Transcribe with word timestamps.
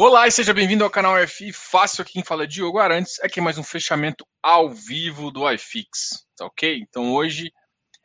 Olá 0.00 0.28
e 0.28 0.30
seja 0.30 0.54
bem-vindo 0.54 0.84
ao 0.84 0.90
canal 0.90 1.16
FI 1.26 1.52
Fácil. 1.52 2.02
Aqui 2.02 2.12
quem 2.12 2.22
fala 2.22 2.44
é 2.44 2.46
Diogo 2.46 2.78
Arantes. 2.78 3.18
Aqui 3.18 3.40
é 3.40 3.42
mais 3.42 3.58
um 3.58 3.64
fechamento 3.64 4.24
ao 4.40 4.70
vivo 4.70 5.28
do 5.32 5.50
iFix, 5.50 6.24
tá 6.36 6.46
ok? 6.46 6.78
Então 6.88 7.12
hoje 7.12 7.52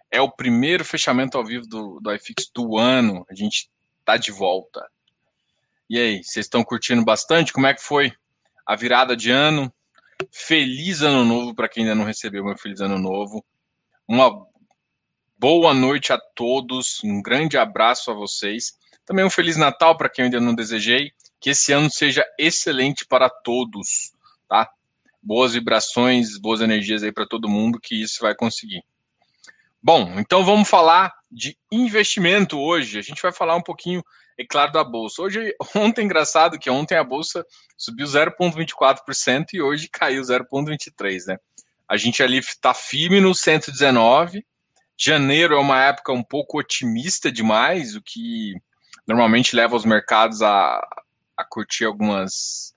é 0.09 0.19
o 0.19 0.27
primeiro 0.27 0.83
fechamento 0.83 1.37
ao 1.37 1.45
vivo 1.45 1.67
do, 1.67 1.99
do 2.01 2.11
iFix 2.15 2.49
do 2.51 2.79
ano. 2.79 3.23
A 3.29 3.35
gente 3.35 3.69
tá 4.03 4.17
de 4.17 4.31
volta. 4.31 4.89
E 5.87 5.99
aí, 5.99 6.23
vocês 6.23 6.47
estão 6.47 6.63
curtindo 6.63 7.05
bastante? 7.05 7.53
Como 7.53 7.67
é 7.67 7.75
que 7.75 7.83
foi 7.83 8.11
a 8.65 8.75
virada 8.75 9.15
de 9.15 9.29
ano? 9.29 9.71
Feliz 10.31 11.03
ano 11.03 11.23
novo 11.23 11.53
para 11.53 11.69
quem 11.69 11.83
ainda 11.83 11.93
não 11.93 12.05
recebeu 12.05 12.43
meu 12.43 12.57
feliz 12.57 12.81
ano 12.81 12.97
novo. 12.97 13.45
Uma 14.07 14.31
boa 15.37 15.75
noite 15.75 16.11
a 16.11 16.17
todos. 16.17 17.03
Um 17.03 17.21
grande 17.21 17.55
abraço 17.55 18.09
a 18.09 18.15
vocês. 18.15 18.73
Também 19.05 19.23
um 19.23 19.29
feliz 19.29 19.57
Natal 19.57 19.95
para 19.95 20.09
quem 20.09 20.25
ainda 20.25 20.39
não 20.39 20.55
desejei 20.55 21.13
que 21.43 21.49
esse 21.49 21.73
ano 21.73 21.91
seja 21.91 22.25
excelente 22.39 23.05
para 23.05 23.29
todos, 23.29 24.13
tá? 24.47 24.69
Boas 25.21 25.51
vibrações, 25.51 26.37
boas 26.37 26.61
energias 26.61 27.03
aí 27.03 27.11
para 27.11 27.27
todo 27.27 27.49
mundo 27.49 27.81
que 27.81 28.01
isso 28.01 28.21
vai 28.21 28.33
conseguir. 28.33 28.81
Bom, 29.81 30.17
então 30.17 30.45
vamos 30.45 30.69
falar 30.69 31.13
de 31.29 31.57
investimento 31.69 32.57
hoje. 32.57 32.97
A 32.97 33.01
gente 33.01 33.21
vai 33.21 33.33
falar 33.33 33.57
um 33.57 33.61
pouquinho, 33.61 34.01
é 34.39 34.45
claro, 34.45 34.71
da 34.71 34.85
bolsa. 34.85 35.21
Hoje, 35.21 35.53
ontem, 35.75 36.05
engraçado 36.05 36.57
que 36.57 36.69
ontem 36.69 36.95
a 36.95 37.03
bolsa 37.03 37.45
subiu 37.77 38.07
0,24% 38.07 39.47
e 39.53 39.61
hoje 39.61 39.89
caiu 39.91 40.21
0,23%, 40.23 41.25
né? 41.27 41.37
A 41.89 41.97
gente 41.97 42.23
ali 42.23 42.37
está 42.37 42.73
firme 42.73 43.19
no 43.19 43.35
119. 43.35 44.45
Janeiro 44.97 45.55
é 45.55 45.59
uma 45.59 45.83
época 45.83 46.13
um 46.13 46.23
pouco 46.23 46.57
otimista 46.57 47.29
demais, 47.29 47.97
o 47.97 48.01
que 48.01 48.53
normalmente 49.05 49.57
leva 49.57 49.75
os 49.75 49.83
mercados 49.83 50.41
a, 50.41 50.81
a 51.43 51.47
curtir 51.47 51.85
algumas, 51.85 52.73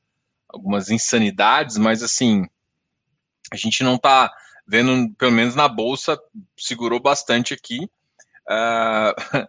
algumas 0.49 0.91
insanidades, 0.91 1.77
mas 1.77 2.03
assim, 2.03 2.45
a 3.51 3.57
gente 3.57 3.83
não 3.83 3.95
está 3.95 4.33
vendo, 4.67 5.15
pelo 5.17 5.33
menos 5.33 5.55
na 5.55 5.69
bolsa, 5.69 6.19
segurou 6.57 7.01
bastante 7.01 7.55
aqui. 7.55 7.89
Uh, 8.49 9.47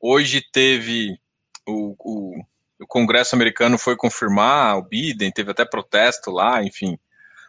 hoje 0.00 0.42
teve 0.52 1.18
o, 1.66 1.96
o, 1.98 2.44
o, 2.80 2.86
Congresso 2.86 3.34
americano 3.34 3.78
foi 3.78 3.96
confirmar 3.96 4.76
o 4.76 4.82
Biden, 4.82 5.30
teve 5.30 5.50
até 5.50 5.64
protesto 5.64 6.30
lá, 6.30 6.62
enfim. 6.62 6.98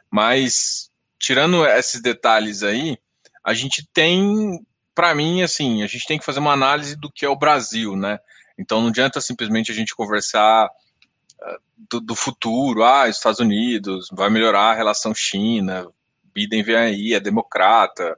Mas 0.10 0.90
tirando 1.20 1.66
esses 1.66 2.02
detalhes 2.02 2.64
aí, 2.64 2.98
a 3.44 3.54
gente 3.54 3.88
tem, 3.94 4.66
para 4.94 5.16
mim, 5.16 5.42
assim, 5.42 5.84
a 5.84 5.88
gente 5.88 6.06
tem 6.06 6.20
que 6.20 6.26
fazer 6.26 6.40
uma 6.40 6.54
análise 6.54 6.96
do 6.96 7.12
que 7.12 7.26
é 7.26 7.30
o 7.30 7.36
Brasil, 7.36 7.96
né? 7.96 8.20
Então 8.58 8.82
não 8.82 8.90
adianta 8.90 9.22
simplesmente 9.22 9.72
a 9.72 9.76
gente 9.76 9.96
conversar 9.96 10.70
do, 11.90 12.00
do, 12.00 12.16
futuro, 12.16 12.84
ah, 12.84 13.08
Estados 13.08 13.40
Unidos 13.40 14.10
vai 14.12 14.30
melhorar 14.30 14.72
a 14.72 14.74
relação 14.74 15.14
China, 15.14 15.88
Biden 16.34 16.64
vem 16.64 16.76
aí, 16.76 17.14
é 17.14 17.20
democrata, 17.20 18.18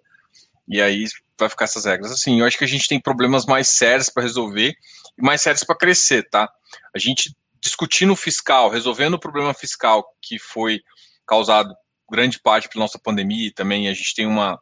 e 0.67 0.81
aí 0.81 1.05
vai 1.37 1.49
ficar 1.49 1.65
essas 1.65 1.85
regras. 1.85 2.11
Assim, 2.11 2.39
eu 2.39 2.45
acho 2.45 2.57
que 2.57 2.63
a 2.63 2.67
gente 2.67 2.87
tem 2.87 2.99
problemas 2.99 3.45
mais 3.45 3.69
sérios 3.69 4.09
para 4.09 4.23
resolver 4.23 4.73
e 5.17 5.21
mais 5.21 5.41
sérios 5.41 5.63
para 5.63 5.77
crescer, 5.77 6.29
tá? 6.29 6.49
A 6.93 6.99
gente 6.99 7.35
discutindo 7.61 8.13
o 8.13 8.15
fiscal, 8.15 8.69
resolvendo 8.69 9.15
o 9.15 9.19
problema 9.19 9.53
fiscal 9.53 10.03
que 10.21 10.39
foi 10.39 10.81
causado 11.25 11.75
grande 12.09 12.39
parte 12.39 12.69
pela 12.69 12.83
nossa 12.83 12.99
pandemia 12.99 13.47
e 13.47 13.53
também 13.53 13.87
a 13.87 13.93
gente 13.93 14.15
tem 14.15 14.25
uma, 14.25 14.59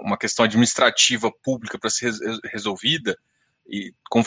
uma 0.00 0.16
questão 0.16 0.44
administrativa 0.44 1.30
pública 1.42 1.78
para 1.78 1.90
ser 1.90 2.12
resolvida 2.44 3.16
e 3.68 3.92
com, 4.08 4.22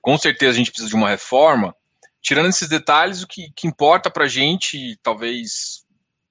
com 0.00 0.18
certeza 0.18 0.52
a 0.52 0.56
gente 0.56 0.70
precisa 0.70 0.88
de 0.88 0.96
uma 0.96 1.08
reforma 1.08 1.74
tirando 2.22 2.48
esses 2.48 2.68
detalhes, 2.68 3.22
o 3.22 3.26
que, 3.26 3.50
que 3.54 3.66
importa 3.66 4.08
para 4.08 4.24
a 4.24 4.28
gente, 4.28 4.96
talvez 5.02 5.84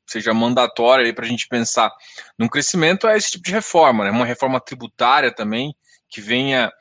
seja 0.07 0.33
mandatório 0.33 1.13
para 1.13 1.25
a 1.25 1.27
gente 1.27 1.47
pensar 1.47 1.91
num 2.37 2.47
crescimento, 2.47 3.07
é 3.07 3.17
esse 3.17 3.31
tipo 3.31 3.43
de 3.43 3.51
reforma, 3.51 4.05
né? 4.05 4.11
uma 4.11 4.25
reforma 4.25 4.59
tributária 4.59 5.33
também, 5.33 5.75
que 6.09 6.19
venha, 6.19 6.71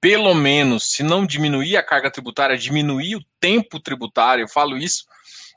pelo 0.00 0.34
menos, 0.34 0.92
se 0.92 1.02
não 1.02 1.26
diminuir 1.26 1.76
a 1.76 1.82
carga 1.82 2.10
tributária, 2.10 2.56
diminuir 2.56 3.16
o 3.16 3.24
tempo 3.38 3.80
tributário, 3.80 4.44
eu 4.44 4.48
falo 4.48 4.76
isso, 4.76 5.04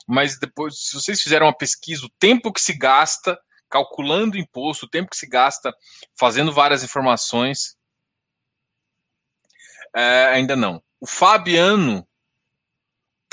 mas 0.06 0.38
depois, 0.38 0.78
se 0.78 0.94
vocês 0.94 1.20
fizerem 1.22 1.46
uma 1.46 1.56
pesquisa, 1.56 2.04
o 2.04 2.10
tempo 2.18 2.52
que 2.52 2.60
se 2.60 2.76
gasta 2.76 3.38
calculando 3.70 4.38
imposto, 4.38 4.86
o 4.86 4.88
tempo 4.88 5.10
que 5.10 5.16
se 5.16 5.26
gasta 5.26 5.74
fazendo 6.14 6.52
várias 6.52 6.84
informações, 6.84 7.76
é, 9.96 10.26
ainda 10.26 10.54
não. 10.54 10.82
O 11.00 11.06
Fabiano 11.06 12.06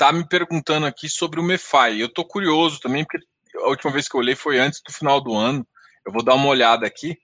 tá 0.02 0.10
me 0.10 0.26
perguntando 0.26 0.84
aqui 0.84 1.08
sobre 1.08 1.38
o 1.38 1.44
Mefai. 1.44 2.02
Eu 2.02 2.08
tô 2.08 2.24
curioso 2.24 2.80
também, 2.80 3.04
porque 3.04 3.24
a 3.58 3.68
última 3.68 3.92
vez 3.92 4.08
que 4.08 4.16
eu 4.16 4.20
olhei 4.20 4.34
foi 4.34 4.58
antes 4.58 4.82
do 4.84 4.92
final 4.92 5.20
do 5.20 5.32
ano. 5.32 5.64
Eu 6.04 6.10
vou 6.10 6.24
dar 6.24 6.34
uma 6.34 6.48
olhada 6.48 6.84
aqui. 6.84 7.16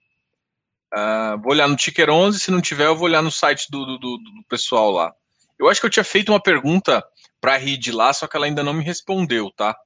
Uh, 0.94 1.42
vou 1.42 1.50
olhar 1.50 1.66
no 1.66 1.74
Ticker 1.74 2.08
11, 2.08 2.38
se 2.38 2.52
não 2.52 2.60
tiver, 2.60 2.86
eu 2.86 2.94
vou 2.94 3.06
olhar 3.06 3.20
no 3.20 3.32
site 3.32 3.66
do, 3.68 3.84
do, 3.84 3.98
do 3.98 4.44
pessoal 4.48 4.92
lá. 4.92 5.12
Eu 5.58 5.68
acho 5.68 5.80
que 5.80 5.86
eu 5.86 5.90
tinha 5.90 6.04
feito 6.04 6.30
uma 6.30 6.40
pergunta 6.40 7.04
para 7.40 7.54
a 7.54 7.56
Reed 7.56 7.88
lá, 7.88 8.12
só 8.12 8.28
que 8.28 8.36
ela 8.36 8.46
ainda 8.46 8.62
não 8.62 8.72
me 8.72 8.84
respondeu, 8.84 9.50
tá? 9.50 9.76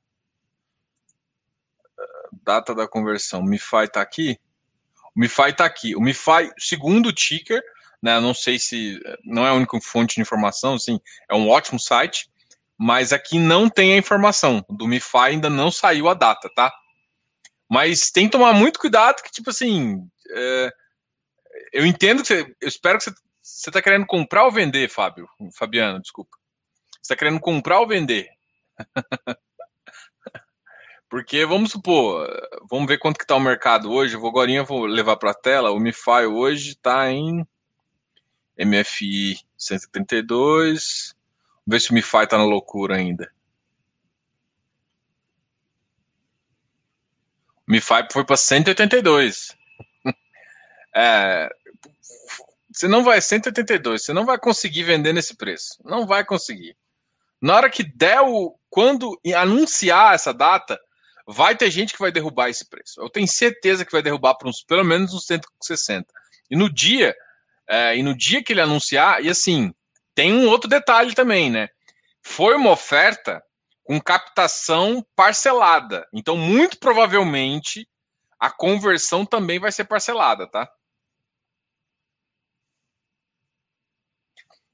Uh, 1.98 2.36
data 2.44 2.74
da 2.74 2.86
conversão. 2.86 3.40
O 3.40 3.46
MiFi 3.46 3.88
tá 3.90 4.02
aqui? 4.02 4.38
O 5.16 5.20
MiFi 5.20 5.54
tá 5.56 5.64
aqui. 5.64 5.96
O 5.96 6.00
MiFi, 6.02 6.52
segundo 6.58 7.08
o 7.08 7.12
Ticker, 7.12 7.62
né, 8.02 8.20
não 8.20 8.34
sei 8.34 8.58
se 8.58 9.00
não 9.24 9.46
é 9.46 9.48
a 9.48 9.54
única 9.54 9.80
fonte 9.80 10.16
de 10.16 10.20
informação, 10.20 10.74
assim, 10.74 11.00
é 11.30 11.34
um 11.34 11.48
ótimo 11.48 11.80
site 11.80 12.30
mas 12.82 13.12
aqui 13.12 13.38
não 13.38 13.70
tem 13.70 13.92
a 13.92 13.96
informação. 13.96 14.64
Do 14.68 14.88
MiFi 14.88 15.18
ainda 15.18 15.48
não 15.48 15.70
saiu 15.70 16.08
a 16.08 16.14
data, 16.14 16.50
tá? 16.52 16.74
Mas 17.70 18.10
tem 18.10 18.26
que 18.26 18.32
tomar 18.32 18.52
muito 18.54 18.80
cuidado, 18.80 19.22
que, 19.22 19.30
tipo 19.30 19.50
assim, 19.50 20.04
é, 20.34 20.72
eu 21.72 21.86
entendo 21.86 22.22
que 22.22 22.26
você, 22.26 22.56
eu 22.60 22.66
espero 22.66 22.98
que 22.98 23.04
você, 23.04 23.14
você 23.40 23.70
tá 23.70 23.80
querendo 23.80 24.04
comprar 24.04 24.46
ou 24.46 24.50
vender, 24.50 24.90
Fábio, 24.90 25.28
Fabiano, 25.56 26.00
desculpa. 26.00 26.36
Você 27.00 27.14
tá 27.14 27.16
querendo 27.16 27.38
comprar 27.38 27.78
ou 27.78 27.86
vender? 27.86 28.28
Porque 31.08 31.46
vamos 31.46 31.70
supor, 31.70 32.28
vamos 32.68 32.88
ver 32.88 32.98
quanto 32.98 33.16
que 33.16 33.26
tá 33.26 33.36
o 33.36 33.40
mercado 33.40 33.92
hoje. 33.92 34.16
Eu 34.16 34.20
vou 34.20 34.30
agora 34.30 34.64
vou 34.64 34.86
levar 34.86 35.16
para 35.18 35.30
a 35.30 35.34
tela. 35.34 35.70
O 35.70 35.78
MiFi 35.78 36.26
hoje 36.26 36.70
está 36.70 37.12
em 37.12 37.46
MFI 38.58 39.38
132. 39.56 41.14
Vê 41.66 41.78
se 41.78 41.90
o 41.90 41.94
MiFi 41.94 42.26
tá 42.28 42.36
na 42.36 42.44
loucura 42.44 42.96
ainda. 42.96 43.32
O 47.66 47.72
MiFi 47.72 48.08
foi 48.12 48.24
para 48.24 48.36
182. 48.36 49.56
é, 50.94 51.48
você 52.72 52.88
não 52.88 53.04
vai 53.04 53.20
182, 53.20 54.02
você 54.02 54.12
não 54.12 54.24
vai 54.24 54.38
conseguir 54.38 54.82
vender 54.82 55.12
nesse 55.12 55.36
preço. 55.36 55.78
Não 55.84 56.06
vai 56.06 56.24
conseguir. 56.24 56.76
Na 57.40 57.56
hora 57.56 57.70
que 57.70 57.82
der 57.82 58.20
o 58.20 58.58
quando 58.70 59.20
anunciar 59.36 60.14
essa 60.14 60.32
data, 60.32 60.80
vai 61.26 61.56
ter 61.56 61.70
gente 61.70 61.92
que 61.92 61.98
vai 61.98 62.10
derrubar 62.10 62.48
esse 62.48 62.68
preço. 62.68 63.00
Eu 63.00 63.10
tenho 63.10 63.28
certeza 63.28 63.84
que 63.84 63.92
vai 63.92 64.02
derrubar 64.02 64.34
para 64.34 64.48
uns 64.48 64.62
pelo 64.64 64.84
menos 64.84 65.12
uns 65.12 65.26
160. 65.26 66.06
E 66.50 66.56
no 66.56 66.72
dia, 66.72 67.14
é, 67.68 67.96
e 67.96 68.02
no 68.02 68.16
dia 68.16 68.42
que 68.42 68.52
ele 68.52 68.60
anunciar, 68.60 69.22
e 69.22 69.28
assim, 69.28 69.74
tem 70.14 70.32
um 70.32 70.48
outro 70.48 70.68
detalhe 70.68 71.14
também, 71.14 71.50
né? 71.50 71.68
Foi 72.22 72.54
uma 72.54 72.70
oferta 72.70 73.42
com 73.84 74.00
captação 74.00 75.04
parcelada. 75.16 76.06
Então, 76.12 76.36
muito 76.36 76.78
provavelmente, 76.78 77.88
a 78.38 78.50
conversão 78.50 79.24
também 79.26 79.58
vai 79.58 79.72
ser 79.72 79.84
parcelada, 79.84 80.46
tá? 80.46 80.70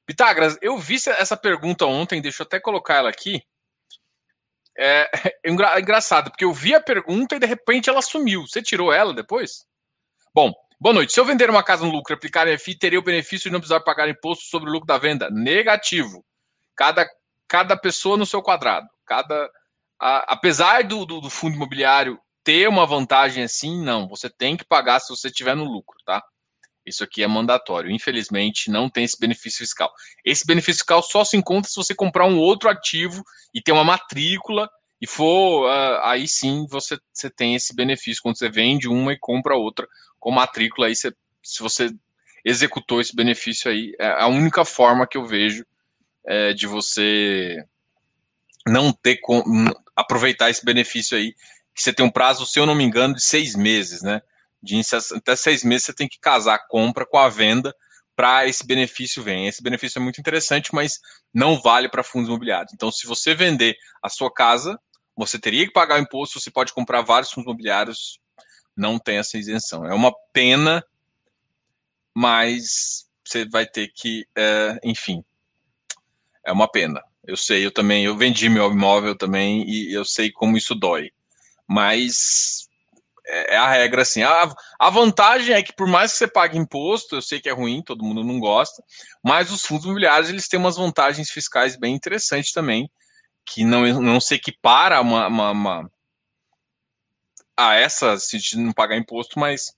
Pitágoras, 0.05 0.57
eu 0.61 0.77
vi 0.77 0.95
essa 0.95 1.37
pergunta 1.37 1.85
ontem, 1.85 2.21
deixa 2.21 2.41
eu 2.41 2.45
até 2.45 2.59
colocar 2.59 2.95
ela 2.95 3.09
aqui. 3.09 3.43
É, 4.75 5.09
é, 5.45 5.49
engraçado, 5.49 6.31
porque 6.31 6.45
eu 6.45 6.53
vi 6.53 6.73
a 6.73 6.81
pergunta 6.81 7.35
e 7.35 7.39
de 7.39 7.45
repente 7.45 7.89
ela 7.89 8.01
sumiu. 8.01 8.47
Você 8.47 8.61
tirou 8.61 8.91
ela 8.91 9.13
depois? 9.13 9.67
Bom, 10.33 10.53
Boa 10.81 10.93
noite. 10.93 11.11
Se 11.11 11.19
eu 11.19 11.25
vender 11.25 11.49
uma 11.49 11.61
casa 11.61 11.85
no 11.85 11.91
lucro 11.91 12.13
e 12.13 12.15
aplicar 12.15 12.47
FI, 12.57 12.73
teria 12.73 12.99
o 12.99 13.03
benefício 13.03 13.49
de 13.49 13.51
não 13.51 13.59
precisar 13.59 13.81
pagar 13.81 14.07
imposto 14.07 14.45
sobre 14.45 14.69
o 14.69 14.71
lucro 14.71 14.87
da 14.87 14.97
venda? 14.97 15.29
Negativo. 15.29 16.23
Cada, 16.73 17.05
cada 17.49 17.75
pessoa 17.75 18.15
no 18.15 18.25
seu 18.25 18.41
quadrado. 18.41 18.87
Cada, 19.05 19.51
a, 19.99 20.33
apesar 20.33 20.85
do, 20.85 21.05
do, 21.05 21.19
do, 21.19 21.29
fundo 21.29 21.57
imobiliário 21.57 22.17
ter 22.45 22.69
uma 22.69 22.85
vantagem 22.85 23.43
assim, 23.43 23.83
não. 23.83 24.07
Você 24.07 24.29
tem 24.29 24.55
que 24.55 24.63
pagar 24.63 25.01
se 25.01 25.09
você 25.09 25.27
estiver 25.27 25.53
no 25.53 25.65
lucro, 25.65 25.97
tá? 26.05 26.23
Isso 26.85 27.03
aqui 27.03 27.21
é 27.21 27.27
mandatório. 27.27 27.91
Infelizmente, 27.91 28.71
não 28.71 28.89
tem 28.89 29.03
esse 29.03 29.19
benefício 29.19 29.59
fiscal. 29.59 29.91
Esse 30.23 30.45
benefício 30.45 30.79
fiscal 30.79 31.03
só 31.03 31.25
se 31.25 31.35
encontra 31.35 31.69
se 31.69 31.75
você 31.75 31.93
comprar 31.93 32.25
um 32.25 32.39
outro 32.39 32.69
ativo 32.69 33.21
e 33.53 33.61
ter 33.61 33.73
uma 33.73 33.83
matrícula 33.83 34.69
e 35.01 35.07
for, 35.07 35.65
uh, 35.65 36.01
aí 36.03 36.27
sim 36.27 36.65
você, 36.69 36.97
você 37.13 37.29
tem 37.29 37.55
esse 37.55 37.73
benefício 37.73 38.21
quando 38.21 38.37
você 38.37 38.49
vende 38.49 38.87
uma 38.87 39.13
e 39.13 39.19
compra 39.19 39.55
outra 39.55 39.87
com 40.19 40.31
matrícula. 40.31 40.87
Aí 40.87 40.95
você, 40.95 41.13
se 41.41 41.61
você 41.61 41.89
executou 42.43 42.99
esse 42.99 43.15
benefício 43.15 43.71
aí, 43.71 43.93
é 43.99 44.21
a 44.21 44.27
única 44.27 44.65
forma 44.65 45.07
que 45.07 45.17
eu 45.17 45.25
vejo 45.25 45.65
é, 46.25 46.53
de 46.53 46.67
você 46.67 47.63
não 48.67 48.91
ter 48.91 49.17
com, 49.17 49.41
aproveitar 49.95 50.49
esse 50.49 50.63
benefício 50.63 51.17
aí, 51.17 51.33
que 51.73 51.81
você 51.81 51.93
tem 51.93 52.05
um 52.05 52.11
prazo, 52.11 52.45
se 52.45 52.59
eu 52.59 52.65
não 52.65 52.75
me 52.75 52.83
engano, 52.83 53.15
de 53.15 53.23
seis 53.23 53.55
meses, 53.55 54.01
né? 54.01 54.21
De 54.61 54.79
até 55.15 55.35
seis 55.35 55.63
meses 55.63 55.85
você 55.85 55.93
tem 55.93 56.07
que 56.07 56.19
casar 56.19 56.55
a 56.55 56.67
compra 56.67 57.05
com 57.05 57.17
a 57.17 57.29
venda 57.29 57.73
para 58.15 58.45
esse 58.45 58.67
benefício 58.67 59.23
vir. 59.23 59.47
Esse 59.47 59.63
benefício 59.63 59.97
é 59.97 60.01
muito 60.01 60.19
interessante, 60.19 60.75
mas 60.75 60.99
não 61.33 61.61
vale 61.61 61.87
para 61.87 62.03
fundos 62.03 62.27
imobiliários. 62.27 62.73
Então, 62.73 62.91
se 62.91 63.07
você 63.07 63.33
vender 63.33 63.77
a 64.03 64.09
sua 64.09 64.29
casa, 64.29 64.77
você 65.19 65.37
teria 65.37 65.65
que 65.65 65.73
pagar 65.73 65.99
o 65.99 66.01
imposto, 66.01 66.39
você 66.39 66.49
pode 66.49 66.73
comprar 66.73 67.01
vários 67.01 67.29
fundos 67.31 67.47
imobiliários, 67.47 68.19
não 68.75 68.97
tem 68.97 69.17
essa 69.17 69.37
isenção. 69.37 69.85
É 69.85 69.93
uma 69.93 70.13
pena, 70.31 70.81
mas 72.15 73.05
você 73.25 73.45
vai 73.47 73.65
ter 73.65 73.91
que, 73.93 74.25
é, 74.33 74.79
enfim, 74.81 75.23
é 76.45 76.53
uma 76.53 76.71
pena. 76.71 77.03
Eu 77.27 77.35
sei, 77.35 77.65
eu 77.65 77.71
também, 77.71 78.05
eu 78.05 78.15
vendi 78.15 78.47
meu 78.47 78.71
imóvel 78.71 79.13
também 79.15 79.69
e 79.69 79.93
eu 79.93 80.05
sei 80.05 80.31
como 80.31 80.55
isso 80.55 80.73
dói. 80.73 81.11
Mas 81.67 82.69
é, 83.27 83.55
é 83.55 83.57
a 83.57 83.69
regra 83.69 84.03
assim. 84.03 84.23
A, 84.23 84.55
a 84.79 84.89
vantagem 84.89 85.53
é 85.53 85.61
que 85.61 85.73
por 85.73 85.85
mais 85.85 86.13
que 86.13 86.17
você 86.17 86.27
pague 86.27 86.57
imposto, 86.57 87.15
eu 87.15 87.21
sei 87.21 87.41
que 87.41 87.49
é 87.49 87.53
ruim, 87.53 87.83
todo 87.83 88.05
mundo 88.05 88.23
não 88.23 88.39
gosta, 88.39 88.81
mas 89.21 89.51
os 89.51 89.63
fundos 89.63 89.83
imobiliários 89.83 90.29
eles 90.29 90.47
têm 90.47 90.57
umas 90.59 90.77
vantagens 90.77 91.29
fiscais 91.29 91.75
bem 91.75 91.93
interessantes 91.93 92.53
também, 92.53 92.89
que 93.49 93.63
não, 93.63 94.01
não 94.01 94.21
se 94.21 94.35
equipara 94.35 94.97
a 94.97 95.01
uma, 95.01 95.27
uma, 95.27 95.51
uma 95.51 95.91
a 97.57 97.75
essa 97.75 98.17
se 98.17 98.57
não 98.57 98.71
pagar 98.71 98.95
imposto, 98.95 99.39
mas 99.39 99.75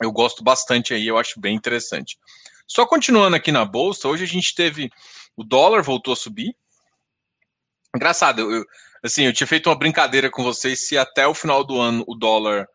eu 0.00 0.12
gosto 0.12 0.44
bastante 0.44 0.94
aí, 0.94 1.06
eu 1.06 1.18
acho 1.18 1.40
bem 1.40 1.56
interessante. 1.56 2.18
Só 2.66 2.86
continuando 2.86 3.34
aqui 3.34 3.50
na 3.50 3.64
bolsa, 3.64 4.08
hoje 4.08 4.24
a 4.24 4.26
gente 4.26 4.54
teve 4.54 4.90
o 5.36 5.42
dólar 5.42 5.82
voltou 5.82 6.12
a 6.12 6.16
subir. 6.16 6.54
Engraçado, 7.94 8.40
eu, 8.40 8.64
assim, 9.02 9.24
eu 9.24 9.32
tinha 9.32 9.46
feito 9.46 9.68
uma 9.68 9.78
brincadeira 9.78 10.30
com 10.30 10.44
vocês 10.44 10.86
se 10.86 10.96
até 10.98 11.26
o 11.26 11.34
final 11.34 11.64
do 11.64 11.80
ano 11.80 12.04
o 12.06 12.14
dólar 12.14 12.68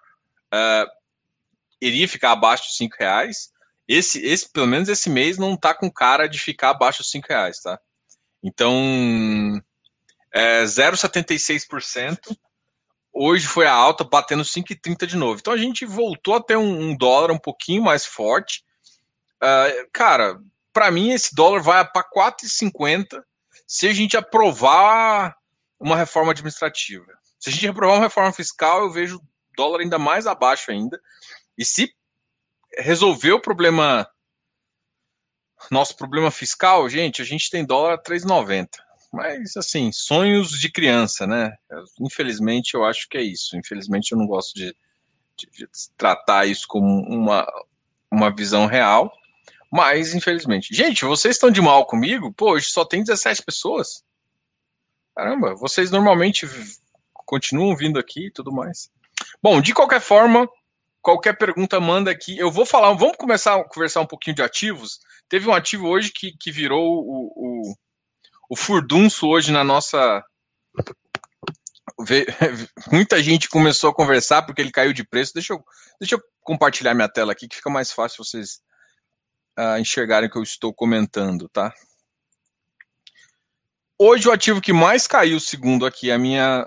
uh, 0.54 0.92
iria 1.80 2.08
ficar 2.08 2.32
abaixo 2.32 2.70
de 2.70 2.76
5 2.76 2.96
reais. 3.00 3.54
Esse, 3.88 4.20
esse, 4.26 4.52
pelo 4.52 4.68
menos 4.68 4.90
esse 4.90 5.10
mês, 5.10 5.38
não 5.38 5.56
tá 5.56 5.74
com 5.74 5.92
cara 5.92 6.28
de 6.28 6.40
ficar 6.40 6.72
abaixo 6.72 7.04
de 7.04 7.10
5 7.10 7.28
reais, 7.30 7.60
tá? 7.62 7.80
Então, 8.44 9.62
é 10.36 10.64
0,76%. 10.66 12.38
Hoje 13.14 13.48
foi 13.48 13.66
a 13.66 13.72
alta, 13.72 14.04
batendo 14.04 14.44
5,30 14.44 15.06
de 15.06 15.16
novo. 15.16 15.40
Então 15.40 15.54
a 15.54 15.58
gente 15.58 15.86
voltou 15.86 16.36
a 16.36 16.44
ter 16.44 16.58
um, 16.58 16.90
um 16.90 16.98
dólar 16.98 17.32
um 17.32 17.38
pouquinho 17.38 17.82
mais 17.82 18.06
forte. 18.06 18.62
Uh, 19.42 19.90
cara, 19.94 20.38
para 20.74 20.92
mim 20.92 21.12
esse 21.12 21.34
dólar 21.34 21.62
vai 21.62 21.90
para 21.90 22.04
4,50 22.04 23.24
se 23.66 23.88
a 23.88 23.94
gente 23.94 24.18
aprovar 24.18 25.38
uma 25.80 25.96
reforma 25.96 26.32
administrativa. 26.32 27.18
Se 27.40 27.50
a 27.50 27.54
gente 27.54 27.68
aprovar 27.70 27.94
uma 27.94 28.04
reforma 28.04 28.34
fiscal, 28.34 28.82
eu 28.82 28.92
vejo 28.92 29.18
o 29.18 29.22
dólar 29.56 29.80
ainda 29.80 29.98
mais 29.98 30.28
abaixo 30.28 30.70
ainda. 30.70 31.00
E 31.58 31.64
se 31.64 31.96
resolver 32.78 33.32
o 33.32 33.40
problema 33.40 34.06
nosso 35.72 35.96
problema 35.96 36.30
fiscal, 36.30 36.88
gente, 36.90 37.22
a 37.22 37.26
gente 37.26 37.50
tem 37.50 37.66
dólar 37.66 38.02
3,90. 38.02 38.68
Mas, 39.16 39.56
assim, 39.56 39.94
sonhos 39.94 40.52
de 40.60 40.70
criança, 40.70 41.26
né? 41.26 41.56
Infelizmente, 42.02 42.74
eu 42.74 42.84
acho 42.84 43.08
que 43.08 43.18
é 43.18 43.22
isso. 43.22 43.56
Infelizmente, 43.56 44.12
eu 44.12 44.18
não 44.18 44.28
gosto 44.28 44.54
de, 44.54 44.76
de, 45.38 45.50
de 45.52 45.68
tratar 45.96 46.46
isso 46.46 46.68
como 46.68 46.86
uma, 47.08 47.48
uma 48.12 48.30
visão 48.36 48.66
real. 48.66 49.10
Mas, 49.72 50.14
infelizmente. 50.14 50.76
Gente, 50.76 51.06
vocês 51.06 51.36
estão 51.36 51.50
de 51.50 51.62
mal 51.62 51.86
comigo? 51.86 52.34
Pô, 52.34 52.52
hoje 52.52 52.66
só 52.66 52.84
tem 52.84 53.06
17 53.06 53.44
pessoas. 53.44 54.04
Caramba, 55.16 55.56
vocês 55.56 55.90
normalmente 55.92 56.46
continuam 57.14 57.74
vindo 57.74 57.98
aqui 57.98 58.28
e 58.28 58.32
tudo 58.32 58.52
mais. 58.52 58.92
Bom, 59.42 59.62
de 59.62 59.74
qualquer 59.74 60.02
forma, 60.02 60.46
qualquer 61.02 61.38
pergunta 61.38 61.80
manda 61.80 62.12
aqui. 62.12 62.38
Eu 62.38 62.52
vou 62.52 62.66
falar, 62.66 62.92
vamos 62.94 63.16
começar 63.16 63.56
a 63.56 63.64
conversar 63.64 64.02
um 64.02 64.06
pouquinho 64.06 64.36
de 64.36 64.42
ativos. 64.42 65.00
Teve 65.30 65.48
um 65.48 65.54
ativo 65.54 65.88
hoje 65.88 66.12
que, 66.12 66.34
que 66.38 66.52
virou 66.52 66.84
o, 66.84 67.32
o, 67.72 67.76
o 68.50 68.56
furdunço 68.56 69.28
hoje 69.28 69.52
na 69.52 69.64
nossa. 69.64 70.24
Muita 72.92 73.22
gente 73.22 73.50
começou 73.50 73.90
a 73.90 73.96
conversar 73.96 74.44
porque 74.44 74.62
ele 74.62 74.72
caiu 74.72 74.94
de 74.94 75.04
preço. 75.04 75.34
Deixa 75.34 75.54
eu, 75.54 75.64
deixa 76.00 76.16
eu 76.16 76.24
compartilhar 76.42 76.94
minha 76.94 77.10
tela 77.10 77.32
aqui 77.32 77.48
que 77.48 77.56
fica 77.56 77.70
mais 77.70 77.92
fácil 77.92 78.24
vocês 78.24 78.60
uh, 79.58 79.78
enxergarem 79.80 80.30
o 80.30 80.32
que 80.32 80.38
eu 80.38 80.44
estou 80.44 80.74
comentando, 80.74 81.50
tá? 81.50 81.74
Hoje 83.98 84.28
o 84.28 84.32
ativo 84.32 84.60
que 84.60 84.74
mais 84.74 85.08
caiu, 85.08 85.40
segundo 85.40 85.86
aqui 85.86 86.12
a 86.12 86.18
minha, 86.18 86.66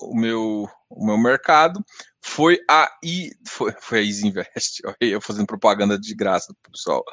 o 0.00 0.16
meu, 0.16 0.68
o 0.88 1.04
meu 1.04 1.18
mercado, 1.18 1.84
foi 2.20 2.60
a 2.70 2.88
I, 3.04 3.32
foi, 3.46 3.72
foi 3.80 3.98
a 3.98 4.02
Isinvest. 4.02 4.80
Eu 5.00 5.20
fazendo 5.20 5.46
propaganda 5.46 5.98
de 5.98 6.14
graça 6.14 6.54
pessoal. 6.70 7.04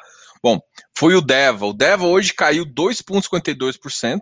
Bom, 0.41 0.59
foi 0.97 1.15
o 1.15 1.21
Deva. 1.21 1.65
O 1.65 1.73
Deva 1.73 2.05
hoje 2.05 2.33
caiu 2.33 2.65
2,52%, 2.65 4.21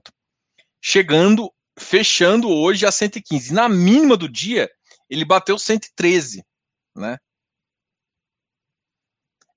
chegando, 0.81 1.51
fechando 1.77 2.49
hoje 2.49 2.85
a 2.85 2.91
115. 2.91 3.53
Na 3.53 3.67
mínima 3.67 4.15
do 4.15 4.29
dia, 4.29 4.69
ele 5.09 5.25
bateu 5.25 5.57
113, 5.57 6.43
né? 6.95 7.17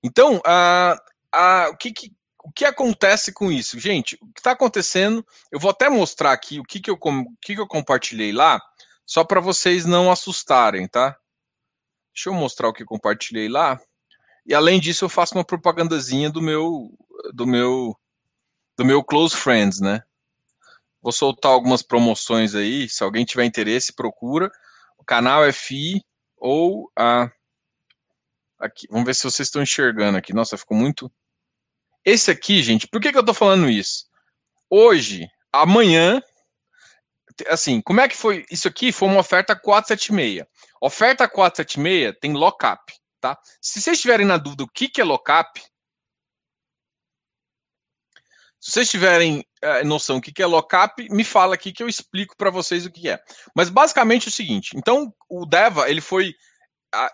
Então, 0.03 0.41
a, 0.45 0.95
a, 1.33 1.69
o, 1.69 1.77
que, 1.77 1.91
que, 1.91 2.11
o 2.43 2.51
que 2.51 2.65
acontece 2.65 3.33
com 3.33 3.51
isso? 3.51 3.79
Gente, 3.79 4.15
o 4.21 4.31
que 4.31 4.39
está 4.39 4.51
acontecendo, 4.51 5.25
eu 5.51 5.59
vou 5.59 5.71
até 5.71 5.89
mostrar 5.89 6.31
aqui 6.31 6.59
o 6.59 6.63
que, 6.63 6.79
que, 6.79 6.89
eu, 6.89 6.97
o 7.01 7.37
que, 7.41 7.55
que 7.55 7.61
eu 7.61 7.67
compartilhei 7.67 8.31
lá, 8.31 8.61
só 9.05 9.23
para 9.23 9.41
vocês 9.41 9.85
não 9.85 10.11
assustarem, 10.11 10.87
tá? 10.87 11.17
Deixa 12.13 12.29
eu 12.29 12.33
mostrar 12.33 12.67
o 12.67 12.73
que 12.73 12.85
compartilhei 12.85 13.47
lá. 13.47 13.79
E 14.47 14.55
além 14.55 14.79
disso, 14.79 15.05
eu 15.05 15.09
faço 15.09 15.35
uma 15.35 15.43
propagandazinha 15.43 16.29
do 16.29 16.41
meu 16.41 16.89
do 17.33 17.45
meu 17.45 17.95
do 18.77 18.85
meu 18.85 19.03
close 19.03 19.35
friends, 19.35 19.79
né? 19.79 20.01
Vou 21.01 21.11
soltar 21.11 21.51
algumas 21.51 21.81
promoções 21.81 22.55
aí, 22.55 22.89
se 22.89 23.03
alguém 23.03 23.25
tiver 23.25 23.45
interesse, 23.45 23.93
procura 23.93 24.49
o 24.97 25.03
canal 25.03 25.51
FI 25.51 26.01
ou 26.37 26.91
a 26.97 27.29
Aqui, 28.59 28.87
vamos 28.89 29.05
ver 29.05 29.13
se 29.13 29.23
vocês 29.23 29.47
estão 29.47 29.61
enxergando 29.61 30.17
aqui. 30.17 30.33
Nossa, 30.33 30.57
ficou 30.57 30.75
muito. 30.75 31.11
Esse 32.03 32.31
aqui, 32.31 32.63
gente, 32.63 32.87
por 32.87 32.99
que, 32.99 33.11
que 33.11 33.17
eu 33.17 33.25
tô 33.25 33.33
falando 33.33 33.69
isso? 33.69 34.05
Hoje, 34.69 35.29
amanhã, 35.53 36.21
assim, 37.47 37.81
como 37.81 38.01
é 38.01 38.07
que 38.07 38.17
foi? 38.17 38.45
Isso 38.49 38.67
aqui 38.67 38.91
foi 38.91 39.09
uma 39.09 39.19
oferta 39.19 39.55
476. 39.55 40.43
Oferta 40.81 41.27
476 41.27 42.17
tem 42.19 42.33
lockup, 42.33 42.81
tá? 43.35 43.41
Se 43.61 43.81
vocês 43.81 43.97
estiverem 43.97 44.25
na 44.25 44.37
dúvida 44.37 44.63
o 44.63 44.69
que, 44.69 44.87
que 44.87 45.01
é 45.01 45.03
lockup, 45.03 45.61
se 48.59 48.71
vocês 48.71 48.89
tiverem 48.89 49.45
é, 49.61 49.83
noção 49.83 50.17
do 50.17 50.21
que, 50.21 50.31
que 50.31 50.41
é 50.41 50.45
lockup, 50.45 51.07
me 51.09 51.23
fala 51.23 51.55
aqui 51.55 51.71
que 51.71 51.83
eu 51.83 51.87
explico 51.87 52.35
para 52.35 52.49
vocês 52.49 52.85
o 52.85 52.91
que 52.91 53.09
é. 53.09 53.19
Mas 53.55 53.69
basicamente 53.69 54.25
é 54.25 54.29
o 54.29 54.31
seguinte: 54.31 54.75
então 54.75 55.13
o 55.29 55.45
Deva 55.45 55.89
ele 55.89 56.01
foi 56.01 56.33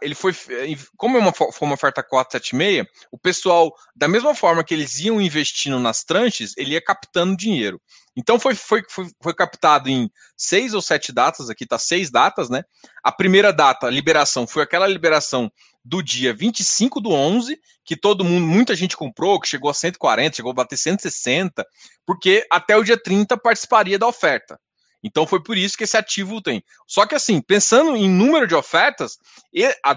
ele 0.01 0.13
foi, 0.13 0.31
eh, 0.49 0.75
como 0.95 1.17
é 1.17 1.19
uma, 1.19 1.33
foi 1.33 1.51
uma 1.61 1.73
oferta 1.73 2.03
476, 2.03 2.87
o 3.11 3.17
pessoal, 3.17 3.73
da 3.95 4.07
mesma 4.07 4.35
forma 4.35 4.63
que 4.63 4.73
eles 4.73 4.99
iam 4.99 5.19
investindo 5.19 5.79
nas 5.79 6.03
tranches, 6.03 6.53
ele 6.57 6.73
ia 6.73 6.81
captando 6.81 7.35
dinheiro. 7.35 7.81
Então 8.15 8.39
foi, 8.39 8.53
foi, 8.53 8.83
foi, 8.87 9.07
foi 9.21 9.33
captado 9.33 9.89
em 9.89 10.11
seis 10.37 10.73
ou 10.73 10.81
sete 10.81 11.11
datas, 11.11 11.49
aqui 11.49 11.65
tá 11.65 11.79
seis 11.79 12.11
datas, 12.11 12.49
né? 12.49 12.63
A 13.03 13.11
primeira 13.11 13.51
data, 13.51 13.89
liberação, 13.89 14.45
foi 14.45 14.61
aquela 14.61 14.87
liberação 14.87 15.51
do 15.83 16.01
dia 16.01 16.33
25 16.33 17.01
do 17.01 17.11
11, 17.11 17.59
que 17.83 17.97
todo 17.97 18.23
mundo, 18.23 18.47
muita 18.47 18.73
gente 18.75 18.95
comprou, 18.95 19.39
que 19.39 19.47
chegou 19.47 19.69
a 19.69 19.73
140, 19.73 20.37
chegou 20.37 20.51
a 20.51 20.55
bater 20.55 20.77
160, 20.77 21.65
porque 22.05 22.47
até 22.49 22.77
o 22.77 22.83
dia 22.83 22.97
30 22.97 23.37
participaria 23.37 23.99
da 23.99 24.07
oferta. 24.07 24.59
Então 25.03 25.27
foi 25.27 25.43
por 25.43 25.57
isso 25.57 25.77
que 25.77 25.83
esse 25.83 25.97
ativo 25.97 26.41
tem. 26.41 26.63
Só 26.87 27.05
que 27.05 27.13
assim, 27.13 27.41
pensando 27.41 27.97
em 27.97 28.09
número 28.09 28.47
de 28.47 28.55
ofertas, 28.55 29.17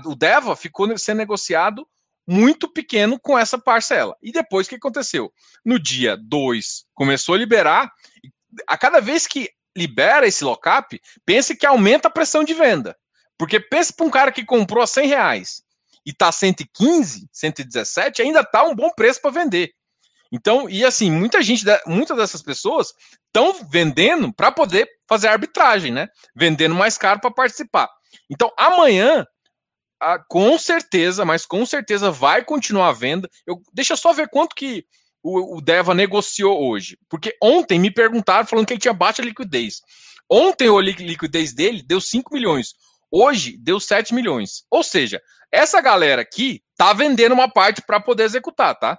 o 0.04 0.16
DEVA 0.16 0.56
ficou 0.56 0.98
sendo 0.98 1.18
negociado 1.18 1.86
muito 2.26 2.68
pequeno 2.68 3.20
com 3.20 3.38
essa 3.38 3.56
parcela. 3.56 4.16
E 4.20 4.32
depois 4.32 4.66
o 4.66 4.70
que 4.70 4.74
aconteceu? 4.74 5.32
No 5.64 5.78
dia 5.78 6.16
2 6.16 6.86
começou 6.92 7.36
a 7.36 7.38
liberar, 7.38 7.92
a 8.66 8.76
cada 8.76 9.00
vez 9.00 9.28
que 9.28 9.48
libera 9.76 10.26
esse 10.26 10.42
lockup, 10.42 11.00
pense 11.24 11.54
que 11.54 11.64
aumenta 11.66 12.08
a 12.08 12.10
pressão 12.10 12.42
de 12.42 12.52
venda. 12.52 12.96
Porque 13.38 13.60
pense 13.60 13.92
para 13.92 14.06
um 14.06 14.10
cara 14.10 14.32
que 14.32 14.44
comprou 14.44 14.82
a 14.82 14.88
100 14.88 15.06
reais 15.06 15.62
e 16.06 16.10
está 16.10 16.30
115, 16.30 17.28
117, 17.32 18.22
ainda 18.22 18.40
está 18.40 18.62
um 18.62 18.74
bom 18.74 18.90
preço 18.90 19.20
para 19.20 19.32
vender. 19.32 19.72
Então, 20.30 20.68
e 20.68 20.84
assim, 20.84 21.10
muita 21.10 21.42
gente, 21.42 21.64
muitas 21.86 22.16
dessas 22.16 22.42
pessoas 22.42 22.92
estão 23.26 23.52
vendendo 23.70 24.32
para 24.32 24.52
poder 24.52 24.88
fazer 25.08 25.28
arbitragem, 25.28 25.92
né? 25.92 26.08
Vendendo 26.34 26.74
mais 26.74 26.96
caro 26.96 27.20
para 27.20 27.30
participar. 27.30 27.88
Então, 28.30 28.52
amanhã, 28.56 29.26
com 30.28 30.58
certeza, 30.58 31.24
mas 31.24 31.44
com 31.46 31.64
certeza 31.64 32.10
vai 32.10 32.44
continuar 32.44 32.88
a 32.88 32.92
venda. 32.92 33.28
Eu, 33.46 33.60
deixa 33.72 33.96
só 33.96 34.12
ver 34.12 34.28
quanto 34.28 34.54
que 34.54 34.84
o, 35.22 35.56
o 35.56 35.60
Deva 35.60 35.94
negociou 35.94 36.68
hoje? 36.68 36.98
Porque 37.08 37.36
ontem 37.42 37.78
me 37.78 37.90
perguntaram 37.90 38.46
falando 38.46 38.66
que 38.66 38.74
ele 38.74 38.80
tinha 38.80 38.94
baixa 38.94 39.22
liquidez. 39.22 39.80
Ontem 40.30 40.68
a 40.68 40.80
liquidez 40.80 41.52
dele 41.52 41.82
deu 41.82 42.00
5 42.00 42.32
milhões. 42.32 42.74
Hoje 43.10 43.56
deu 43.58 43.78
7 43.78 44.12
milhões. 44.12 44.64
Ou 44.70 44.82
seja, 44.82 45.20
essa 45.56 45.80
galera 45.80 46.22
aqui 46.22 46.62
tá 46.76 46.92
vendendo 46.92 47.32
uma 47.32 47.50
parte 47.50 47.80
para 47.82 47.98
poder 47.98 48.24
executar, 48.24 48.74
tá? 48.78 48.98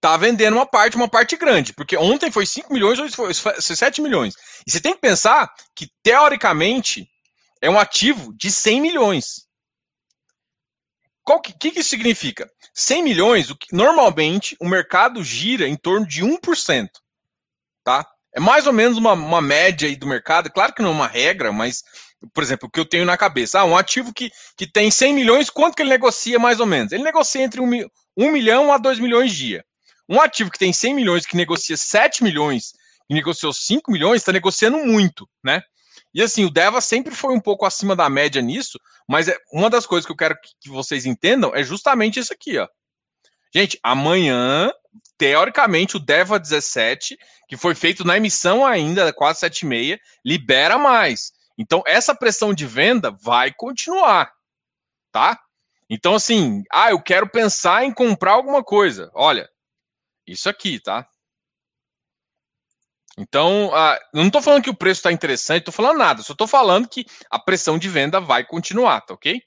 Tá 0.00 0.16
vendendo 0.16 0.54
uma 0.54 0.66
parte, 0.66 0.96
uma 0.96 1.08
parte 1.08 1.36
grande, 1.36 1.72
porque 1.72 1.96
ontem 1.96 2.30
foi 2.30 2.44
5 2.44 2.72
milhões, 2.72 2.98
hoje 2.98 3.14
foi 3.14 3.32
7 3.32 4.02
milhões. 4.02 4.34
E 4.66 4.70
você 4.70 4.80
tem 4.80 4.94
que 4.94 5.00
pensar 5.00 5.50
que, 5.74 5.88
teoricamente, 6.02 7.08
é 7.62 7.70
um 7.70 7.78
ativo 7.78 8.34
de 8.36 8.50
100 8.50 8.80
milhões. 8.80 9.46
O 11.26 11.40
que, 11.40 11.54
que, 11.54 11.70
que, 11.70 11.80
isso 11.80 11.88
significa? 11.88 12.50
100 12.74 13.02
milhões, 13.02 13.50
o 13.50 13.56
que, 13.56 13.74
normalmente 13.74 14.56
o 14.60 14.68
mercado 14.68 15.24
gira 15.24 15.66
em 15.66 15.76
torno 15.76 16.06
de 16.06 16.22
1%. 16.22 16.88
Tá? 17.82 18.06
É 18.34 18.40
mais 18.40 18.66
ou 18.66 18.72
menos 18.72 18.98
uma, 18.98 19.12
uma 19.12 19.40
média 19.40 19.88
aí 19.88 19.96
do 19.96 20.06
mercado. 20.06 20.50
Claro 20.50 20.74
que 20.74 20.82
não 20.82 20.90
é 20.90 20.92
uma 20.92 21.06
regra, 21.06 21.52
mas, 21.52 21.82
por 22.32 22.42
exemplo, 22.42 22.68
o 22.68 22.70
que 22.70 22.80
eu 22.80 22.84
tenho 22.84 23.04
na 23.04 23.16
cabeça. 23.16 23.60
Ah, 23.60 23.64
um 23.64 23.76
ativo 23.76 24.12
que, 24.12 24.30
que 24.56 24.66
tem 24.66 24.90
100 24.90 25.14
milhões, 25.14 25.50
quanto 25.50 25.74
que 25.74 25.82
ele 25.82 25.90
negocia 25.90 26.38
mais 26.38 26.60
ou 26.60 26.66
menos? 26.66 26.92
Ele 26.92 27.02
negocia 27.02 27.42
entre 27.42 27.60
1, 27.60 27.86
1 28.16 28.32
milhão 28.32 28.72
a 28.72 28.78
2 28.78 28.98
milhões 28.98 29.32
dia. 29.32 29.64
Um 30.08 30.20
ativo 30.20 30.50
que 30.50 30.58
tem 30.58 30.72
100 30.72 30.94
milhões, 30.94 31.26
que 31.26 31.36
negocia 31.36 31.76
7 31.76 32.22
milhões, 32.22 32.72
e 33.08 33.14
negociou 33.14 33.52
5 33.52 33.90
milhões, 33.90 34.20
está 34.20 34.32
negociando 34.32 34.78
muito, 34.78 35.28
né? 35.42 35.62
E 36.12 36.22
assim, 36.22 36.44
o 36.44 36.50
Deva 36.50 36.80
sempre 36.80 37.14
foi 37.14 37.34
um 37.34 37.40
pouco 37.40 37.66
acima 37.66 37.96
da 37.96 38.08
média 38.08 38.40
nisso, 38.40 38.78
mas 39.08 39.28
é 39.28 39.36
uma 39.52 39.68
das 39.68 39.84
coisas 39.84 40.06
que 40.06 40.12
eu 40.12 40.16
quero 40.16 40.36
que 40.60 40.68
vocês 40.68 41.06
entendam 41.06 41.52
é 41.54 41.62
justamente 41.62 42.20
isso 42.20 42.32
aqui, 42.32 42.56
ó. 42.58 42.68
Gente, 43.52 43.78
amanhã, 43.82 44.70
teoricamente, 45.16 45.96
o 45.96 46.00
Deva 46.00 46.38
17, 46.38 47.16
que 47.48 47.56
foi 47.56 47.74
feito 47.74 48.04
na 48.04 48.16
emissão 48.16 48.66
ainda, 48.66 49.12
quase 49.12 49.40
7,6, 49.40 49.98
libera 50.24 50.78
mais. 50.78 51.32
Então, 51.56 51.82
essa 51.86 52.14
pressão 52.14 52.52
de 52.52 52.66
venda 52.66 53.10
vai 53.10 53.52
continuar, 53.52 54.32
tá? 55.12 55.40
Então, 55.88 56.14
assim, 56.14 56.64
ah, 56.72 56.90
eu 56.90 57.00
quero 57.00 57.28
pensar 57.28 57.84
em 57.84 57.92
comprar 57.92 58.32
alguma 58.32 58.64
coisa. 58.64 59.10
Olha, 59.14 59.48
isso 60.26 60.48
aqui, 60.48 60.80
tá? 60.80 61.06
Então, 63.16 63.70
eu 64.12 64.18
não 64.18 64.26
estou 64.26 64.42
falando 64.42 64.62
que 64.62 64.70
o 64.70 64.76
preço 64.76 64.98
está 64.98 65.12
interessante, 65.12 65.60
estou 65.60 65.72
falando 65.72 65.98
nada, 65.98 66.22
só 66.22 66.32
estou 66.32 66.48
falando 66.48 66.88
que 66.88 67.06
a 67.30 67.38
pressão 67.38 67.78
de 67.78 67.88
venda 67.88 68.20
vai 68.20 68.44
continuar, 68.44 69.00
tá 69.02 69.14
ok? 69.14 69.40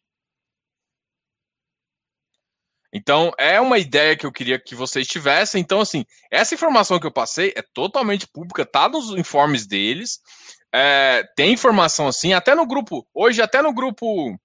Então, 2.94 3.32
é 3.38 3.60
uma 3.60 3.78
ideia 3.78 4.16
que 4.16 4.26
eu 4.26 4.32
queria 4.32 4.58
que 4.58 4.74
vocês 4.74 5.06
tivessem. 5.06 5.62
Então, 5.62 5.82
assim, 5.82 6.06
essa 6.32 6.56
informação 6.56 7.00
que 7.00 7.06
eu 7.06 7.12
passei 7.12 7.54
é 7.56 7.62
totalmente 7.62 8.26
pública, 8.28 8.66
tá 8.66 8.88
nos 8.88 9.10
informes 9.12 9.68
deles. 9.68 10.22
É, 10.74 11.24
tem 11.36 11.54
informação 11.54 12.08
assim, 12.08 12.34
até 12.34 12.54
no 12.54 12.66
grupo, 12.66 13.08
hoje, 13.14 13.42
até 13.42 13.62
no 13.62 13.74
grupo, 13.74 14.38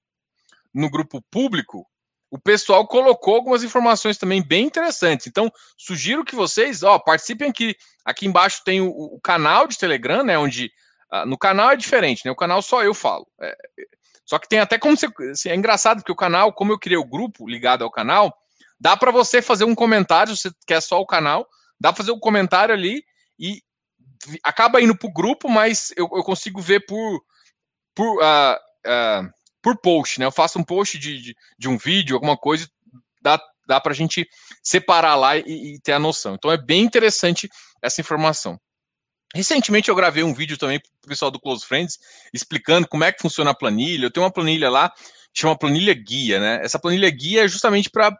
no 0.73 0.91
grupo 0.91 1.21
público, 1.31 1.87
o 2.33 2.39
pessoal 2.39 2.87
colocou 2.87 3.35
algumas 3.35 3.63
informações 3.63 4.17
também 4.17 4.43
bem 4.43 4.65
interessantes. 4.65 5.27
Então, 5.27 5.53
sugiro 5.77 6.25
que 6.25 6.35
vocês, 6.35 6.83
ó, 6.83 6.99
participem 6.99 7.51
aqui. 7.51 7.77
Aqui 8.07 8.27
embaixo 8.27 8.63
tem 8.65 8.81
o, 8.81 8.89
o 8.89 9.21
canal 9.21 9.69
de 9.69 9.77
Telegram, 9.77 10.25
né? 10.25 10.39
Onde 10.39 10.73
uh, 11.13 11.27
no 11.27 11.37
canal 11.37 11.73
é 11.73 11.77
diferente, 11.77 12.23
né? 12.25 12.31
O 12.31 12.37
canal 12.37 12.63
só 12.63 12.83
eu 12.83 12.95
falo. 12.95 13.27
É, 13.39 13.55
só 14.25 14.39
que 14.39 14.49
tem 14.49 14.61
até 14.61 14.79
como 14.79 14.97
você. 14.97 15.09
Assim, 15.31 15.51
é 15.51 15.55
engraçado 15.55 15.99
porque 15.99 16.11
o 16.11 16.17
canal, 16.17 16.55
como 16.55 16.73
eu 16.73 16.79
criei 16.79 16.97
o 16.97 17.05
grupo 17.05 17.47
ligado 17.47 17.85
ao 17.85 17.91
canal, 17.91 18.35
dá 18.81 18.97
para 18.97 19.11
você 19.11 19.43
fazer 19.43 19.65
um 19.65 19.75
comentário, 19.75 20.35
se 20.35 20.45
você 20.45 20.51
quer 20.67 20.81
só 20.81 21.01
o 21.01 21.07
canal, 21.07 21.47
dá 21.79 21.93
para 21.93 21.99
fazer 21.99 22.13
um 22.13 22.19
comentário 22.19 22.75
ali 22.75 23.05
e 23.39 23.61
acaba 24.43 24.81
indo 24.81 24.97
para 24.97 25.09
o 25.09 25.13
grupo, 25.13 25.49
mas 25.49 25.93
eu, 25.97 26.09
eu, 26.13 26.23
consigo 26.23 26.61
ver 26.61 26.85
por. 26.87 27.23
por 27.95 28.19
uh, 28.19 28.57
uh, 28.87 29.31
por 29.61 29.79
post, 29.79 30.19
né? 30.19 30.27
Eu 30.27 30.33
faço 30.33 30.59
um 30.59 30.65
post 30.65 30.99
de, 30.99 31.23
de, 31.23 31.37
de 31.57 31.69
um 31.69 31.79
vídeo, 31.79 32.17
alguma 32.17 32.37
coisa, 32.37 32.69
dá, 33.23 33.41
dá 33.65 33.81
para 33.81 33.93
a 33.93 33.95
gente 33.95 34.29
separar 34.61 35.15
lá 35.15 35.37
e, 35.37 35.43
e, 35.47 35.81
ter 35.81 35.93
a 35.93 36.01
noção. 36.01 36.35
Então 36.35 36.51
é 36.51 36.57
bem 36.57 36.83
interessante 36.83 37.49
essa 37.81 38.01
informação. 38.01 38.61
Recentemente 39.33 39.89
eu 39.89 39.95
gravei 39.95 40.25
um 40.25 40.35
vídeo 40.35 40.59
também 40.59 40.81
para 40.81 40.91
o 41.05 41.09
pessoal 41.09 41.31
do 41.31 41.39
Close 41.39 41.65
Friends 41.65 41.97
explicando 42.35 42.89
como 42.89 43.05
é 43.05 43.13
que 43.13 43.23
funciona 43.23 43.53
a 43.53 43.55
planilha. 43.55 44.07
Eu 44.07 44.11
tenho 44.11 44.27
uma 44.27 44.33
planilha 44.33 44.69
lá 44.69 44.93
chama 45.35 45.57
planilha 45.57 45.95
guia, 45.95 46.39
né? 46.39 46.61
Essa 46.63 46.79
planilha 46.79 47.11
guia 47.11 47.45
é 47.45 47.49
justamente 47.49 47.89
para 47.89 48.15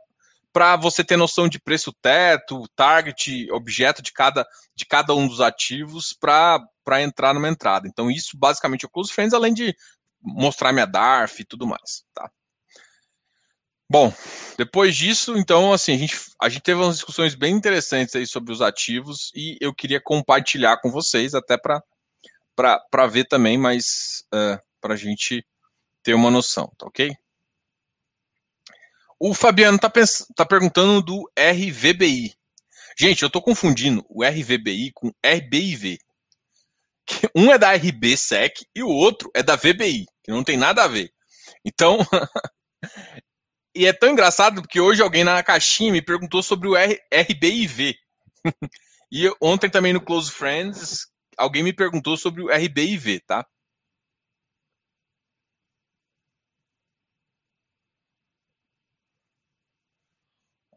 para 0.53 0.77
você 0.77 1.03
ter 1.03 1.17
noção 1.17 1.49
de 1.49 1.59
preço 1.59 1.93
teto, 2.03 2.69
target, 2.77 3.51
objeto 3.51 4.03
de 4.03 4.13
cada, 4.13 4.47
de 4.75 4.85
cada 4.85 5.15
um 5.15 5.27
dos 5.27 5.41
ativos 5.41 6.13
para 6.13 7.03
entrar 7.03 7.33
numa 7.33 7.49
entrada. 7.49 7.89
Então, 7.89 8.11
isso 8.11 8.37
basicamente 8.37 8.85
é 8.85 8.87
o 8.87 8.91
Close 8.91 9.13
Friends, 9.13 9.33
além 9.33 9.55
de 9.55 9.75
mostrar 10.21 10.73
minha 10.73 10.87
DARF 10.87 11.41
e 11.41 11.45
tudo 11.45 11.67
mais, 11.67 12.05
tá? 12.15 12.31
Bom, 13.91 14.11
depois 14.57 14.97
disso, 14.97 15.37
então, 15.37 15.71
assim, 15.71 15.93
a 15.95 15.99
gente, 15.99 16.19
a 16.41 16.49
gente 16.49 16.63
teve 16.63 16.81
umas 16.81 16.95
discussões 16.95 17.35
bem 17.35 17.55
interessantes 17.55 18.17
aí 18.17 18.27
sobre 18.27 18.51
os 18.51 18.63
ativos 18.63 19.31
e 19.35 19.59
eu 19.61 19.75
queria 19.75 20.01
compartilhar 20.01 20.79
com 20.79 20.91
vocês, 20.91 21.35
até 21.35 21.59
para 21.59 23.07
ver 23.07 23.27
também, 23.27 23.59
mas 23.59 24.25
uh, 24.33 24.59
para 24.81 24.95
a 24.95 24.97
gente 24.97 25.45
ter 26.03 26.15
uma 26.15 26.31
noção, 26.31 26.73
tá 26.79 26.87
ok? 26.87 27.15
O 29.25 29.35
Fabiano 29.35 29.79
tá, 29.79 29.89
tá 30.35 30.45
perguntando 30.45 31.01
do 31.01 31.31
RVBI. 31.39 32.35
Gente, 32.99 33.23
eu 33.23 33.29
estou 33.29 33.41
confundindo 33.41 34.05
o 34.09 34.25
RVBI 34.25 34.91
com 34.93 35.13
RBIV. 35.25 35.97
Um 37.33 37.53
é 37.53 37.57
da 37.57 37.73
RBSEC 37.73 38.67
e 38.75 38.83
o 38.83 38.89
outro 38.89 39.31
é 39.33 39.41
da 39.41 39.55
VBI 39.55 40.07
que 40.25 40.33
não 40.33 40.43
tem 40.43 40.57
nada 40.57 40.83
a 40.83 40.89
ver. 40.89 41.13
Então, 41.65 41.99
e 43.73 43.87
é 43.87 43.93
tão 43.93 44.11
engraçado 44.11 44.61
porque 44.61 44.81
hoje 44.81 45.01
alguém 45.01 45.23
na 45.23 45.41
caixinha 45.41 45.93
me 45.93 46.03
perguntou 46.03 46.43
sobre 46.43 46.67
o 46.67 46.75
R, 46.75 47.01
RBIV. 47.15 47.95
e 49.09 49.33
ontem 49.41 49.71
também 49.71 49.93
no 49.93 50.01
Close 50.01 50.33
Friends, 50.33 51.07
alguém 51.39 51.63
me 51.63 51.73
perguntou 51.73 52.17
sobre 52.17 52.43
o 52.43 52.49
RBIV, 52.49 53.21
tá? 53.21 53.47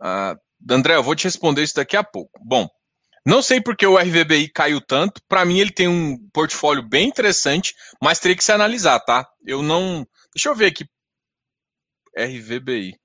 Uh, 0.01 0.37
André, 0.69 0.95
eu 0.95 1.03
vou 1.03 1.15
te 1.15 1.25
responder 1.25 1.63
isso 1.63 1.75
daqui 1.75 1.95
a 1.97 2.03
pouco. 2.03 2.31
Bom, 2.43 2.67
não 3.25 3.41
sei 3.41 3.61
porque 3.61 3.85
o 3.87 3.97
RVBI 3.97 4.49
caiu 4.49 4.79
tanto. 4.81 5.21
Para 5.27 5.45
mim, 5.45 5.59
ele 5.59 5.71
tem 5.71 5.87
um 5.87 6.17
portfólio 6.31 6.83
bem 6.87 7.07
interessante, 7.07 7.73
mas 8.01 8.19
teria 8.19 8.37
que 8.37 8.43
se 8.43 8.51
analisar, 8.51 8.99
tá? 8.99 9.27
Eu 9.45 9.61
não. 9.63 10.05
Deixa 10.33 10.49
eu 10.49 10.55
ver 10.55 10.67
aqui. 10.67 10.85
RVBI. 12.17 12.97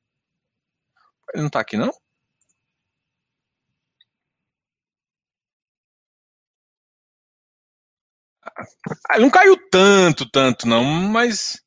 Ele 1.35 1.42
não 1.42 1.50
tá 1.50 1.61
aqui, 1.61 1.76
não? 1.76 1.90
Ah, 9.09 9.18
não 9.18 9.30
caiu 9.30 9.56
tanto, 9.70 10.28
tanto, 10.30 10.66
não, 10.66 10.82
mas. 10.85 11.61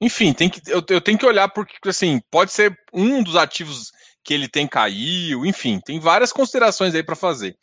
Enfim, 0.00 0.32
tem 0.32 0.48
que, 0.50 0.60
eu, 0.70 0.82
eu 0.90 1.00
tenho 1.00 1.18
que 1.18 1.26
olhar 1.26 1.48
porque, 1.50 1.76
assim, 1.88 2.20
pode 2.30 2.52
ser 2.52 2.74
um 2.92 3.22
dos 3.22 3.36
ativos 3.36 3.92
que 4.24 4.34
ele 4.34 4.48
tem 4.48 4.66
caiu, 4.66 5.44
enfim, 5.46 5.80
tem 5.84 5.98
várias 5.98 6.32
considerações 6.32 6.94
aí 6.94 7.02
para 7.02 7.16
fazer. 7.16 7.56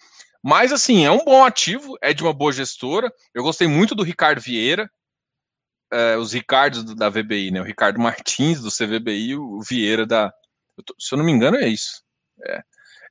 Mas 0.44 0.72
assim, 0.72 1.06
é 1.06 1.12
um 1.12 1.24
bom 1.24 1.44
ativo, 1.44 1.98
é 2.02 2.14
de 2.14 2.24
uma 2.24 2.34
boa 2.34 2.52
gestora. 2.52 3.12
Eu 3.34 3.44
gostei 3.44 3.68
muito 3.68 3.94
do 3.94 4.04
Ricardo 4.04 4.42
Vieira, 4.42 4.90
é, 5.92 6.18
os 6.18 6.34
Ricardos 6.34 6.84
da 6.96 7.10
VBI, 7.10 7.52
né? 7.52 7.62
O 7.62 7.66
Ricardo 7.66 8.00
Martins 8.02 8.62
do 8.62 8.72
CVBI, 8.72 9.36
o 9.36 9.62
Vieira 9.62 10.06
da. 10.06 10.32
Eu 10.78 10.84
tô, 10.84 10.96
se 11.00 11.14
eu 11.14 11.18
não 11.18 11.26
me 11.26 11.32
engano, 11.32 11.58
é 11.58 11.68
isso. 11.68 12.04
É. 12.46 12.62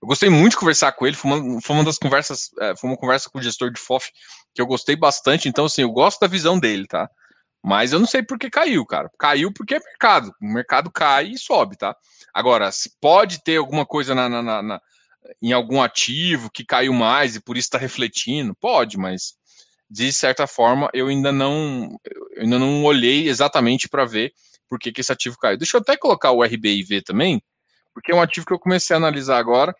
Eu 0.02 0.08
gostei 0.08 0.28
muito 0.28 0.52
de 0.52 0.58
conversar 0.58 0.92
com 0.92 1.06
ele, 1.06 1.16
foi 1.16 1.30
uma, 1.30 1.60
foi 1.60 1.76
uma 1.76 1.84
das 1.84 1.98
conversas, 1.98 2.50
é, 2.60 2.76
foi 2.76 2.90
uma 2.90 2.96
conversa 2.96 3.30
com 3.30 3.38
o 3.38 3.42
gestor 3.42 3.70
de 3.70 3.80
FOF 3.80 4.10
que 4.54 4.60
eu 4.60 4.66
gostei 4.66 4.94
bastante, 4.94 5.48
então 5.48 5.64
assim, 5.64 5.82
eu 5.82 5.90
gosto 5.90 6.20
da 6.20 6.26
visão 6.26 6.58
dele, 6.58 6.86
tá? 6.86 7.08
Mas 7.66 7.92
eu 7.92 7.98
não 7.98 8.06
sei 8.06 8.22
por 8.22 8.38
que 8.38 8.48
caiu, 8.48 8.86
cara. 8.86 9.10
Caiu 9.18 9.52
porque 9.52 9.74
é 9.74 9.80
mercado. 9.80 10.32
O 10.40 10.46
mercado 10.46 10.88
cai 10.88 11.30
e 11.30 11.38
sobe, 11.38 11.76
tá? 11.76 11.96
Agora, 12.32 12.70
se 12.70 12.92
pode 13.00 13.42
ter 13.42 13.56
alguma 13.56 13.84
coisa 13.84 14.14
na, 14.14 14.28
na, 14.28 14.62
na 14.62 14.80
em 15.42 15.50
algum 15.52 15.82
ativo 15.82 16.48
que 16.48 16.64
caiu 16.64 16.92
mais 16.92 17.34
e 17.34 17.40
por 17.40 17.56
isso 17.56 17.66
está 17.66 17.76
refletindo, 17.76 18.54
pode, 18.54 18.96
mas 18.96 19.34
de 19.90 20.12
certa 20.12 20.46
forma 20.46 20.88
eu 20.94 21.08
ainda 21.08 21.32
não 21.32 21.98
eu 22.36 22.42
ainda 22.42 22.56
não 22.56 22.84
olhei 22.84 23.28
exatamente 23.28 23.88
para 23.88 24.04
ver 24.04 24.32
por 24.68 24.78
que, 24.78 24.92
que 24.92 25.00
esse 25.00 25.10
ativo 25.10 25.36
caiu. 25.36 25.58
Deixa 25.58 25.76
eu 25.76 25.80
até 25.80 25.96
colocar 25.96 26.30
o 26.30 26.44
RBIV 26.44 27.02
também, 27.02 27.42
porque 27.92 28.12
é 28.12 28.14
um 28.14 28.22
ativo 28.22 28.46
que 28.46 28.52
eu 28.52 28.60
comecei 28.60 28.94
a 28.94 28.98
analisar 28.98 29.38
agora. 29.38 29.74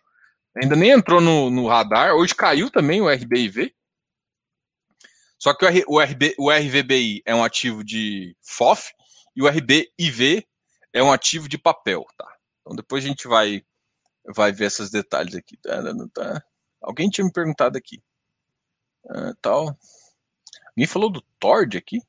Ainda 0.61 0.75
nem 0.75 0.89
entrou 0.89 1.21
no, 1.21 1.49
no 1.49 1.67
radar. 1.67 2.13
Hoje 2.15 2.35
caiu 2.35 2.69
também 2.69 3.01
o 3.01 3.09
RBIV. 3.09 3.73
Só 5.39 5.53
que 5.53 5.65
o, 5.65 5.67
R, 5.67 5.83
o, 5.87 5.99
RB, 5.99 6.35
o 6.37 6.51
RVBI 6.51 7.21
é 7.25 7.35
um 7.35 7.43
ativo 7.43 7.83
de 7.83 8.35
FOF 8.41 8.91
e 9.35 9.41
o 9.41 9.47
RBIV 9.47 10.47
é 10.91 11.03
um 11.03 11.11
ativo 11.11 11.47
de 11.47 11.57
papel, 11.57 12.05
tá? 12.17 12.27
Então 12.61 12.75
depois 12.75 13.05
a 13.05 13.07
gente 13.07 13.27
vai 13.27 13.63
vai 14.35 14.51
ver 14.51 14.65
esses 14.65 14.89
detalhes 14.89 15.35
aqui. 15.35 15.57
Tá, 15.57 15.81
tá. 16.13 16.43
Alguém 16.81 17.09
tinha 17.09 17.23
me 17.23 17.31
perguntado 17.31 17.77
aqui. 17.77 18.01
Uh, 19.05 19.33
tal. 19.41 19.77
Alguém 20.67 20.85
falou 20.85 21.09
do 21.09 21.21
Tord 21.39 21.77
aqui? 21.77 22.01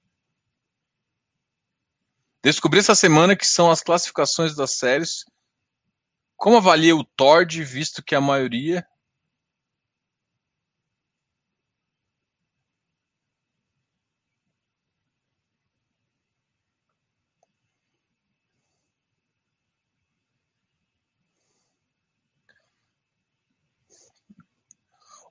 Descobri 2.42 2.80
essa 2.80 2.94
semana 2.94 3.37
que 3.37 3.47
são 3.47 3.70
as 3.70 3.82
classificações 3.82 4.54
das 4.54 4.73
séries. 4.73 5.25
Como 6.37 6.56
avalia 6.56 6.97
o 6.97 7.04
Tord, 7.04 7.62
visto 7.62 8.02
que 8.02 8.14
a 8.14 8.20
maioria 8.20 8.87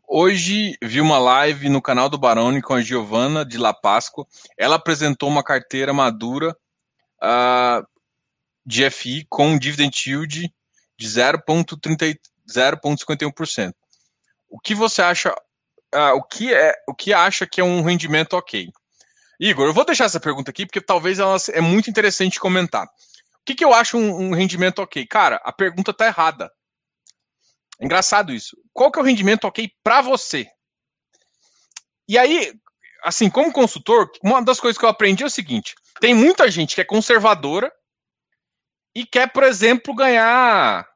Hoje 0.10 0.78
vi 0.82 1.02
uma 1.02 1.20
live 1.20 1.68
no 1.68 1.82
canal 1.82 2.08
do 2.08 2.18
Baroni 2.18 2.62
com 2.62 2.74
a 2.74 2.82
Giovana 2.82 3.44
de 3.44 3.58
La 3.58 3.74
Páscoa. 3.74 4.26
Ela 4.58 4.78
apresentou 4.78 5.28
uma 5.28 5.44
carteira 5.44 5.92
madura 5.92 6.56
uh, 7.22 7.86
de 8.66 8.90
FI 8.90 9.28
com 9.30 9.60
dividend 9.60 9.92
yield 10.08 10.50
de 10.98 11.08
0,51%. 11.08 13.74
O 14.50 14.58
que 14.58 14.74
você 14.74 15.02
acha? 15.02 15.36
Uh, 15.94 16.16
o 16.16 16.24
que 16.24 16.54
é? 16.54 16.74
O 16.88 16.96
que 16.96 17.12
acha 17.12 17.46
que 17.46 17.60
é 17.60 17.64
um 17.64 17.82
rendimento 17.82 18.38
ok? 18.38 18.70
Igor, 19.38 19.66
eu 19.66 19.74
vou 19.74 19.84
deixar 19.84 20.06
essa 20.06 20.22
pergunta 20.22 20.52
aqui 20.52 20.66
porque 20.66 20.80
talvez 20.80 21.20
ela 21.20 21.36
é 21.52 21.60
muito 21.60 21.90
interessante 21.90 22.40
comentar. 22.40 22.86
O 22.86 22.90
que, 23.46 23.56
que 23.56 23.66
eu 23.66 23.74
acho 23.74 23.98
um, 23.98 24.30
um 24.30 24.34
rendimento 24.34 24.82
ok? 24.82 25.06
Cara, 25.06 25.36
a 25.44 25.52
pergunta 25.52 25.92
está 25.92 26.08
errada. 26.08 26.50
Engraçado 27.80 28.34
isso. 28.34 28.58
Qual 28.74 28.92
que 28.92 29.00
é 29.00 29.02
o 29.02 29.06
rendimento 29.06 29.46
ok 29.46 29.72
para 29.84 30.02
você? 30.02 30.48
E 32.08 32.18
aí, 32.18 32.54
assim, 33.04 33.30
como 33.30 33.52
consultor, 33.52 34.10
uma 34.24 34.42
das 34.42 34.60
coisas 34.60 34.78
que 34.78 34.86
eu 34.86 34.90
aprendi 34.90 35.24
é 35.24 35.28
o 35.28 35.30
seguinte: 35.30 35.76
tem 36.00 36.14
muita 36.14 36.50
gente 36.50 36.76
que 36.76 36.82
é 36.82 36.86
conservadora 36.86 37.72
e 38.96 39.06
quer, 39.06 39.32
por 39.32 39.44
exemplo, 39.44 39.94
ganhar 39.94 40.88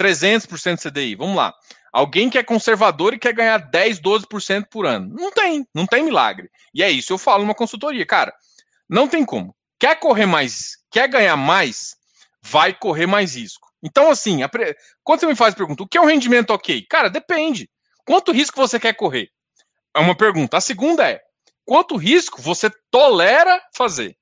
300% 0.00 0.76
de 0.76 0.90
CDI. 0.90 1.14
Vamos 1.16 1.36
lá. 1.36 1.54
Alguém 1.92 2.30
que 2.30 2.38
é 2.38 2.44
conservador 2.44 3.14
e 3.14 3.18
quer 3.18 3.32
ganhar 3.32 3.58
10, 3.58 4.00
12% 4.00 4.66
por 4.70 4.86
ano. 4.86 5.12
Não 5.12 5.32
tem, 5.32 5.66
não 5.74 5.86
tem 5.86 6.04
milagre. 6.04 6.48
E 6.72 6.82
é 6.82 6.90
isso, 6.90 7.12
eu 7.12 7.18
falo 7.18 7.42
numa 7.42 7.54
consultoria, 7.54 8.06
cara. 8.06 8.32
Não 8.88 9.08
tem 9.08 9.24
como. 9.24 9.54
Quer 9.78 9.98
correr 9.98 10.26
mais, 10.26 10.76
quer 10.90 11.08
ganhar 11.08 11.36
mais, 11.36 11.96
vai 12.42 12.72
correr 12.72 13.06
mais 13.06 13.34
risco. 13.34 13.69
Então, 13.82 14.10
assim, 14.10 14.46
pre... 14.48 14.76
quando 15.02 15.20
você 15.20 15.26
me 15.26 15.34
faz 15.34 15.54
a 15.54 15.56
pergunta, 15.56 15.82
o 15.82 15.88
que 15.88 15.96
é 15.96 16.00
um 16.00 16.06
rendimento 16.06 16.50
ok? 16.50 16.84
Cara, 16.88 17.08
depende. 17.08 17.70
Quanto 18.04 18.32
risco 18.32 18.56
você 18.56 18.78
quer 18.78 18.94
correr? 18.94 19.30
É 19.94 20.00
uma 20.00 20.16
pergunta. 20.16 20.56
A 20.56 20.60
segunda 20.60 21.08
é, 21.08 21.20
quanto 21.64 21.96
risco 21.96 22.40
você 22.40 22.70
tolera 22.90 23.60
fazer? 23.74 24.16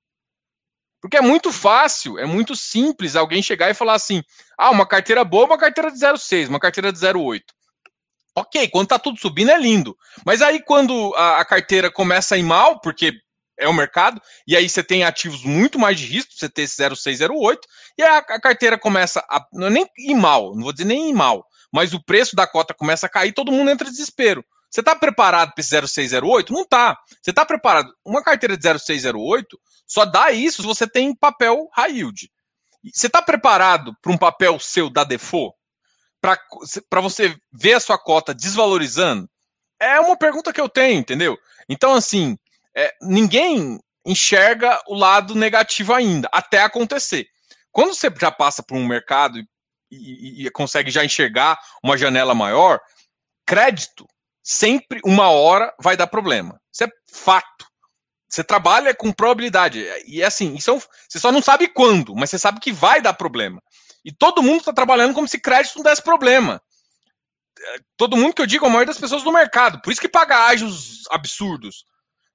Porque 1.01 1.17
é 1.17 1.21
muito 1.21 1.53
fácil, 1.53 2.19
é 2.19 2.27
muito 2.27 2.57
simples 2.57 3.15
alguém 3.15 3.43
chegar 3.43 3.71
e 3.71 3.75
falar 3.75 3.95
assim: 3.95 4.23
ah, 4.57 4.71
uma 4.71 4.87
carteira 4.87 5.25
boa, 5.25 5.47
uma 5.47 5.59
carteira 5.59 5.91
de 5.91 5.99
0,6, 5.99 6.49
uma 6.49 6.59
carteira 6.59 6.93
de 6.93 6.99
0,8. 6.99 7.43
Ok, 8.35 8.69
quando 8.69 8.89
tá 8.89 8.99
tudo 8.99 9.19
subindo 9.19 9.51
é 9.51 9.59
lindo. 9.59 9.97
Mas 10.25 10.43
aí 10.43 10.63
quando 10.63 11.15
a, 11.17 11.41
a 11.41 11.45
carteira 11.45 11.91
começa 11.91 12.35
a 12.35 12.39
ir 12.39 12.43
mal, 12.43 12.81
porque 12.81 13.13
é 13.59 13.69
o 13.69 13.75
mercado, 13.75 14.21
e 14.47 14.57
aí 14.57 14.69
você 14.69 14.83
tem 14.83 15.05
ativos 15.05 15.43
muito 15.43 15.79
mais 15.79 15.99
de 15.99 16.07
risco, 16.07 16.33
você 16.35 16.49
ter 16.49 16.63
esse 16.63 16.77
0608, 16.77 17.67
e 17.99 18.03
a, 18.03 18.19
a 18.19 18.41
carteira 18.41 18.79
começa 18.79 19.21
a. 19.29 19.45
Não 19.53 19.67
é 19.67 19.71
nem 19.71 19.87
ir 19.99 20.15
mal, 20.15 20.55
não 20.55 20.63
vou 20.63 20.73
dizer 20.73 20.85
nem 20.85 21.11
ir 21.11 21.15
mal, 21.15 21.45
mas 21.73 21.93
o 21.93 22.03
preço 22.03 22.37
da 22.37 22.47
cota 22.47 22.73
começa 22.73 23.07
a 23.07 23.11
cair, 23.11 23.33
todo 23.33 23.53
mundo 23.53 23.71
entra 23.71 23.89
em 23.89 23.91
desespero. 23.91 24.45
Você 24.71 24.81
está 24.81 24.95
preparado 24.95 25.53
para 25.55 25.61
esse 25.63 26.09
0608? 26.11 26.53
Não 26.53 26.63
está. 26.63 26.99
Você 27.23 27.31
está 27.31 27.45
preparado. 27.45 27.91
Uma 28.05 28.23
carteira 28.23 28.57
de 28.57 28.79
0608 28.79 29.59
só 29.87 30.05
dá 30.05 30.31
isso 30.31 30.61
se 30.61 30.69
você 30.69 30.87
tem 30.87 31.15
papel 31.15 31.69
high 31.73 31.91
yield. 31.91 32.31
Você 32.93 33.07
está 33.07 33.23
preparado 33.23 33.97
para 34.03 34.13
um 34.13 34.19
papel 34.19 34.59
seu 34.61 34.91
da 34.91 35.05
default? 35.05 35.57
Para 36.21 37.01
você 37.01 37.35
ver 37.53 37.75
a 37.75 37.81
sua 37.81 37.99
cota 37.99 38.35
desvalorizando? 38.35 39.29
É 39.81 39.99
uma 40.01 40.17
pergunta 40.17 40.53
que 40.53 40.61
eu 40.61 40.69
tenho, 40.69 41.01
entendeu? 41.01 41.39
Então, 41.69 41.95
assim, 41.95 42.37
é, 42.79 42.95
ninguém 43.03 43.81
enxerga 44.07 44.81
o 44.87 44.95
lado 44.95 45.35
negativo 45.35 45.93
ainda, 45.93 46.29
até 46.33 46.63
acontecer. 46.63 47.27
Quando 47.73 47.93
você 47.93 48.09
já 48.21 48.31
passa 48.31 48.63
por 48.63 48.77
um 48.77 48.87
mercado 48.87 49.39
e, 49.91 50.47
e, 50.47 50.51
consegue 50.51 50.91
já 50.91 51.05
enxergar 51.05 51.59
uma 51.83 51.99
janela 51.99 52.35
maior, 52.35 52.81
crédito 53.45 54.07
sempre 54.43 55.01
uma 55.05 55.29
hora 55.29 55.75
vai 55.81 55.97
dar 55.97 56.07
problema. 56.07 56.61
Isso 56.73 56.85
é 56.85 56.89
fato. 57.13 57.67
Você 58.29 58.45
trabalha 58.45 58.95
com 58.95 59.13
probabilidade. 59.13 59.85
E 60.07 60.23
é 60.23 60.27
assim, 60.27 60.55
isso 60.55 60.71
é 60.71 60.79
você 61.09 61.19
só 61.19 61.33
não 61.33 61.43
sabe 61.43 61.67
quando, 61.67 62.15
mas 62.15 62.31
você 62.31 62.39
sabe 62.39 62.61
que 62.61 62.73
vai 62.73 63.03
dar 63.03 63.15
problema. 63.15 63.61
E 64.05 64.13
todo 64.13 64.43
mundo 64.43 64.61
está 64.61 64.73
trabalhando 64.73 65.15
como 65.15 65.27
se 65.27 65.41
crédito 65.41 65.77
não 65.77 65.83
desse 65.83 66.03
problema. 66.03 66.63
Todo 67.97 68.17
mundo 68.17 68.35
que 68.35 68.43
eu 68.43 68.47
digo, 68.47 68.65
a 68.65 68.69
maioria 68.69 68.87
das 68.87 69.01
pessoas 69.01 69.25
do 69.25 69.33
mercado. 69.33 69.83
Por 69.83 69.91
isso 69.91 70.01
que 70.01 70.09
paga 70.09 70.47
ágios 70.47 71.03
absurdos. 71.11 71.85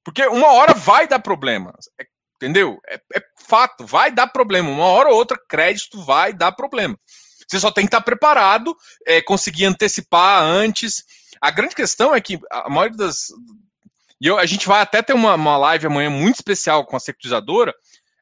Porque 0.04 0.26
uma 0.28 0.52
hora 0.52 0.74
vai 0.74 1.08
dar 1.08 1.20
problema. 1.20 1.74
É, 2.00 2.06
entendeu? 2.36 2.80
É, 2.88 2.96
é, 3.16 3.24
fato, 3.38 3.86
vai 3.86 4.12
dar 4.12 4.28
problema. 4.28 4.70
Uma 4.70 4.86
hora 4.86 5.10
ou 5.10 5.16
outra, 5.16 5.39
crédito 5.48 6.02
vai 6.04 6.34
dar 6.34 6.52
problema. 6.52 6.98
Você 7.48 7.60
só 7.60 7.72
tem 7.72 7.86
que 7.86 7.89
estar 7.89 8.02
preparado, 8.02 8.76
é, 9.06 9.22
conseguir 9.22 9.66
antecipar 9.66 10.42
antes. 10.44 11.04
A 11.39 11.52
grande 11.52 11.76
questão 11.76 12.13
é 12.13 12.22
que 12.22 12.39
a 12.50 12.70
maioria 12.70 12.98
das. 12.98 13.28
E 14.20 14.28
eu, 14.28 14.38
a 14.38 14.46
gente 14.46 14.68
vai 14.68 14.82
até 14.82 15.02
ter 15.02 15.13
uma, 15.13 15.36
uma 15.36 15.58
live 15.58 15.88
amanhã 15.88 16.10
muito 16.10 16.36
especial 16.36 16.86
com 16.86 16.96
a 16.96 17.00
securitizadora. 17.00 17.74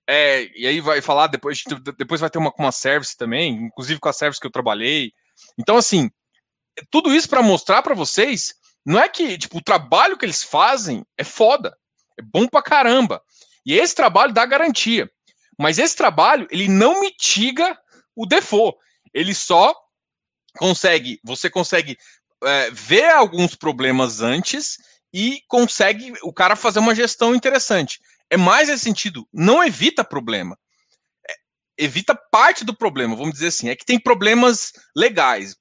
É, 0.07 0.49
e 0.55 0.67
aí 0.67 0.81
vai 0.81 0.99
falar, 1.01 1.27
depois, 1.27 1.63
depois 1.97 2.19
vai 2.19 2.29
ter 2.29 2.39
uma 2.39 2.51
com 2.51 2.63
uma 2.63 2.71
service 2.71 3.15
também, 3.15 3.53
inclusive 3.53 3.99
com 3.99 4.09
a 4.09 4.13
service 4.13 4.39
que 4.39 4.47
eu 4.47 4.51
trabalhei. 4.51 5.13
Então, 5.57 5.77
assim, 5.77 6.09
tudo 6.89 7.13
isso 7.13 7.29
para 7.29 7.41
mostrar 7.41 7.81
para 7.81 7.93
vocês 7.93 8.53
não 8.85 8.99
é 8.99 9.07
que, 9.07 9.37
tipo, 9.37 9.57
o 9.57 9.63
trabalho 9.63 10.17
que 10.17 10.25
eles 10.25 10.43
fazem 10.43 11.05
é 11.17 11.23
foda. 11.23 11.75
É 12.19 12.21
bom 12.21 12.47
pra 12.47 12.61
caramba. 12.61 13.21
E 13.65 13.73
esse 13.73 13.93
trabalho 13.93 14.33
dá 14.33 14.45
garantia. 14.45 15.09
Mas 15.57 15.77
esse 15.77 15.95
trabalho, 15.95 16.47
ele 16.49 16.67
não 16.67 17.01
mitiga 17.01 17.77
o 18.15 18.25
default. 18.25 18.77
Ele 19.13 19.33
só 19.33 19.75
consegue, 20.57 21.19
você 21.23 21.49
consegue 21.49 21.97
é, 22.43 22.71
ver 22.71 23.11
alguns 23.11 23.55
problemas 23.55 24.21
antes 24.21 24.77
e 25.13 25.41
consegue 25.47 26.13
o 26.23 26.33
cara 26.33 26.55
fazer 26.55 26.79
uma 26.79 26.95
gestão 26.95 27.35
interessante. 27.35 27.99
É 28.29 28.37
mais 28.37 28.69
esse 28.69 28.83
sentido, 28.83 29.27
não 29.31 29.63
evita 29.63 30.03
problema 30.03 30.57
evita 31.81 32.15
parte 32.15 32.63
do 32.63 32.75
problema, 32.75 33.15
vamos 33.15 33.33
dizer 33.33 33.47
assim, 33.47 33.69
é 33.69 33.75
que 33.75 33.85
tem 33.85 33.99
problemas 33.99 34.71
legais, 34.95 35.55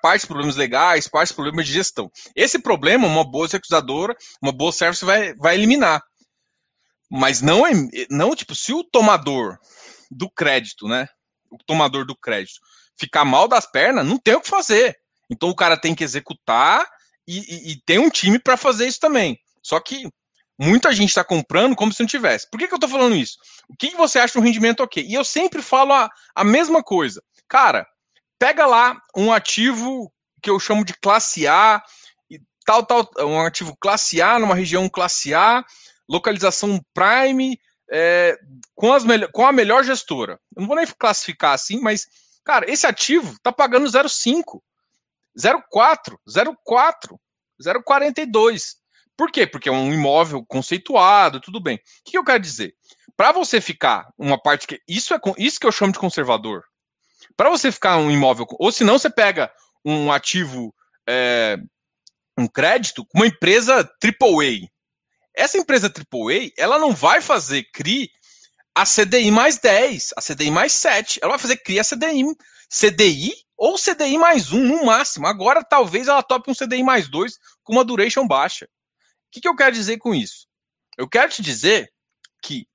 partes 0.00 0.24
problemas 0.24 0.54
legais, 0.54 1.08
partes 1.08 1.32
problemas 1.32 1.66
de 1.66 1.72
gestão. 1.72 2.10
Esse 2.34 2.58
problema, 2.58 3.06
uma 3.06 3.28
boa 3.28 3.46
executadora, 3.46 4.16
uma 4.40 4.52
boa 4.52 4.70
service 4.70 5.04
vai, 5.04 5.34
vai 5.34 5.54
eliminar. 5.54 6.00
Mas 7.10 7.42
não 7.42 7.66
é, 7.66 7.72
não, 8.08 8.34
tipo, 8.34 8.54
se 8.54 8.72
o 8.72 8.84
tomador 8.84 9.58
do 10.10 10.30
crédito, 10.30 10.86
né, 10.86 11.08
o 11.50 11.58
tomador 11.66 12.06
do 12.06 12.16
crédito 12.16 12.60
ficar 12.98 13.24
mal 13.24 13.48
das 13.48 13.66
pernas, 13.66 14.06
não 14.06 14.18
tem 14.18 14.34
o 14.34 14.40
que 14.40 14.48
fazer. 14.48 14.96
Então 15.28 15.48
o 15.48 15.54
cara 15.54 15.76
tem 15.76 15.94
que 15.94 16.04
executar 16.04 16.86
e, 17.26 17.38
e, 17.38 17.72
e 17.72 17.82
tem 17.84 17.98
um 17.98 18.08
time 18.08 18.38
para 18.38 18.56
fazer 18.56 18.86
isso 18.86 19.00
também. 19.00 19.38
Só 19.62 19.80
que 19.80 20.08
Muita 20.58 20.92
gente 20.92 21.10
está 21.10 21.22
comprando 21.22 21.76
como 21.76 21.92
se 21.92 22.00
não 22.00 22.06
tivesse. 22.06 22.48
Por 22.50 22.58
que, 22.58 22.66
que 22.66 22.72
eu 22.72 22.78
estou 22.78 22.88
falando 22.88 23.14
isso? 23.14 23.38
O 23.68 23.76
que, 23.76 23.90
que 23.90 23.96
você 23.96 24.18
acha 24.18 24.38
um 24.38 24.42
rendimento 24.42 24.82
ok? 24.82 25.04
E 25.06 25.12
eu 25.12 25.24
sempre 25.24 25.60
falo 25.60 25.92
a, 25.92 26.10
a 26.34 26.44
mesma 26.44 26.82
coisa. 26.82 27.22
Cara, 27.46 27.86
pega 28.38 28.64
lá 28.66 29.00
um 29.14 29.32
ativo 29.32 30.10
que 30.42 30.48
eu 30.48 30.58
chamo 30.58 30.84
de 30.84 30.94
classe 30.94 31.46
A, 31.46 31.82
e 32.30 32.40
tal, 32.64 32.84
tal, 32.84 33.08
um 33.20 33.40
ativo 33.40 33.76
classe 33.78 34.22
A, 34.22 34.38
numa 34.38 34.54
região 34.54 34.88
classe 34.88 35.34
A, 35.34 35.64
localização 36.08 36.80
prime, 36.94 37.60
é, 37.90 38.38
com, 38.74 38.92
as 38.92 39.04
com 39.32 39.46
a 39.46 39.52
melhor 39.52 39.84
gestora. 39.84 40.40
Eu 40.54 40.60
não 40.60 40.66
vou 40.66 40.76
nem 40.76 40.86
classificar 40.86 41.52
assim, 41.52 41.80
mas, 41.80 42.06
cara, 42.44 42.70
esse 42.70 42.86
ativo 42.86 43.32
está 43.32 43.52
pagando 43.52 43.86
0,5, 43.86 44.60
0,4, 45.38 46.16
0,4, 46.28 47.18
0,42. 47.62 48.76
Por 49.16 49.30
quê? 49.30 49.46
Porque 49.46 49.68
é 49.68 49.72
um 49.72 49.92
imóvel 49.92 50.44
conceituado, 50.44 51.40
tudo 51.40 51.60
bem. 51.60 51.76
O 51.76 51.80
que 52.04 52.18
eu 52.18 52.24
quero 52.24 52.40
dizer? 52.40 52.74
Para 53.16 53.32
você 53.32 53.60
ficar 53.60 54.06
uma 54.18 54.40
parte 54.40 54.66
que. 54.66 54.80
Isso 54.86 55.14
é 55.14 55.20
isso 55.38 55.58
que 55.58 55.66
eu 55.66 55.72
chamo 55.72 55.92
de 55.92 55.98
conservador. 55.98 56.64
Para 57.36 57.48
você 57.48 57.72
ficar 57.72 57.96
um 57.96 58.10
imóvel. 58.10 58.46
Ou 58.58 58.70
se 58.70 58.84
não, 58.84 58.98
você 58.98 59.08
pega 59.08 59.50
um 59.84 60.12
ativo, 60.12 60.74
é, 61.08 61.56
um 62.36 62.46
crédito, 62.46 63.06
uma 63.14 63.26
empresa 63.26 63.88
AAA. 64.02 64.68
Essa 65.34 65.58
empresa 65.58 65.88
AAA, 65.88 66.50
ela 66.58 66.78
não 66.78 66.92
vai 66.92 67.20
fazer 67.20 67.64
CRI 67.72 68.10
a 68.74 68.84
CDI 68.84 69.30
mais 69.30 69.58
10, 69.58 70.10
a 70.16 70.20
CDI 70.20 70.50
mais 70.50 70.72
7. 70.72 71.20
Ela 71.22 71.32
vai 71.32 71.38
fazer 71.38 71.56
CRI 71.56 71.78
a 71.78 71.84
CDI, 71.84 72.24
CDI 72.68 73.32
ou 73.56 73.76
CDI 73.78 74.18
mais 74.18 74.52
um 74.52 74.62
no 74.62 74.84
máximo. 74.84 75.26
Agora 75.26 75.64
talvez 75.64 76.08
ela 76.08 76.22
tope 76.22 76.50
um 76.50 76.54
CDI 76.54 76.82
mais 76.82 77.08
dois 77.08 77.38
com 77.62 77.72
uma 77.72 77.84
duration 77.84 78.26
baixa. 78.26 78.68
O 79.26 79.32
que, 79.32 79.40
que 79.40 79.48
eu 79.48 79.56
quero 79.56 79.74
dizer 79.74 79.98
com 79.98 80.14
isso? 80.14 80.46
Eu 80.96 81.08
quero 81.08 81.30
te 81.30 81.42
dizer 81.42 81.92
que 82.42 82.66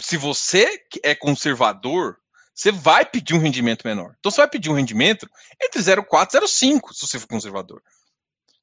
se 0.00 0.16
você 0.16 0.82
é 1.02 1.14
conservador, 1.14 2.18
você 2.54 2.72
vai 2.72 3.04
pedir 3.04 3.34
um 3.34 3.38
rendimento 3.38 3.86
menor. 3.86 4.14
Então 4.18 4.30
você 4.30 4.38
vai 4.38 4.48
pedir 4.48 4.70
um 4.70 4.74
rendimento 4.74 5.28
entre 5.62 5.80
0,4 5.80 6.34
e 6.34 6.38
0,5, 6.38 6.92
se 6.92 7.06
você 7.06 7.18
for 7.18 7.28
conservador. 7.28 7.82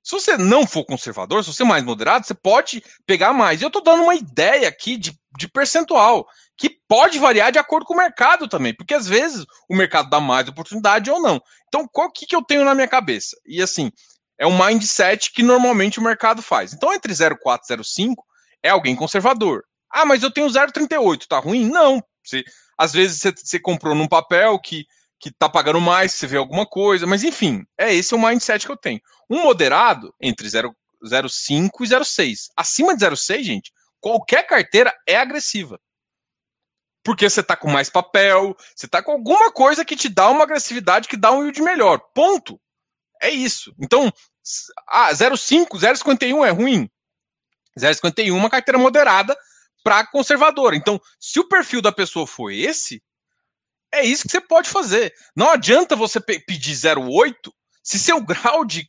Se 0.03 0.11
você 0.11 0.37
não 0.37 0.65
for 0.65 0.85
conservador, 0.85 1.43
se 1.43 1.53
você 1.53 1.63
é 1.63 1.65
mais 1.65 1.83
moderado, 1.83 2.25
você 2.25 2.33
pode 2.33 2.81
pegar 3.05 3.33
mais. 3.33 3.61
Eu 3.61 3.67
estou 3.67 3.83
dando 3.83 4.03
uma 4.03 4.15
ideia 4.15 4.69
aqui 4.69 4.95
de, 4.95 5.13
de 5.37 5.49
percentual, 5.49 6.25
que 6.55 6.69
pode 6.87 7.19
variar 7.19 7.51
de 7.51 7.59
acordo 7.59 7.85
com 7.85 7.93
o 7.93 7.97
mercado 7.97 8.47
também, 8.47 8.73
porque 8.73 8.93
às 8.93 9.05
vezes 9.05 9.45
o 9.69 9.75
mercado 9.75 10.09
dá 10.09 10.21
mais 10.21 10.47
oportunidade 10.47 11.11
ou 11.11 11.21
não. 11.21 11.41
Então, 11.67 11.85
qual 11.91 12.09
que, 12.09 12.25
que 12.25 12.35
eu 12.35 12.41
tenho 12.41 12.63
na 12.63 12.73
minha 12.73 12.87
cabeça? 12.87 13.35
E 13.45 13.61
assim, 13.61 13.91
é 14.39 14.45
um 14.45 14.57
mindset 14.57 15.31
que 15.31 15.43
normalmente 15.43 15.99
o 15.99 16.03
mercado 16.03 16.41
faz. 16.41 16.73
Então, 16.73 16.93
entre 16.93 17.13
0,4 17.13 17.59
e 17.69 17.73
0,5 17.75 18.15
é 18.63 18.69
alguém 18.69 18.95
conservador. 18.95 19.63
Ah, 19.91 20.05
mas 20.05 20.23
eu 20.23 20.31
tenho 20.31 20.47
0,38, 20.47 21.27
tá 21.27 21.39
ruim? 21.39 21.69
Não. 21.69 22.03
Você, 22.23 22.43
às 22.77 22.93
vezes 22.93 23.19
você, 23.19 23.31
você 23.31 23.59
comprou 23.59 23.95
num 23.95 24.07
papel 24.07 24.59
que 24.59 24.85
que 25.19 25.31
tá 25.31 25.49
pagando 25.49 25.81
mais, 25.81 26.13
você 26.13 26.27
vê 26.27 26.37
alguma 26.37 26.65
coisa, 26.65 27.07
mas 27.07 27.23
enfim, 27.23 27.65
é 27.77 27.93
esse 27.93 28.13
o 28.13 28.19
mindset 28.19 28.65
que 28.65 28.71
eu 28.71 28.77
tenho. 28.77 29.01
Um 29.29 29.41
moderado 29.41 30.13
entre 30.21 30.47
0,5 30.47 30.73
e 31.01 31.87
0,6. 31.87 32.49
Acima 32.55 32.95
de 32.95 33.05
0,6, 33.05 33.43
gente, 33.43 33.71
qualquer 33.99 34.45
carteira 34.45 34.93
é 35.07 35.17
agressiva. 35.17 35.79
Porque 37.03 37.29
você 37.29 37.41
tá 37.41 37.55
com 37.55 37.69
mais 37.69 37.89
papel, 37.89 38.55
você 38.75 38.87
tá 38.87 39.01
com 39.01 39.11
alguma 39.11 39.51
coisa 39.51 39.85
que 39.85 39.95
te 39.95 40.09
dá 40.09 40.29
uma 40.29 40.43
agressividade 40.43 41.07
que 41.07 41.17
dá 41.17 41.31
um 41.31 41.43
yield 41.43 41.61
melhor. 41.61 41.99
Ponto. 42.13 42.59
É 43.21 43.29
isso. 43.29 43.73
Então, 43.79 44.11
ah, 44.87 45.11
0,5, 45.11 45.77
0,51 45.77 46.45
é 46.45 46.49
ruim. 46.49 46.89
0,51 47.77 48.27
é 48.27 48.31
uma 48.31 48.49
carteira 48.49 48.77
moderada 48.77 49.37
para 49.83 50.05
conservadora. 50.07 50.75
Então, 50.75 50.99
se 51.19 51.39
o 51.39 51.47
perfil 51.47 51.81
da 51.81 51.91
pessoa 51.91 52.27
for 52.27 52.51
esse, 52.51 53.01
é 53.93 54.03
isso 54.03 54.23
que 54.23 54.31
você 54.31 54.41
pode 54.41 54.69
fazer. 54.69 55.13
Não 55.35 55.49
adianta 55.49 55.95
você 55.95 56.19
pe 56.19 56.39
pedir 56.39 56.73
0,8 56.73 57.33
se 57.83 57.99
seu 57.99 58.19
grau 58.21 58.65
de. 58.65 58.87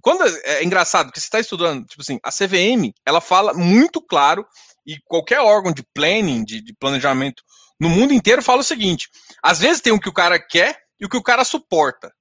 Quando 0.00 0.24
é, 0.26 0.40
é 0.44 0.64
engraçado, 0.64 1.12
que 1.12 1.20
você 1.20 1.26
está 1.26 1.40
estudando, 1.40 1.84
tipo 1.86 2.02
assim, 2.02 2.18
a 2.22 2.30
CVM, 2.30 2.92
ela 3.04 3.20
fala 3.20 3.52
muito 3.52 4.00
claro, 4.00 4.46
e 4.86 4.98
qualquer 5.04 5.40
órgão 5.40 5.72
de 5.72 5.82
planning, 5.94 6.44
de, 6.44 6.62
de 6.62 6.72
planejamento 6.74 7.42
no 7.78 7.88
mundo 7.88 8.12
inteiro 8.12 8.42
fala 8.42 8.60
o 8.60 8.64
seguinte: 8.64 9.08
às 9.42 9.58
vezes 9.58 9.82
tem 9.82 9.92
o 9.92 10.00
que 10.00 10.08
o 10.08 10.14
cara 10.14 10.38
quer 10.38 10.80
e 10.98 11.04
o 11.04 11.08
que 11.08 11.16
o 11.16 11.22
cara 11.22 11.44
suporta. 11.44 12.12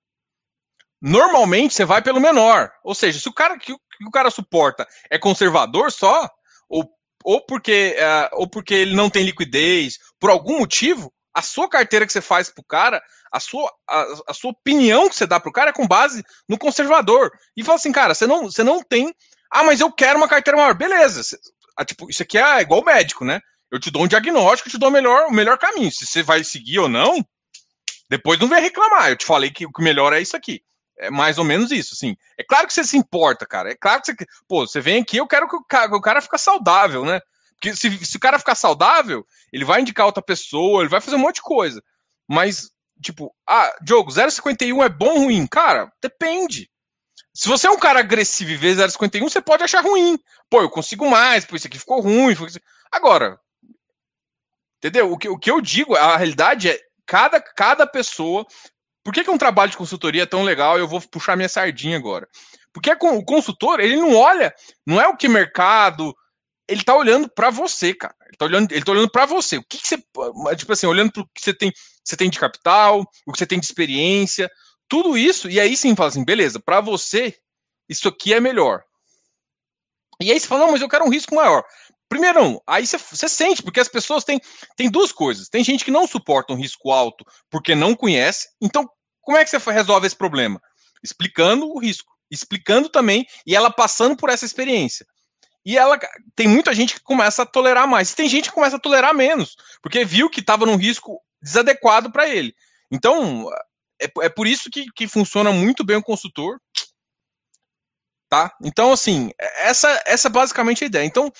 Normalmente 1.01 1.73
você 1.73 1.85
vai 1.85 2.01
pelo 2.01 2.19
menor. 2.19 2.71
Ou 2.83 2.95
seja, 2.95 3.19
se 3.19 3.29
o 3.29 3.33
cara 3.33 3.57
que, 3.57 3.73
o 3.73 4.11
cara 4.11 4.29
suporta 4.29 4.87
é 5.09 5.17
conservador 5.17 5.91
só, 5.91 6.29
ou, 6.69 6.89
ou, 7.23 7.41
porque, 7.45 7.95
uh, 7.99 8.39
ou 8.39 8.49
porque 8.49 8.73
ele 8.73 8.95
não 8.95 9.09
tem 9.09 9.23
liquidez, 9.23 9.97
por 10.19 10.29
algum 10.29 10.59
motivo, 10.59 11.13
a 11.33 11.41
sua 11.41 11.69
carteira 11.69 12.05
que 12.05 12.11
você 12.11 12.21
faz 12.21 12.49
pro 12.49 12.63
cara, 12.63 13.01
a 13.31 13.39
sua, 13.39 13.71
a, 13.87 14.05
a 14.29 14.33
sua 14.33 14.51
opinião 14.51 15.07
que 15.07 15.15
você 15.15 15.27
dá 15.27 15.39
pro 15.39 15.51
cara 15.51 15.69
é 15.69 15.73
com 15.73 15.87
base 15.87 16.23
no 16.49 16.57
conservador. 16.57 17.31
E 17.55 17.63
fala 17.63 17.75
assim, 17.75 17.91
cara, 17.91 18.15
você 18.15 18.25
não, 18.25 18.45
você 18.45 18.63
não 18.63 18.81
tem. 18.81 19.13
Ah, 19.51 19.63
mas 19.63 19.79
eu 19.79 19.91
quero 19.91 20.17
uma 20.17 20.27
carteira 20.27 20.57
maior. 20.57 20.73
Beleza. 20.73 21.21
Você, 21.21 21.37
ah, 21.77 21.85
tipo, 21.85 22.09
isso 22.09 22.23
aqui 22.23 22.37
é 22.37 22.61
igual 22.61 22.83
médico, 22.83 23.23
né? 23.23 23.39
Eu 23.71 23.79
te 23.79 23.91
dou 23.91 24.03
um 24.03 24.07
diagnóstico, 24.07 24.69
te 24.69 24.77
dou 24.77 24.89
o 24.89 24.91
melhor, 24.91 25.27
o 25.27 25.31
melhor 25.31 25.57
caminho. 25.57 25.91
Se 25.91 26.05
você 26.05 26.23
vai 26.23 26.43
seguir 26.43 26.79
ou 26.79 26.89
não, 26.89 27.23
depois 28.09 28.39
não 28.39 28.47
vem 28.47 28.61
reclamar. 28.61 29.09
Eu 29.09 29.15
te 29.15 29.25
falei 29.25 29.51
que 29.51 29.65
o 29.65 29.71
melhor 29.79 30.13
é 30.13 30.21
isso 30.21 30.35
aqui. 30.35 30.63
É 30.99 31.09
mais 31.09 31.37
ou 31.37 31.43
menos 31.43 31.71
isso, 31.71 31.93
assim. 31.93 32.15
É 32.37 32.43
claro 32.43 32.67
que 32.67 32.73
você 32.73 32.83
se 32.83 32.97
importa, 32.97 33.45
cara. 33.45 33.71
É 33.71 33.75
claro 33.75 34.01
que 34.01 34.11
você. 34.11 34.25
Pô, 34.47 34.65
você 34.65 34.81
vem 34.81 35.01
aqui, 35.01 35.17
eu 35.17 35.27
quero 35.27 35.47
que 35.47 35.55
o 35.55 35.63
cara, 35.63 35.95
o 35.95 36.01
cara 36.01 36.21
fique 36.21 36.37
saudável, 36.37 37.05
né? 37.05 37.21
Porque 37.53 37.75
se, 37.75 38.05
se 38.05 38.17
o 38.17 38.19
cara 38.19 38.39
ficar 38.39 38.55
saudável, 38.55 39.25
ele 39.51 39.65
vai 39.65 39.81
indicar 39.81 40.05
outra 40.05 40.21
pessoa, 40.21 40.81
ele 40.81 40.89
vai 40.89 41.01
fazer 41.01 41.15
um 41.15 41.19
monte 41.19 41.35
de 41.35 41.41
coisa. 41.41 41.83
Mas, 42.27 42.69
tipo, 43.01 43.33
ah, 43.47 43.75
Diogo, 43.81 44.11
0,51 44.11 44.83
é 44.83 44.89
bom 44.89 45.09
ou 45.09 45.19
ruim? 45.25 45.47
Cara, 45.47 45.91
depende. 46.01 46.69
Se 47.33 47.47
você 47.47 47.67
é 47.67 47.71
um 47.71 47.79
cara 47.79 47.99
agressivo 47.99 48.51
e 48.51 48.57
vê 48.57 48.73
0,51, 48.73 49.29
você 49.29 49.41
pode 49.41 49.63
achar 49.63 49.83
ruim. 49.83 50.17
Pô, 50.49 50.61
eu 50.61 50.69
consigo 50.69 51.09
mais, 51.09 51.45
pô, 51.45 51.55
isso 51.55 51.67
aqui 51.67 51.77
ficou 51.77 52.01
ruim. 52.01 52.35
Agora, 52.91 53.39
entendeu? 54.77 55.11
O 55.11 55.17
que, 55.17 55.29
o 55.29 55.37
que 55.37 55.51
eu 55.51 55.61
digo, 55.61 55.95
a 55.95 56.17
realidade 56.17 56.69
é 56.69 56.79
cada, 57.05 57.39
cada 57.39 57.85
pessoa. 57.87 58.45
Por 59.07 59.13
que, 59.13 59.23
que 59.23 59.31
um 59.31 59.37
trabalho 59.37 59.71
de 59.71 59.77
consultoria 59.77 60.23
é 60.23 60.25
tão 60.25 60.43
legal? 60.43 60.77
Eu 60.77 60.85
vou 60.85 60.99
puxar 60.99 61.37
minha 61.37 61.47
sardinha 61.47 61.95
agora. 61.95 62.27
Porque 62.73 62.91
o 62.91 63.23
consultor, 63.23 63.79
ele 63.79 63.95
não 63.95 64.13
olha, 64.13 64.53
não 64.85 64.99
é 64.99 65.07
o 65.07 65.15
que 65.15 65.29
mercado, 65.29 66.13
ele 66.67 66.83
tá 66.83 66.93
olhando 66.93 67.29
para 67.29 67.49
você, 67.49 67.93
cara. 67.93 68.13
Ele 68.25 68.35
tá 68.37 68.43
olhando, 68.43 68.69
ele 68.69 68.83
tá 68.83 68.91
olhando 68.91 69.09
para 69.09 69.25
você. 69.25 69.55
O 69.55 69.63
que, 69.63 69.77
que, 69.77 69.87
você, 69.87 70.03
tipo 70.57 70.73
assim, 70.73 70.87
olhando 70.87 71.13
pro 71.13 71.25
que 71.33 71.41
você 71.41 71.53
tem, 71.53 71.71
você 72.03 72.17
tem 72.17 72.29
de 72.29 72.37
capital, 72.37 72.99
o 73.25 73.31
que 73.31 73.39
você 73.39 73.47
tem 73.47 73.61
de 73.61 73.65
experiência, 73.65 74.51
tudo 74.89 75.17
isso, 75.17 75.49
e 75.49 75.57
aí 75.57 75.77
sim 75.77 75.95
fala 75.95 76.09
assim, 76.09 76.25
beleza, 76.25 76.59
para 76.59 76.81
você 76.81 77.33
isso 77.87 78.09
aqui 78.09 78.33
é 78.33 78.41
melhor. 78.41 78.83
E 80.19 80.33
aí 80.33 80.37
você 80.37 80.47
fala, 80.47 80.65
não, 80.65 80.73
mas 80.73 80.81
eu 80.81 80.89
quero 80.89 81.05
um 81.05 81.09
risco 81.09 81.33
maior. 81.33 81.63
Primeiro, 82.09 82.61
aí 82.67 82.85
você, 82.85 82.97
você 82.97 83.29
sente, 83.29 83.63
porque 83.63 83.79
as 83.79 83.87
pessoas 83.87 84.25
têm, 84.25 84.41
têm 84.75 84.91
duas 84.91 85.13
coisas. 85.13 85.47
Tem 85.47 85.63
gente 85.63 85.85
que 85.85 85.91
não 85.91 86.05
suporta 86.05 86.51
um 86.51 86.57
risco 86.57 86.91
alto 86.91 87.25
porque 87.49 87.73
não 87.73 87.95
conhece. 87.95 88.49
Então, 88.61 88.85
como 89.27 89.37
é 89.37 89.43
que 89.43 89.49
você 89.49 89.57
resolve 89.73 90.07
esse 90.07 90.15
problema? 90.15 90.61
Explicando 91.03 91.67
o 91.67 91.77
risco, 91.81 92.09
explicando 92.31 92.87
também 92.87 93.27
e 93.45 93.57
ela 93.57 93.69
passando 93.69 94.15
por 94.15 94.29
essa 94.29 94.45
experiência. 94.45 95.05
E 95.65 95.77
ela 95.77 95.99
tem 96.33 96.47
muita 96.47 96.73
gente 96.73 96.93
que 96.93 97.01
começa 97.01 97.43
a 97.43 97.45
tolerar 97.45 97.85
mais. 97.85 98.13
Tem 98.13 98.29
gente 98.29 98.47
que 98.47 98.55
começa 98.55 98.77
a 98.77 98.79
tolerar 98.79 99.13
menos, 99.13 99.57
porque 99.81 100.05
viu 100.05 100.29
que 100.29 100.39
estava 100.39 100.65
num 100.65 100.77
risco 100.77 101.21
desadequado 101.41 102.09
para 102.09 102.29
ele. 102.29 102.55
Então, 102.89 103.49
é, 104.01 104.09
é 104.21 104.29
por 104.29 104.47
isso 104.47 104.69
que, 104.71 104.85
que 104.95 105.09
funciona 105.09 105.51
muito 105.51 105.83
bem 105.83 105.97
o 105.97 106.03
consultor. 106.03 106.57
Tá? 108.29 108.55
Então, 108.63 108.93
assim, 108.93 109.31
essa, 109.57 110.01
essa 110.05 110.29
é 110.29 110.31
basicamente 110.31 110.85
a 110.85 110.87
ideia. 110.87 111.05
Então, 111.05 111.33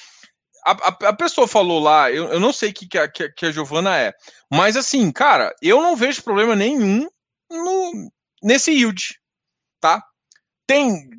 a, 0.65 0.71
a, 0.71 1.10
a 1.10 1.13
pessoa 1.13 1.47
falou 1.47 1.80
lá, 1.80 2.12
eu, 2.12 2.34
eu 2.34 2.39
não 2.41 2.52
sei 2.52 2.71
o 2.71 2.73
que, 2.73 2.86
que, 2.86 3.30
que 3.30 3.45
a 3.45 3.52
Giovana 3.52 3.97
é, 3.97 4.13
mas 4.52 4.76
assim, 4.76 5.10
cara, 5.10 5.56
eu 5.62 5.82
não 5.82 5.95
vejo 5.95 6.21
problema 6.21 6.54
nenhum 6.54 7.08
no, 7.49 8.12
nesse 8.41 8.71
yield, 8.71 9.19
tá? 9.79 10.03
Tem, 10.65 11.10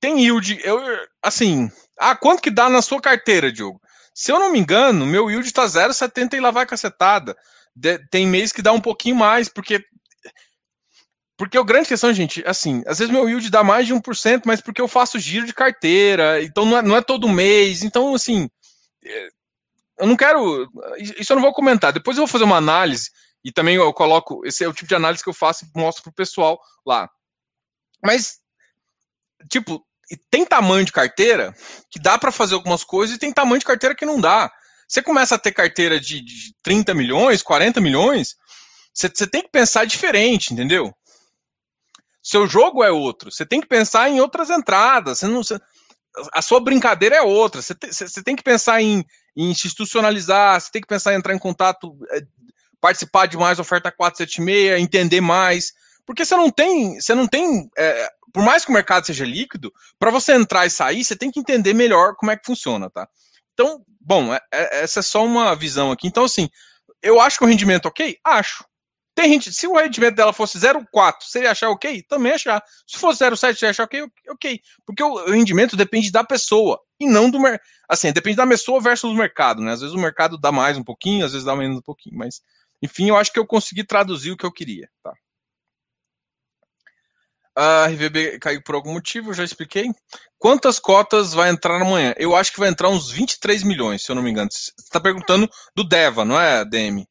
tem 0.00 0.20
yield, 0.20 0.60
eu, 0.62 0.80
assim, 1.22 1.70
ah, 1.98 2.14
quanto 2.14 2.42
que 2.42 2.50
dá 2.50 2.68
na 2.68 2.82
sua 2.82 3.00
carteira, 3.00 3.52
Diogo? 3.52 3.80
Se 4.14 4.32
eu 4.32 4.38
não 4.38 4.52
me 4.52 4.58
engano, 4.58 5.06
meu 5.06 5.30
yield 5.30 5.52
tá 5.52 5.64
0,70 5.64 6.34
e 6.34 6.40
lá 6.40 6.50
vai 6.50 6.66
cacetada. 6.66 7.36
De, 7.74 7.98
tem 8.10 8.26
mês 8.26 8.52
que 8.52 8.62
dá 8.62 8.72
um 8.72 8.80
pouquinho 8.80 9.16
mais, 9.16 9.48
porque. 9.48 9.84
Porque 11.36 11.56
a 11.56 11.62
grande 11.62 11.86
questão, 11.86 12.12
gente, 12.12 12.42
assim, 12.44 12.82
às 12.84 12.98
vezes 12.98 13.12
meu 13.12 13.28
yield 13.28 13.48
dá 13.48 13.62
mais 13.62 13.86
de 13.86 13.94
1%, 13.94 14.42
mas 14.44 14.60
porque 14.60 14.80
eu 14.80 14.88
faço 14.88 15.20
giro 15.20 15.46
de 15.46 15.54
carteira, 15.54 16.42
então 16.42 16.64
não 16.64 16.78
é, 16.78 16.82
não 16.82 16.96
é 16.96 17.00
todo 17.00 17.28
mês. 17.28 17.84
Então, 17.84 18.12
assim, 18.12 18.50
é, 19.04 19.28
eu 20.00 20.06
não 20.06 20.16
quero. 20.16 20.68
Isso 20.98 21.32
eu 21.32 21.36
não 21.36 21.42
vou 21.42 21.52
comentar. 21.52 21.92
Depois 21.92 22.16
eu 22.16 22.22
vou 22.22 22.28
fazer 22.28 22.44
uma 22.44 22.56
análise 22.56 23.10
e 23.44 23.52
também 23.52 23.76
eu 23.76 23.92
coloco. 23.92 24.44
Esse 24.44 24.64
é 24.64 24.68
o 24.68 24.72
tipo 24.72 24.88
de 24.88 24.94
análise 24.94 25.22
que 25.22 25.30
eu 25.30 25.34
faço 25.34 25.64
e 25.64 25.78
mostro 25.78 26.02
pro 26.02 26.12
pessoal 26.12 26.60
lá. 26.84 27.08
Mas, 28.02 28.38
tipo, 29.50 29.84
tem 30.30 30.44
tamanho 30.44 30.84
de 30.84 30.92
carteira 30.92 31.54
que 31.90 31.98
dá 31.98 32.18
para 32.18 32.32
fazer 32.32 32.54
algumas 32.54 32.84
coisas 32.84 33.16
e 33.16 33.18
tem 33.18 33.32
tamanho 33.32 33.58
de 33.58 33.66
carteira 33.66 33.94
que 33.94 34.06
não 34.06 34.20
dá. 34.20 34.50
Você 34.88 35.02
começa 35.02 35.34
a 35.34 35.38
ter 35.38 35.52
carteira 35.52 36.00
de, 36.00 36.20
de 36.20 36.54
30 36.62 36.94
milhões, 36.94 37.42
40 37.42 37.80
milhões, 37.80 38.36
você, 38.92 39.08
você 39.08 39.26
tem 39.26 39.42
que 39.42 39.50
pensar 39.50 39.84
diferente, 39.84 40.52
entendeu? 40.52 40.92
Seu 42.22 42.46
jogo 42.46 42.82
é 42.82 42.90
outro. 42.90 43.30
Você 43.30 43.46
tem 43.46 43.60
que 43.60 43.66
pensar 43.66 44.10
em 44.10 44.20
outras 44.20 44.50
entradas. 44.50 45.18
Você 45.18 45.28
não, 45.28 45.42
você, 45.42 45.58
a 46.32 46.42
sua 46.42 46.60
brincadeira 46.60 47.16
é 47.16 47.22
outra. 47.22 47.62
Você, 47.62 47.74
te, 47.74 47.92
você 47.92 48.22
tem 48.22 48.34
que 48.34 48.42
pensar 48.42 48.82
em, 48.82 49.04
em, 49.36 49.50
institucionalizar, 49.50 50.60
você 50.60 50.70
tem 50.72 50.82
que 50.82 50.88
pensar 50.88 51.12
em 51.12 51.16
entrar 51.16 51.34
em 51.34 51.38
contato, 51.38 51.96
é, 52.10 52.22
participar 52.80 53.26
de 53.26 53.36
mais 53.36 53.58
oferta 53.58 53.90
476, 53.90 54.80
entender 54.80 55.20
mais. 55.20 55.72
Porque 56.06 56.24
você 56.24 56.36
não 56.36 56.50
tem, 56.50 57.00
você 57.00 57.14
não 57.14 57.26
tem 57.26 57.68
é, 57.76 58.10
por 58.32 58.42
mais 58.42 58.64
que 58.64 58.70
o 58.70 58.74
mercado 58.74 59.06
seja 59.06 59.24
líquido, 59.24 59.72
para 59.98 60.10
você 60.10 60.32
entrar 60.32 60.66
e 60.66 60.70
sair, 60.70 61.04
você 61.04 61.16
tem 61.16 61.30
que 61.30 61.40
entender 61.40 61.74
melhor 61.74 62.14
como 62.16 62.30
é 62.30 62.36
que 62.36 62.46
funciona, 62.46 62.90
tá? 62.90 63.08
Então, 63.52 63.82
bom, 64.00 64.32
é, 64.32 64.40
é, 64.52 64.82
essa 64.84 65.00
é 65.00 65.02
só 65.02 65.24
uma 65.24 65.54
visão 65.54 65.90
aqui. 65.90 66.06
Então, 66.06 66.24
assim, 66.24 66.48
eu 67.02 67.20
acho 67.20 67.38
que 67.38 67.44
o 67.44 67.48
rendimento 67.48 67.86
ok? 67.86 68.16
Acho. 68.24 68.64
Tem 69.14 69.32
gente, 69.32 69.52
se 69.52 69.66
o 69.66 69.76
rendimento 69.76 70.14
dela 70.14 70.32
fosse 70.32 70.56
0,4, 70.58 71.14
seria 71.22 71.50
achar 71.50 71.68
ok? 71.70 72.02
Também 72.04 72.32
achar. 72.32 72.62
Se 72.86 72.96
fosse 72.98 73.24
0,7, 73.24 73.54
seria 73.54 73.70
achar 73.70 73.82
ok? 73.82 74.06
Ok. 74.30 74.60
Porque 74.86 75.02
o 75.02 75.28
rendimento 75.28 75.76
depende 75.76 76.12
da 76.12 76.22
pessoa 76.22 76.80
e 77.00 77.06
não 77.06 77.28
do 77.28 77.40
mercado. 77.40 77.66
Assim, 77.88 78.12
depende 78.12 78.36
da 78.36 78.46
pessoa 78.46 78.80
versus 78.80 79.10
o 79.10 79.14
mercado, 79.14 79.60
né? 79.60 79.72
Às 79.72 79.80
vezes 79.80 79.96
o 79.96 79.98
mercado 79.98 80.38
dá 80.38 80.52
mais 80.52 80.78
um 80.78 80.84
pouquinho, 80.84 81.26
às 81.26 81.32
vezes 81.32 81.44
dá 81.44 81.56
menos 81.56 81.78
um 81.78 81.82
pouquinho. 81.82 82.16
Mas, 82.16 82.40
enfim, 82.82 83.08
eu 83.08 83.16
acho 83.16 83.32
que 83.32 83.38
eu 83.38 83.46
consegui 83.46 83.84
traduzir 83.84 84.30
o 84.30 84.36
que 84.36 84.46
eu 84.46 84.52
queria, 84.52 84.88
tá? 85.02 85.12
A 87.60 87.86
RVB 87.86 88.38
caiu 88.38 88.62
por 88.62 88.76
algum 88.76 88.92
motivo, 88.92 89.34
já 89.34 89.42
expliquei. 89.42 89.90
Quantas 90.38 90.78
cotas 90.78 91.32
vai 91.32 91.50
entrar 91.50 91.82
amanhã? 91.82 92.14
Eu 92.16 92.36
acho 92.36 92.52
que 92.52 92.60
vai 92.60 92.68
entrar 92.68 92.88
uns 92.88 93.10
23 93.10 93.64
milhões, 93.64 94.04
se 94.04 94.12
eu 94.12 94.14
não 94.14 94.22
me 94.22 94.30
engano. 94.30 94.48
Você 94.48 94.70
está 94.78 95.00
perguntando 95.00 95.50
do 95.74 95.82
Deva, 95.82 96.24
não 96.24 96.40
é, 96.40 96.64
DM? 96.64 97.04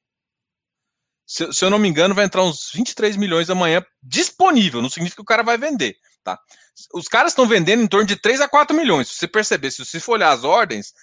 Se, 1.25 1.51
se, 1.51 1.65
eu 1.65 1.69
não 1.69 1.77
me 1.77 1.89
engano, 1.89 2.15
vai 2.15 2.23
entrar 2.23 2.43
uns 2.43 2.71
23 2.73 3.17
milhões 3.17 3.49
amanhã 3.49 3.85
disponível. 4.01 4.81
Não 4.81 4.89
significa 4.89 5.17
que 5.17 5.21
o 5.21 5.25
cara 5.25 5.43
vai 5.43 5.57
vender, 5.57 5.97
tá? 6.23 6.39
Os 6.93 7.09
caras 7.09 7.33
estão 7.33 7.45
vendendo 7.45 7.83
em 7.83 7.87
torno 7.87 8.07
de 8.07 8.15
3 8.15 8.39
a 8.39 8.47
4 8.47 8.73
milhões. 8.73 9.09
Se 9.09 9.15
você 9.15 9.27
perceber, 9.27 9.69
se 9.71 9.83
você 9.83 9.99
for 9.99 10.13
olhar 10.13 10.31
as 10.31 10.45
ordens, 10.45 10.93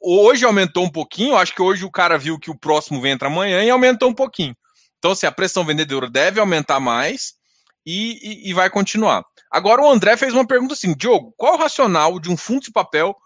hoje 0.00 0.44
aumentou 0.44 0.84
um 0.84 0.90
pouquinho. 0.90 1.36
Acho 1.36 1.54
que 1.54 1.62
hoje 1.62 1.84
o 1.84 1.90
cara 1.90 2.18
viu 2.18 2.38
que 2.38 2.50
o 2.50 2.58
próximo 2.58 3.00
vem 3.00 3.12
entrar 3.12 3.28
amanhã 3.28 3.62
e 3.62 3.70
aumentou 3.70 4.08
um 4.08 4.14
pouquinho. 4.14 4.56
Então, 4.98 5.12
assim, 5.12 5.26
a 5.26 5.32
pressão 5.32 5.64
vendedora 5.64 6.08
deve 6.08 6.40
aumentar 6.40 6.80
mais 6.80 7.34
e, 7.84 8.18
e, 8.22 8.50
e 8.50 8.52
vai 8.54 8.70
continuar. 8.70 9.24
Agora, 9.50 9.82
o 9.82 9.90
André 9.90 10.16
fez 10.16 10.32
uma 10.32 10.46
pergunta 10.46 10.74
assim: 10.74 10.94
Diogo, 10.94 11.32
qual 11.36 11.54
o 11.54 11.58
racional 11.58 12.18
de 12.18 12.30
um 12.30 12.36
fundo 12.36 12.62
de 12.62 12.72
papel 12.72 13.16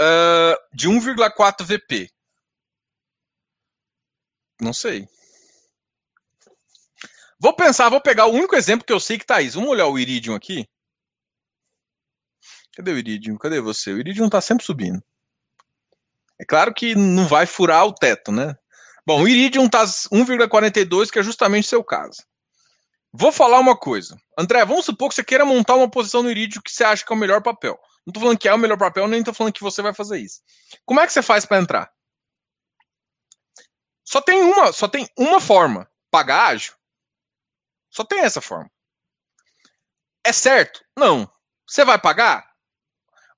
uh, 0.00 0.76
de 0.76 0.88
1,4 0.88 1.64
VP? 1.64 2.10
Não 4.60 4.72
sei. 4.72 5.06
Vou 7.38 7.54
pensar, 7.54 7.90
vou 7.90 8.00
pegar 8.00 8.26
o 8.26 8.32
único 8.32 8.56
exemplo 8.56 8.86
que 8.86 8.92
eu 8.92 9.00
sei 9.00 9.18
que 9.18 9.26
tá 9.26 9.42
isso. 9.42 9.58
Vamos 9.58 9.70
olhar 9.70 9.86
o 9.86 9.98
Iridium 9.98 10.34
aqui. 10.34 10.66
Cadê 12.74 12.92
o 12.92 12.98
Iridium? 12.98 13.36
Cadê 13.36 13.60
você? 13.60 13.92
O 13.92 13.98
Iridium 13.98 14.30
tá 14.30 14.40
sempre 14.40 14.64
subindo. 14.64 15.02
É 16.40 16.44
claro 16.44 16.74
que 16.74 16.94
não 16.94 17.26
vai 17.26 17.46
furar 17.46 17.86
o 17.86 17.94
teto, 17.94 18.32
né? 18.32 18.54
Bom, 19.06 19.22
o 19.22 19.28
Iridium 19.28 19.68
tá 19.68 19.84
1,42, 19.84 21.10
que 21.10 21.18
é 21.18 21.22
justamente 21.22 21.68
seu 21.68 21.84
caso. 21.84 22.22
Vou 23.12 23.30
falar 23.30 23.60
uma 23.60 23.76
coisa. 23.76 24.18
André, 24.36 24.64
vamos 24.64 24.86
supor 24.86 25.08
que 25.08 25.14
você 25.14 25.22
queira 25.22 25.44
montar 25.44 25.74
uma 25.76 25.88
posição 25.88 26.22
no 26.22 26.30
Iridium 26.30 26.62
que 26.62 26.72
você 26.72 26.82
acha 26.82 27.04
que 27.04 27.12
é 27.12 27.16
o 27.16 27.18
melhor 27.18 27.42
papel. 27.42 27.78
Não 28.06 28.12
tô 28.12 28.20
falando 28.20 28.38
que 28.38 28.48
é 28.48 28.54
o 28.54 28.58
melhor 28.58 28.78
papel, 28.78 29.06
nem 29.06 29.22
tô 29.22 29.32
falando 29.32 29.52
que 29.52 29.62
você 29.62 29.80
vai 29.80 29.94
fazer 29.94 30.18
isso. 30.18 30.40
Como 30.84 31.00
é 31.00 31.06
que 31.06 31.12
você 31.12 31.22
faz 31.22 31.46
para 31.46 31.58
entrar? 31.58 31.92
Só 34.04 34.20
tem 34.20 34.40
uma, 34.40 34.72
só 34.72 34.88
tem 34.88 35.08
uma 35.16 35.40
forma, 35.40 35.88
pagar 36.10 36.48
ágil. 36.48 36.74
Só 37.90 38.04
tem 38.04 38.20
essa 38.20 38.40
forma. 38.40 38.70
É 40.26 40.32
certo? 40.32 40.84
Não. 40.96 41.30
Você 41.66 41.84
vai 41.84 41.98
pagar? 41.98 42.53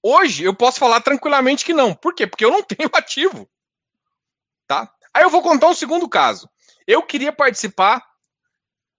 Hoje 0.02 0.44
eu 0.44 0.54
posso 0.54 0.78
falar 0.78 1.00
tranquilamente 1.00 1.64
que 1.64 1.72
não. 1.72 1.94
Por 1.94 2.14
quê? 2.14 2.26
Porque 2.26 2.44
eu 2.44 2.50
não 2.50 2.62
tenho 2.64 2.90
ativo. 2.92 3.48
Tá? 4.66 4.90
Aí 5.12 5.22
eu 5.22 5.30
vou 5.30 5.42
contar 5.42 5.68
um 5.68 5.74
segundo 5.74 6.08
caso. 6.08 6.48
Eu 6.86 7.02
queria 7.02 7.32
participar 7.32 8.04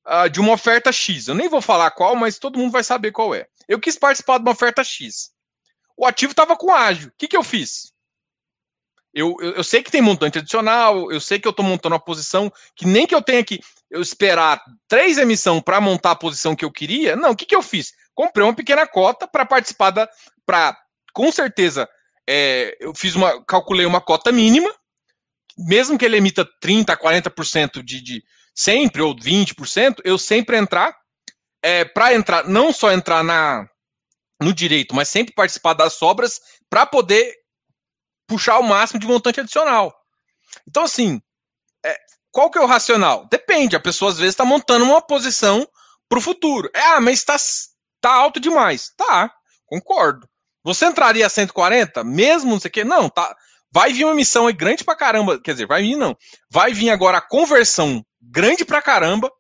uh, 0.06 0.30
de 0.30 0.40
uma 0.40 0.54
oferta 0.54 0.92
X. 0.92 1.28
Eu 1.28 1.36
nem 1.36 1.50
vou 1.50 1.62
falar 1.62 1.92
qual, 1.92 2.16
mas 2.16 2.40
todo 2.40 2.58
mundo 2.58 2.72
vai 2.72 2.84
saber 2.84 3.12
qual 3.12 3.36
é. 3.36 3.48
Eu 3.68 3.80
quis 3.80 3.98
participar 3.98 4.38
de 4.38 4.44
uma 4.44 4.52
oferta 4.52 4.84
X. 4.84 5.32
O 5.96 6.06
ativo 6.06 6.32
estava 6.32 6.56
com 6.56 6.74
ágil. 6.74 7.10
O 7.10 7.14
que, 7.18 7.28
que 7.28 7.38
eu 7.38 7.44
fiz? 7.44 7.92
Eu, 9.14 9.36
eu, 9.40 9.54
eu, 9.54 9.64
sei 9.64 9.82
que 9.82 9.90
tem 9.90 10.02
montante 10.02 10.38
adicional, 10.38 11.12
eu 11.12 11.20
sei 11.20 11.40
que 11.40 11.48
eu 11.48 11.52
estou 11.52 11.66
montando 11.66 11.96
uma 11.96 12.00
posição 12.00 12.52
que 12.76 12.86
nem 12.86 13.08
que 13.08 13.16
eu 13.16 13.22
tenha 13.22 13.44
que 13.44 13.60
eu 13.90 14.02
esperar 14.02 14.62
três 14.88 15.18
emissões 15.18 15.64
para 15.64 15.82
montar 15.82 16.12
a 16.12 16.16
posição 16.16 16.56
que 16.56 16.64
eu 16.64 16.72
queria. 16.72 17.16
Não, 17.16 17.32
o 17.32 17.36
que, 17.36 17.46
que 17.46 17.56
eu 17.56 17.64
fiz? 17.64 17.94
Comprei 18.14 18.46
uma 18.46 18.56
pequena 18.56 18.86
cota 18.86 19.28
para 19.28 19.46
participar 19.46 19.92
da. 19.92 20.10
Pra, 20.46 20.78
com 21.18 21.32
certeza, 21.32 21.90
é, 22.30 22.78
eu 22.80 22.94
fiz 22.94 23.16
uma. 23.16 23.44
calculei 23.44 23.88
uma 23.88 24.00
cota 24.00 24.32
mínima, 24.32 24.72
mesmo 25.58 25.98
que 25.98 26.06
ele 26.06 26.16
emita 26.16 26.48
30%, 26.64 26.96
40% 26.96 27.84
de, 27.84 28.04
de 28.04 28.24
sempre, 28.54 29.02
ou 29.02 29.16
20%, 29.16 29.96
eu 30.04 30.16
sempre 30.20 30.58
entrar. 30.58 30.96
É, 31.64 31.84
para 31.84 32.14
entrar, 32.14 32.48
não 32.48 32.72
só 32.72 32.92
entrar 32.92 33.24
na, 33.24 33.68
no 34.40 34.54
direito, 34.54 34.94
mas 34.94 35.10
sempre 35.10 35.34
participar 35.34 35.74
das 35.74 35.94
sobras 35.94 36.40
para 36.70 36.86
poder 36.86 37.34
puxar 38.28 38.60
o 38.60 38.64
máximo 38.64 39.00
de 39.00 39.08
montante 39.08 39.40
adicional. 39.40 39.92
Então, 40.68 40.84
assim, 40.84 41.20
é, 41.84 41.98
qual 42.32 42.52
que 42.52 42.60
é 42.60 42.62
o 42.62 42.68
racional? 42.68 43.28
Depende, 43.32 43.76
a 43.76 43.80
pessoa 43.80 44.12
às 44.12 44.20
vezes 44.20 44.34
está 44.34 44.46
montando 44.46 44.86
uma 44.86 45.02
posição 45.02 45.68
para 46.08 46.20
o 46.20 46.22
futuro. 46.22 46.70
É, 46.76 46.80
ah, 46.80 47.02
mas 47.02 47.18
está 47.18 47.36
tá 48.00 48.14
alto 48.14 48.40
demais. 48.40 48.92
Tá, 48.96 49.34
concordo. 49.66 50.30
Você 50.68 50.86
entraria 50.86 51.26
a 51.26 51.30
140, 51.30 52.04
mesmo 52.04 52.52
não 52.52 52.60
sei 52.60 52.68
o 52.68 52.72
quê? 52.74 52.84
Não, 52.84 53.08
tá. 53.08 53.34
Vai 53.72 53.94
vir 53.94 54.04
uma 54.04 54.14
missão 54.14 54.48
aí 54.48 54.54
grande 54.54 54.84
pra 54.84 54.98
caramba. 54.98 55.40
Quer 55.40 55.54
dizer, 55.54 55.66
vai 55.66 55.82
vir 55.82 55.96
não. 55.96 56.14
Vai 56.50 56.74
vir 56.74 56.90
agora 56.90 57.20
a 57.20 57.22
conversão 57.22 58.06
grande 58.22 58.66
pra 58.66 58.82
caramba 58.82 59.32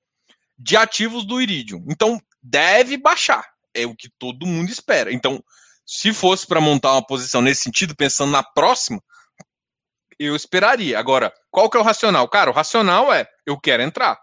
de 0.58 0.78
ativos 0.78 1.26
do 1.26 1.42
Iridium. 1.42 1.84
Então, 1.90 2.18
deve 2.42 2.96
baixar. 2.96 3.46
É 3.74 3.86
o 3.86 3.94
que 3.94 4.10
todo 4.18 4.46
mundo 4.46 4.70
espera. 4.70 5.12
Então, 5.12 5.44
se 5.86 6.14
fosse 6.14 6.48
para 6.48 6.62
montar 6.62 6.94
uma 6.94 7.06
posição 7.06 7.42
nesse 7.42 7.64
sentido, 7.64 7.94
pensando 7.94 8.32
na 8.32 8.42
próxima, 8.42 9.04
eu 10.18 10.34
esperaria. 10.34 10.98
Agora, 10.98 11.34
qual 11.52 11.70
que 11.70 11.76
é 11.76 11.80
o 11.82 11.84
racional? 11.84 12.26
Cara, 12.30 12.52
o 12.52 12.54
racional 12.54 13.12
é 13.12 13.28
eu 13.46 13.60
quero 13.60 13.84
entrar. 13.84 14.18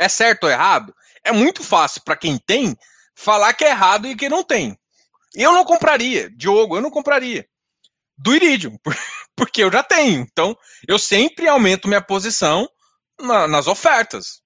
É 0.00 0.08
certo 0.08 0.42
ou 0.42 0.50
errado? 0.50 0.92
É 1.22 1.30
muito 1.30 1.62
fácil 1.62 2.02
para 2.04 2.16
quem 2.16 2.36
tem 2.36 2.76
falar 3.14 3.54
que 3.54 3.64
é 3.64 3.70
errado 3.70 4.08
e 4.08 4.16
que 4.16 4.28
não 4.28 4.42
tem. 4.42 4.76
Eu 5.34 5.52
não 5.52 5.64
compraria, 5.64 6.30
Diogo, 6.36 6.76
eu 6.76 6.80
não 6.80 6.90
compraria 6.90 7.46
do 8.16 8.34
Iridium, 8.34 8.76
porque 9.36 9.62
eu 9.62 9.72
já 9.72 9.82
tenho. 9.82 10.26
Então, 10.30 10.56
eu 10.86 10.98
sempre 10.98 11.48
aumento 11.48 11.88
minha 11.88 12.02
posição 12.02 12.68
na, 13.20 13.48
nas 13.48 13.66
ofertas. 13.66 14.40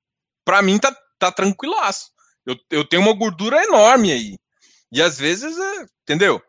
Para 0.44 0.62
mim 0.62 0.79
tá, 0.79 0.96
tá 1.18 1.31
tranquilaço. 1.31 2.11
Eu, 2.44 2.57
eu 2.70 2.88
tenho 2.88 3.03
uma 3.03 3.12
gordura 3.12 3.62
enorme 3.62 4.12
aí. 4.12 4.37
E 4.92 5.03
às 5.03 5.18
vezes, 5.18 5.59
é, 5.59 5.87
entendeu? 6.03 6.40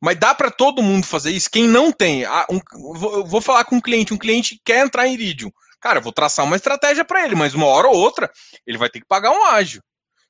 Mas 0.00 0.18
dá 0.18 0.34
para 0.34 0.50
todo 0.50 0.82
mundo 0.82 1.06
fazer 1.06 1.30
isso. 1.30 1.50
Quem 1.50 1.68
não 1.68 1.92
tem, 1.92 2.24
ah, 2.24 2.46
um, 2.50 2.60
vou, 2.94 3.24
vou, 3.26 3.40
falar 3.40 3.64
com 3.64 3.76
um 3.76 3.80
cliente, 3.80 4.12
um 4.12 4.18
cliente 4.18 4.60
quer 4.64 4.84
entrar 4.84 5.06
em 5.06 5.14
Iridium. 5.14 5.50
Cara, 5.80 5.98
eu 5.98 6.02
vou 6.02 6.12
traçar 6.12 6.44
uma 6.44 6.56
estratégia 6.56 7.04
para 7.04 7.24
ele, 7.24 7.34
mas 7.34 7.54
uma 7.54 7.66
hora 7.66 7.88
ou 7.88 7.94
outra 7.94 8.30
ele 8.66 8.78
vai 8.78 8.88
ter 8.88 9.00
que 9.00 9.06
pagar 9.06 9.30
um 9.30 9.44
ágio. 9.44 9.82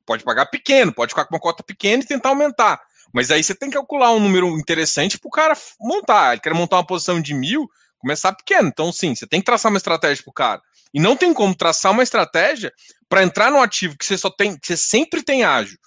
Pode 0.04 0.22
pagar 0.22 0.46
pequeno, 0.46 0.92
pode 0.92 1.10
ficar 1.10 1.24
com 1.24 1.34
uma 1.34 1.40
cota 1.40 1.62
pequena 1.62 2.02
e 2.02 2.06
tentar 2.06 2.30
aumentar. 2.30 2.80
Mas 3.16 3.30
aí 3.30 3.42
você 3.42 3.54
tem 3.54 3.70
que 3.70 3.76
calcular 3.76 4.12
um 4.12 4.20
número 4.20 4.46
interessante 4.58 5.18
para 5.18 5.26
o 5.26 5.30
cara 5.30 5.56
montar. 5.80 6.32
Ele 6.32 6.40
quer 6.42 6.52
montar 6.52 6.76
uma 6.76 6.86
posição 6.86 7.18
de 7.18 7.32
mil, 7.32 7.66
começar 7.98 8.30
pequeno. 8.34 8.68
Então, 8.68 8.92
sim, 8.92 9.14
você 9.14 9.26
tem 9.26 9.40
que 9.40 9.46
traçar 9.46 9.72
uma 9.72 9.78
estratégia 9.78 10.22
para 10.22 10.30
o 10.30 10.34
cara. 10.34 10.62
E 10.92 11.00
não 11.00 11.16
tem 11.16 11.32
como 11.32 11.54
traçar 11.54 11.92
uma 11.92 12.02
estratégia 12.02 12.70
para 13.08 13.22
entrar 13.22 13.50
no 13.50 13.58
ativo 13.58 13.96
que 13.96 14.04
você 14.04 14.18
só 14.18 14.28
tem, 14.28 14.58
que 14.58 14.66
você 14.66 14.76
sempre 14.76 15.22
tem 15.22 15.44
ágio. 15.44 15.78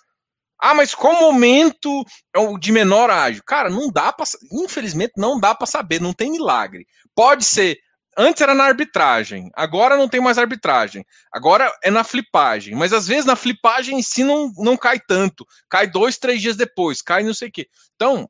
Ah, 0.59 0.73
mas 0.73 0.95
qual 0.95 1.19
momento 1.19 2.03
é 2.35 2.39
o 2.39 2.57
de 2.57 2.71
menor 2.71 3.11
ágio? 3.11 3.43
Cara, 3.45 3.69
não 3.69 3.91
dá 3.91 4.11
para, 4.11 4.25
infelizmente 4.51 5.13
não 5.15 5.39
dá 5.39 5.53
para 5.53 5.67
saber, 5.67 6.01
não 6.01 6.13
tem 6.13 6.31
milagre. 6.31 6.87
Pode 7.13 7.45
ser, 7.45 7.77
antes 8.17 8.41
era 8.41 8.53
na 8.53 8.65
arbitragem, 8.65 9.49
agora 9.53 9.95
não 9.95 10.07
tem 10.07 10.19
mais 10.19 10.37
arbitragem. 10.37 11.05
Agora 11.31 11.71
é 11.83 11.89
na 11.89 12.03
flipagem, 12.03 12.75
mas 12.75 12.93
às 12.93 13.07
vezes 13.07 13.25
na 13.25 13.35
flipagem 13.35 13.99
em 13.99 14.03
si 14.03 14.23
não, 14.23 14.51
não 14.57 14.77
cai 14.77 14.99
tanto, 14.99 15.45
cai 15.69 15.87
dois, 15.87 16.17
três 16.17 16.41
dias 16.41 16.55
depois, 16.55 17.01
cai 17.01 17.23
não 17.23 17.33
sei 17.33 17.49
o 17.49 17.51
quê. 17.51 17.67
Então, 17.95 18.27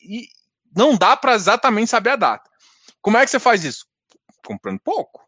e, 0.00 0.28
não 0.74 0.96
dá 0.96 1.16
para 1.16 1.34
exatamente 1.34 1.90
saber 1.90 2.10
a 2.10 2.16
data. 2.16 2.50
Como 3.00 3.16
é 3.16 3.24
que 3.24 3.30
você 3.30 3.38
faz 3.38 3.64
isso? 3.64 3.86
Comprando 4.44 4.80
pouco. 4.80 5.26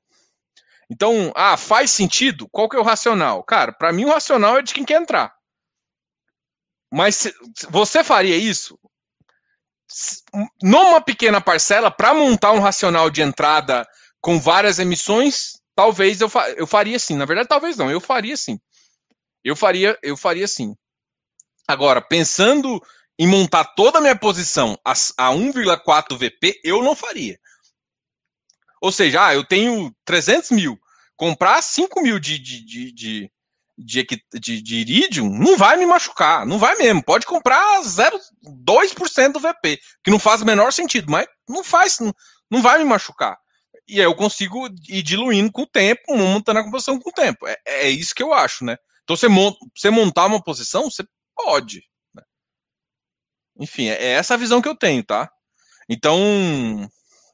Então, 0.91 1.33
ah, 1.35 1.57
faz 1.57 1.91
sentido? 1.91 2.49
Qual 2.49 2.69
que 2.69 2.77
é 2.77 2.81
o 2.81 2.85
racional? 2.85 3.43
Cara, 3.45 3.73
para 3.73 3.93
mim 3.93 4.05
o 4.05 4.11
racional 4.11 4.59
é 4.59 4.63
de 4.63 4.73
quem 4.73 4.85
quer 4.85 5.01
entrar. 5.01 5.35
Mas 6.91 7.31
você 7.69 8.03
faria 8.03 8.37
isso 8.37 8.79
numa 10.63 11.01
pequena 11.01 11.41
parcela 11.41 11.91
para 11.91 12.15
montar 12.15 12.53
um 12.53 12.61
racional 12.61 13.11
de 13.11 13.23
entrada 13.23 13.87
com 14.21 14.39
várias 14.39 14.79
emissões? 14.79 15.59
Talvez 15.75 16.21
eu, 16.21 16.29
fa 16.29 16.51
eu 16.51 16.67
faria 16.67 16.99
sim. 16.99 17.17
Na 17.17 17.25
verdade, 17.25 17.49
talvez 17.49 17.77
não. 17.77 17.91
Eu 17.91 18.01
faria 18.01 18.37
sim. 18.37 18.59
Eu 19.45 19.57
faria, 19.57 19.99
eu 20.03 20.17
faria 20.17 20.47
sim. 20.49 20.75
Agora, 21.67 22.01
pensando 22.01 22.83
em 23.19 23.27
montar 23.27 23.65
toda 23.65 23.99
a 23.99 24.01
minha 24.01 24.17
posição 24.17 24.79
a, 24.85 24.93
a 24.93 25.31
1,4 25.31 26.17
VP, 26.17 26.61
eu 26.63 26.83
não 26.83 26.95
faria. 26.95 27.39
Ou 28.81 28.93
seja, 28.93 29.27
ah, 29.27 29.35
eu 29.35 29.45
tenho 29.45 29.95
300 30.05 30.51
mil. 30.51 30.79
Comprar 31.17 31.61
5 31.63 32.01
mil 32.01 32.19
de, 32.19 32.39
de, 32.39 32.65
de, 32.65 32.93
de 32.93 33.33
de, 33.79 34.05
de, 34.35 34.61
de 34.61 34.77
iridium 34.77 35.31
não 35.31 35.57
vai 35.57 35.77
me 35.77 35.87
machucar, 35.87 36.45
não 36.45 36.59
vai 36.59 36.75
mesmo. 36.77 37.03
Pode 37.03 37.25
comprar 37.25 37.81
0,2% 37.83 39.33
do 39.33 39.41
VP, 39.41 39.79
que 40.03 40.11
não 40.11 40.19
faz 40.19 40.43
o 40.43 40.47
menor 40.47 40.73
sentido, 40.73 41.11
mas 41.11 41.27
não 41.49 41.63
faz, 41.63 42.01
não, 42.01 42.13
não 42.51 42.61
vai 42.61 42.79
me 42.79 42.85
machucar. 42.85 43.39
E 43.87 44.01
aí 44.01 44.05
eu 44.05 44.15
consigo 44.15 44.69
ir 44.89 45.03
diluindo 45.03 45.53
com 45.53 45.63
o 45.63 45.67
tempo, 45.67 46.17
montando 46.17 46.59
a 46.59 46.65
composição 46.65 46.99
com 46.99 47.11
o 47.11 47.13
tempo. 47.13 47.47
É, 47.47 47.57
é 47.67 47.89
isso 47.89 48.15
que 48.15 48.23
eu 48.23 48.35
acho, 48.35 48.65
né? 48.65 48.77
Então 49.05 49.17
você, 49.17 49.29
monta, 49.29 49.59
você 49.75 49.91
montar 49.91 50.27
uma 50.27 50.43
posição, 50.43 50.91
você 50.91 51.05
pode. 51.35 51.83
Né? 52.15 52.23
Enfim, 53.61 53.89
é, 53.89 53.95
é 53.95 54.09
essa 54.11 54.35
a 54.35 54.37
visão 54.39 54.61
que 54.61 54.69
eu 54.69 54.77
tenho, 54.77 55.03
tá? 55.05 55.31
Então, 55.89 56.19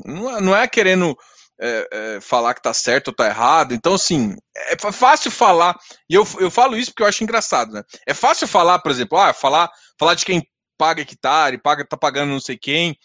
não 0.04 0.36
é, 0.36 0.40
não 0.40 0.56
é 0.56 0.68
querendo 0.68 1.16
é, 1.60 1.88
é, 1.92 2.20
falar 2.20 2.54
que 2.54 2.62
tá 2.62 2.74
certo 2.74 3.08
ou 3.08 3.14
tá 3.14 3.26
errado. 3.26 3.74
Então, 3.74 3.94
assim, 3.94 4.36
é 4.56 4.92
fácil 4.92 5.30
falar, 5.30 5.76
e 6.08 6.14
eu, 6.14 6.26
eu 6.38 6.50
falo 6.50 6.76
isso 6.76 6.90
porque 6.90 7.02
eu 7.02 7.06
acho 7.06 7.22
engraçado, 7.22 7.72
né? 7.72 7.82
É 8.06 8.14
fácil 8.14 8.46
falar, 8.46 8.78
por 8.80 8.90
exemplo, 8.90 9.18
ah, 9.18 9.32
falar, 9.32 9.70
falar 9.98 10.14
de 10.14 10.24
quem 10.24 10.42
paga 10.76 11.02
hectare, 11.02 11.58
paga, 11.58 11.86
tá 11.86 11.96
pagando 11.96 12.30
não 12.30 12.40
sei 12.40 12.56
quem. 12.56 12.96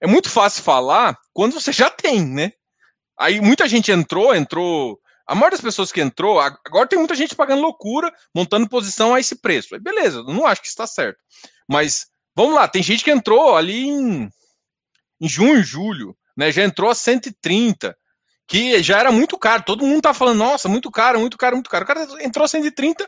É 0.00 0.06
muito 0.06 0.30
fácil 0.30 0.62
falar 0.62 1.16
quando 1.32 1.52
você 1.52 1.72
já 1.72 1.90
tem, 1.90 2.24
né? 2.24 2.52
Aí 3.18 3.40
muita 3.40 3.68
gente 3.68 3.90
entrou, 3.90 4.34
entrou. 4.34 4.98
A 5.26 5.34
maioria 5.34 5.56
das 5.56 5.60
pessoas 5.60 5.92
que 5.92 6.00
entrou, 6.00 6.40
agora 6.40 6.86
tem 6.86 6.98
muita 6.98 7.14
gente 7.14 7.34
pagando 7.34 7.60
loucura, 7.60 8.10
montando 8.34 8.68
posição 8.68 9.14
a 9.14 9.20
esse 9.20 9.36
preço. 9.36 9.74
Aí 9.74 9.80
beleza, 9.80 10.22
não 10.22 10.46
acho 10.46 10.62
que 10.62 10.68
está 10.68 10.86
certo. 10.86 11.18
Mas 11.68 12.06
vamos 12.34 12.54
lá, 12.54 12.66
tem 12.66 12.82
gente 12.82 13.04
que 13.04 13.10
entrou 13.10 13.54
ali 13.54 13.88
em, 13.88 14.30
em 15.20 15.28
junho, 15.28 15.62
julho, 15.62 16.16
né? 16.38 16.52
Já 16.52 16.62
entrou 16.62 16.88
a 16.88 16.94
130, 16.94 17.96
que 18.46 18.80
já 18.80 19.00
era 19.00 19.10
muito 19.10 19.36
caro. 19.36 19.64
Todo 19.66 19.84
mundo 19.84 20.02
tá 20.02 20.14
falando, 20.14 20.38
nossa, 20.38 20.68
muito 20.68 20.88
caro, 20.88 21.18
muito 21.18 21.36
caro, 21.36 21.56
muito 21.56 21.68
caro. 21.68 21.84
O 21.84 21.86
cara 21.88 22.06
entrou 22.20 22.44
a 22.44 22.48
130, 22.48 23.04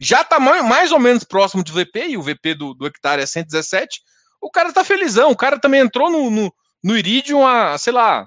já 0.00 0.24
tá 0.24 0.40
mais 0.40 0.90
ou 0.90 0.98
menos 0.98 1.22
próximo 1.22 1.62
do 1.62 1.72
VP, 1.72 2.08
e 2.08 2.16
o 2.18 2.22
VP 2.22 2.56
do, 2.56 2.74
do 2.74 2.86
hectare 2.88 3.22
é 3.22 3.26
117. 3.26 4.00
O 4.40 4.50
cara 4.50 4.72
tá 4.72 4.82
felizão. 4.82 5.30
O 5.30 5.36
cara 5.36 5.60
também 5.60 5.80
entrou 5.80 6.10
no, 6.10 6.28
no, 6.28 6.52
no 6.82 6.98
Iridium 6.98 7.46
a, 7.46 7.78
sei 7.78 7.92
lá, 7.92 8.26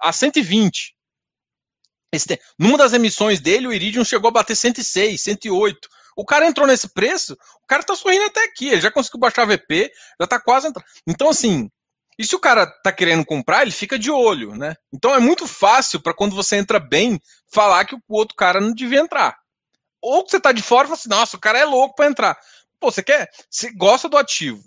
a 0.00 0.12
120. 0.12 0.96
Esse, 2.12 2.40
numa 2.58 2.76
das 2.76 2.92
emissões 2.92 3.40
dele, 3.40 3.68
o 3.68 3.72
Iridium 3.72 4.04
chegou 4.04 4.28
a 4.28 4.32
bater 4.32 4.56
106, 4.56 5.22
108. 5.22 5.88
O 6.16 6.24
cara 6.24 6.46
entrou 6.46 6.66
nesse 6.66 6.88
preço, 6.92 7.34
o 7.34 7.66
cara 7.68 7.84
tá 7.84 7.94
sorrindo 7.94 8.24
até 8.24 8.42
aqui, 8.44 8.68
ele 8.68 8.80
já 8.80 8.90
conseguiu 8.90 9.20
baixar 9.20 9.44
VP, 9.44 9.92
já 10.18 10.26
tá 10.26 10.40
quase 10.40 10.66
entrando. 10.66 10.86
Então, 11.06 11.28
assim, 11.28 11.70
e 12.18 12.24
se 12.24 12.34
o 12.34 12.40
cara 12.40 12.66
tá 12.66 12.90
querendo 12.90 13.24
comprar, 13.24 13.62
ele 13.62 13.70
fica 13.70 13.98
de 13.98 14.10
olho, 14.10 14.54
né? 14.56 14.74
Então 14.92 15.14
é 15.14 15.18
muito 15.18 15.46
fácil 15.46 16.00
para 16.00 16.14
quando 16.14 16.34
você 16.34 16.56
entra 16.56 16.78
bem, 16.80 17.20
falar 17.52 17.84
que 17.84 17.94
o 17.94 18.00
outro 18.08 18.34
cara 18.34 18.60
não 18.60 18.72
devia 18.72 19.00
entrar. 19.00 19.36
Ou 20.00 20.24
que 20.24 20.30
você 20.30 20.40
tá 20.40 20.52
de 20.52 20.62
fora 20.62 20.84
e 20.84 20.88
fala 20.88 20.98
assim, 20.98 21.08
nossa, 21.08 21.36
o 21.36 21.40
cara 21.40 21.58
é 21.58 21.64
louco 21.64 21.94
para 21.94 22.06
entrar. 22.06 22.38
Pô, 22.80 22.90
você 22.90 23.02
quer? 23.02 23.28
Você 23.50 23.70
gosta 23.72 24.08
do 24.08 24.16
ativo. 24.16 24.62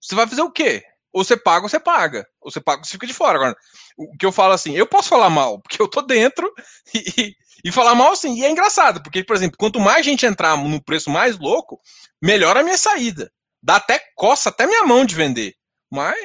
Você 0.00 0.14
vai 0.14 0.26
fazer 0.26 0.42
o 0.42 0.50
quê? 0.50 0.82
Ou 1.12 1.24
você 1.24 1.36
paga 1.36 1.64
ou 1.64 1.68
você 1.68 1.80
paga. 1.80 2.26
Ou 2.40 2.50
você 2.50 2.60
paga 2.60 2.80
ou 2.80 2.84
você 2.84 2.92
fica 2.92 3.06
de 3.06 3.14
fora. 3.14 3.38
Agora, 3.38 3.56
o 3.96 4.16
que 4.16 4.26
eu 4.26 4.32
falo 4.32 4.52
assim, 4.52 4.76
eu 4.76 4.86
posso 4.86 5.08
falar 5.08 5.30
mal, 5.30 5.60
porque 5.60 5.80
eu 5.80 5.88
tô 5.88 6.02
dentro 6.02 6.52
e, 6.94 7.34
e 7.64 7.72
falar 7.72 7.94
mal 7.94 8.12
assim. 8.12 8.34
E 8.38 8.44
é 8.44 8.50
engraçado, 8.50 9.02
porque, 9.02 9.24
por 9.24 9.34
exemplo, 9.34 9.56
quanto 9.58 9.80
mais 9.80 10.04
gente 10.04 10.26
entrar 10.26 10.56
no 10.56 10.82
preço 10.84 11.10
mais 11.10 11.38
louco, 11.38 11.80
melhor 12.22 12.56
a 12.56 12.62
minha 12.62 12.78
saída. 12.78 13.32
Dá 13.62 13.76
até 13.76 14.00
coça 14.14 14.50
até 14.50 14.66
minha 14.66 14.84
mão 14.84 15.04
de 15.04 15.14
vender. 15.14 15.54
Mas, 15.90 16.16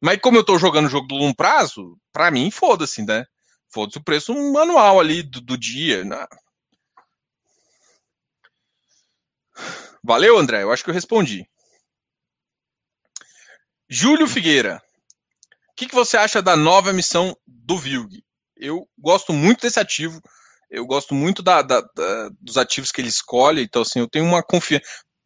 mas 0.00 0.20
como 0.20 0.36
eu 0.36 0.44
tô 0.44 0.58
jogando 0.58 0.86
o 0.86 0.90
jogo 0.90 1.06
do 1.06 1.14
longo 1.16 1.34
prazo, 1.34 1.98
pra 2.12 2.30
mim, 2.30 2.50
foda-se, 2.50 3.04
né? 3.04 3.24
Foda-se 3.72 3.98
o 3.98 4.04
preço 4.04 4.34
manual 4.52 5.00
ali 5.00 5.22
do, 5.22 5.40
do 5.40 5.58
dia. 5.58 6.04
Né? 6.04 6.26
Valeu, 10.02 10.38
André. 10.38 10.62
Eu 10.62 10.72
acho 10.72 10.84
que 10.84 10.90
eu 10.90 10.94
respondi. 10.94 11.48
Júlio 13.88 14.28
Figueira. 14.28 14.82
O 15.70 15.74
que, 15.76 15.86
que 15.86 15.94
você 15.94 16.16
acha 16.16 16.42
da 16.42 16.56
nova 16.56 16.92
missão 16.92 17.36
do 17.46 17.76
Vilg? 17.76 18.22
Eu 18.56 18.88
gosto 18.98 19.32
muito 19.32 19.62
desse 19.62 19.80
ativo. 19.80 20.20
Eu 20.70 20.86
gosto 20.86 21.14
muito 21.14 21.42
da, 21.42 21.62
da, 21.62 21.80
da, 21.80 22.30
dos 22.40 22.56
ativos 22.56 22.92
que 22.92 23.00
ele 23.00 23.08
escolhe. 23.08 23.62
Então, 23.62 23.82
assim, 23.82 24.00
eu 24.00 24.08
tenho 24.08 24.24
uma 24.24 24.42
confiança, 24.42 24.84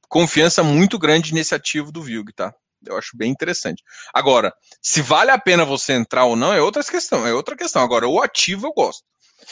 confiança 0.09 0.63
muito 0.63 0.99
grande 0.99 1.35
nesse 1.35 1.55
ativo 1.55 1.91
do 1.91 2.03
Vilg, 2.03 2.33
tá? 2.35 2.55
Eu 2.87 2.97
acho 2.97 3.17
bem 3.17 3.31
interessante. 3.31 3.83
Agora, 4.13 4.53
se 4.81 5.03
vale 5.03 5.31
a 5.31 5.39
pena 5.39 5.65
você 5.65 5.93
entrar 5.93 6.25
ou 6.25 6.37
não 6.37 6.53
é 6.53 6.61
outra 6.61 6.83
questão. 6.83 7.27
É 7.27 7.33
outra 7.35 7.57
questão. 7.57 7.83
Agora, 7.83 8.09
o 8.09 8.21
ativo 8.21 8.67
eu 8.67 8.73
gosto. 8.73 9.05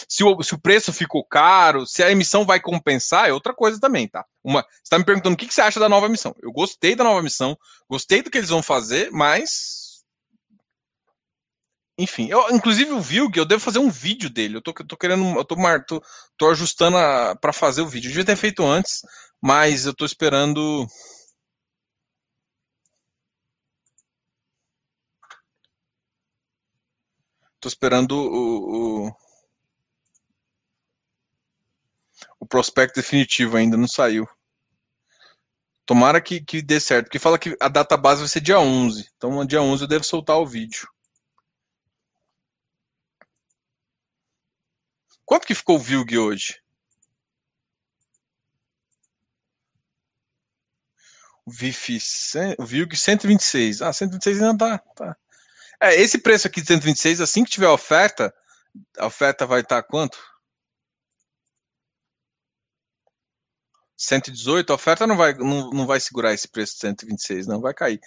Se 0.09 0.25
o, 0.25 0.43
se 0.43 0.55
o 0.55 0.61
preço 0.61 0.93
ficou 0.93 1.25
caro, 1.25 1.87
se 1.87 2.03
a 2.03 2.11
emissão 2.11 2.45
vai 2.45 2.61
compensar, 2.61 3.29
é 3.29 3.33
outra 3.33 3.55
coisa 3.55 3.81
também, 3.81 4.09
tá? 4.09 4.25
Uma, 4.43 4.62
você 4.62 4.83
está 4.85 4.99
me 4.99 5.05
perguntando 5.05 5.35
o 5.35 5.37
que, 5.37 5.47
que 5.47 5.55
você 5.55 5.61
acha 5.61 5.81
da 5.81 5.88
nova 5.88 6.09
missão. 6.09 6.35
Eu 6.40 6.53
gostei 6.53 6.95
da 6.95 7.05
nova 7.05 7.23
missão, 7.23 7.57
gostei 7.88 8.23
do 8.23 8.31
que 8.31 8.38
eles 8.38 8.51
vão 8.51 8.62
fazer, 8.62 9.11
mas. 9.11 10.05
Enfim, 11.99 12.29
eu, 12.31 12.49
inclusive 12.51 12.93
o 12.93 13.01
Vilg, 13.01 13.37
eu 13.37 13.45
devo 13.45 13.61
fazer 13.61 13.79
um 13.79 13.90
vídeo 13.90 14.31
dele. 14.31 14.57
Eu 14.57 14.62
tô, 14.62 14.73
tô 14.73 14.97
querendo. 14.97 15.37
Eu 15.37 15.45
tô, 15.45 15.57
tô, 15.87 16.03
tô 16.37 16.51
ajustando 16.51 16.97
para 17.40 17.53
fazer 17.53 17.83
o 17.83 17.88
vídeo. 17.88 18.09
Eu 18.09 18.12
devia 18.12 18.25
ter 18.25 18.37
feito 18.37 18.64
antes, 18.64 19.03
mas 19.40 19.85
eu 19.85 19.95
tô 19.95 20.05
esperando. 20.05 20.87
Tô 27.61 27.68
esperando 27.68 28.12
o, 28.12 29.07
o, 29.07 29.16
o 32.40 32.46
prospecto 32.46 32.94
definitivo 33.01 33.57
ainda 33.57 33.77
não 33.77 33.87
saiu. 33.87 34.27
Tomara 35.85 36.20
que, 36.20 36.40
que 36.40 36.62
dê 36.62 36.81
certo, 36.81 37.07
porque 37.07 37.18
fala 37.18 37.38
que 37.38 37.57
a 37.61 37.68
data 37.68 37.96
base 37.96 38.20
vai 38.20 38.29
ser 38.29 38.40
dia 38.40 38.59
11. 38.59 39.11
Então, 39.16 39.44
dia 39.44 39.61
11 39.61 39.83
eu 39.83 39.88
devo 39.88 40.05
soltar 40.05 40.38
o 40.38 40.46
vídeo. 40.46 40.88
Quanto 45.27 45.46
que 45.46 45.55
ficou 45.55 45.77
o 45.77 45.79
VILG 45.79 46.18
hoje? 46.18 46.62
O 51.44 51.51
VIF, 51.51 51.99
o 52.59 52.64
VILG 52.64 52.96
126. 52.96 53.83
Ah, 53.83 53.92
126 53.92 54.42
ainda 54.42 54.57
tá, 54.57 54.79
tá. 54.94 55.16
É, 55.83 55.95
esse 56.01 56.19
preço 56.19 56.47
aqui 56.47 56.61
de 56.61 56.66
126, 56.66 57.21
assim 57.21 57.45
que 57.45 57.51
tiver 57.51 57.69
oferta, 57.69 58.33
a 58.99 59.07
oferta 59.07 59.47
vai 59.47 59.61
estar 59.61 59.83
quanto? 59.83 60.19
118, 63.97 64.73
a 64.73 64.75
oferta 64.75 65.07
não 65.07 65.16
vai, 65.16 65.35
não, 65.35 65.71
não 65.71 65.87
vai 65.87 66.01
segurar 66.01 66.33
esse 66.33 66.49
preço 66.49 66.75
de 66.75 66.81
126, 66.81 67.47
não 67.47 67.61
vai 67.61 67.75
cair. 67.75 68.01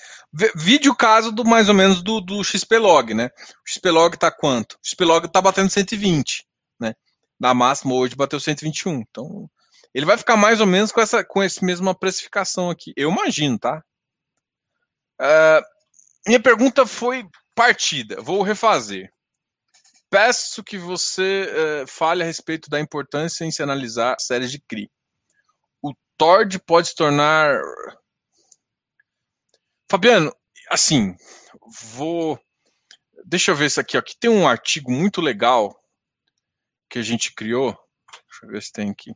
Vídeo 0.55 0.91
o 0.91 0.95
caso 0.95 1.31
do 1.31 1.45
mais 1.45 1.69
ou 1.69 1.75
menos 1.75 2.01
do, 2.01 2.19
do 2.19 2.43
XPlog, 2.43 3.13
né? 3.13 3.29
O 3.37 3.69
XPlog 3.69 4.17
tá 4.17 4.31
quanto? 4.31 4.73
O 4.73 4.79
XPlog 4.83 5.27
tá 5.31 5.39
batendo 5.39 5.69
120, 5.69 6.47
né? 6.79 6.95
Na 7.39 7.53
máxima 7.53 7.93
hoje 7.93 8.15
bateu 8.15 8.39
121. 8.39 9.01
Então, 9.01 9.49
ele 9.93 10.05
vai 10.05 10.17
ficar 10.17 10.35
mais 10.35 10.59
ou 10.59 10.65
menos 10.65 10.91
com 10.91 10.99
essa 10.99 11.23
com 11.23 11.43
essa 11.43 11.63
mesma 11.63 11.93
precificação 11.93 12.71
aqui. 12.71 12.91
Eu 12.97 13.11
imagino, 13.11 13.59
tá? 13.59 13.83
Uh, 15.21 15.61
minha 16.25 16.39
pergunta 16.39 16.87
foi 16.87 17.23
partida. 17.55 18.21
Vou 18.21 18.41
refazer. 18.41 19.11
Peço 20.09 20.63
que 20.63 20.77
você 20.77 21.49
uh, 21.83 21.87
fale 21.87 22.21
a 22.21 22.25
respeito 22.25 22.69
da 22.69 22.79
importância 22.79 23.45
em 23.45 23.51
se 23.51 23.63
analisar 23.63 24.19
séries 24.19 24.51
de 24.51 24.59
CRI. 24.59 24.91
Tord 26.17 26.59
pode 26.59 26.89
se 26.89 26.95
tornar. 26.95 27.59
Fabiano, 29.89 30.33
assim, 30.69 31.15
vou. 31.95 32.39
Deixa 33.25 33.51
eu 33.51 33.55
ver 33.55 33.67
isso 33.67 33.79
aqui. 33.79 33.97
Aqui 33.97 34.15
tem 34.17 34.29
um 34.29 34.47
artigo 34.47 34.91
muito 34.91 35.21
legal 35.21 35.77
que 36.89 36.99
a 36.99 37.01
gente 37.01 37.33
criou. 37.33 37.71
Deixa 38.29 38.45
eu 38.45 38.49
ver 38.49 38.61
se 38.61 38.71
tem 38.71 38.91
aqui. 38.91 39.11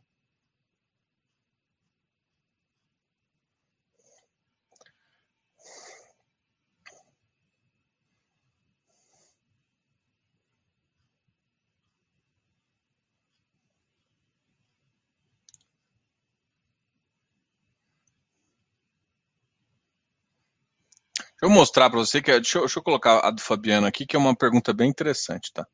Deixa 21.40 21.52
eu 21.52 21.56
mostrar 21.56 21.90
para 21.90 21.98
você 21.98 22.20
que 22.22 22.30
é, 22.30 22.34
deixa 22.40 22.58
eu, 22.58 22.62
deixa 22.62 22.78
eu 22.78 22.82
colocar 22.82 23.20
a 23.26 23.30
do 23.30 23.40
Fabiano 23.40 23.86
aqui, 23.86 24.06
que 24.06 24.16
é 24.16 24.18
uma 24.18 24.36
pergunta 24.36 24.72
bem 24.72 24.88
interessante, 24.90 25.52
tá? 25.52 25.66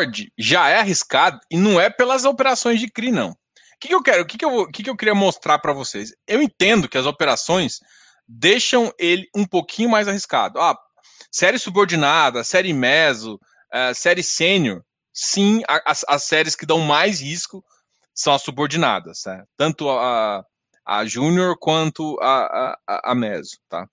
O 0.00 0.04
Tord 0.04 0.32
já 0.38 0.68
é 0.68 0.78
arriscado 0.78 1.38
e 1.50 1.56
não 1.56 1.80
é 1.80 1.90
pelas 1.90 2.24
operações 2.24 2.80
de 2.80 2.90
CRI, 2.90 3.10
não. 3.10 3.30
O 3.30 3.36
que, 3.80 3.88
que 3.88 3.94
eu 3.94 4.02
quero? 4.02 4.22
O 4.22 4.26
que, 4.26 4.38
que, 4.38 4.44
eu, 4.44 4.66
que, 4.70 4.82
que 4.82 4.90
eu 4.90 4.96
queria 4.96 5.14
mostrar 5.14 5.58
para 5.58 5.72
vocês? 5.72 6.12
Eu 6.26 6.42
entendo 6.42 6.88
que 6.88 6.98
as 6.98 7.06
operações 7.06 7.80
deixam 8.28 8.92
ele 8.98 9.28
um 9.34 9.46
pouquinho 9.46 9.88
mais 9.88 10.06
arriscado. 10.06 10.60
Ah, 10.60 10.76
série 11.30 11.58
subordinada, 11.58 12.44
série 12.44 12.72
meso, 12.72 13.34
uh, 13.72 13.94
série 13.94 14.22
sênior, 14.22 14.82
sim, 15.12 15.62
as, 15.68 16.04
as, 16.08 16.24
séries 16.24 16.54
que 16.54 16.66
dão 16.66 16.78
mais 16.80 17.20
risco 17.20 17.64
são 18.14 18.34
as 18.34 18.42
subordinadas, 18.42 19.22
né? 19.26 19.44
tanto 19.56 19.88
a, 19.88 20.44
a 20.84 21.04
júnior 21.06 21.56
quanto 21.58 22.18
a, 22.20 22.76
a, 22.86 23.12
a 23.12 23.14
meso, 23.14 23.58
tá? 23.68 23.86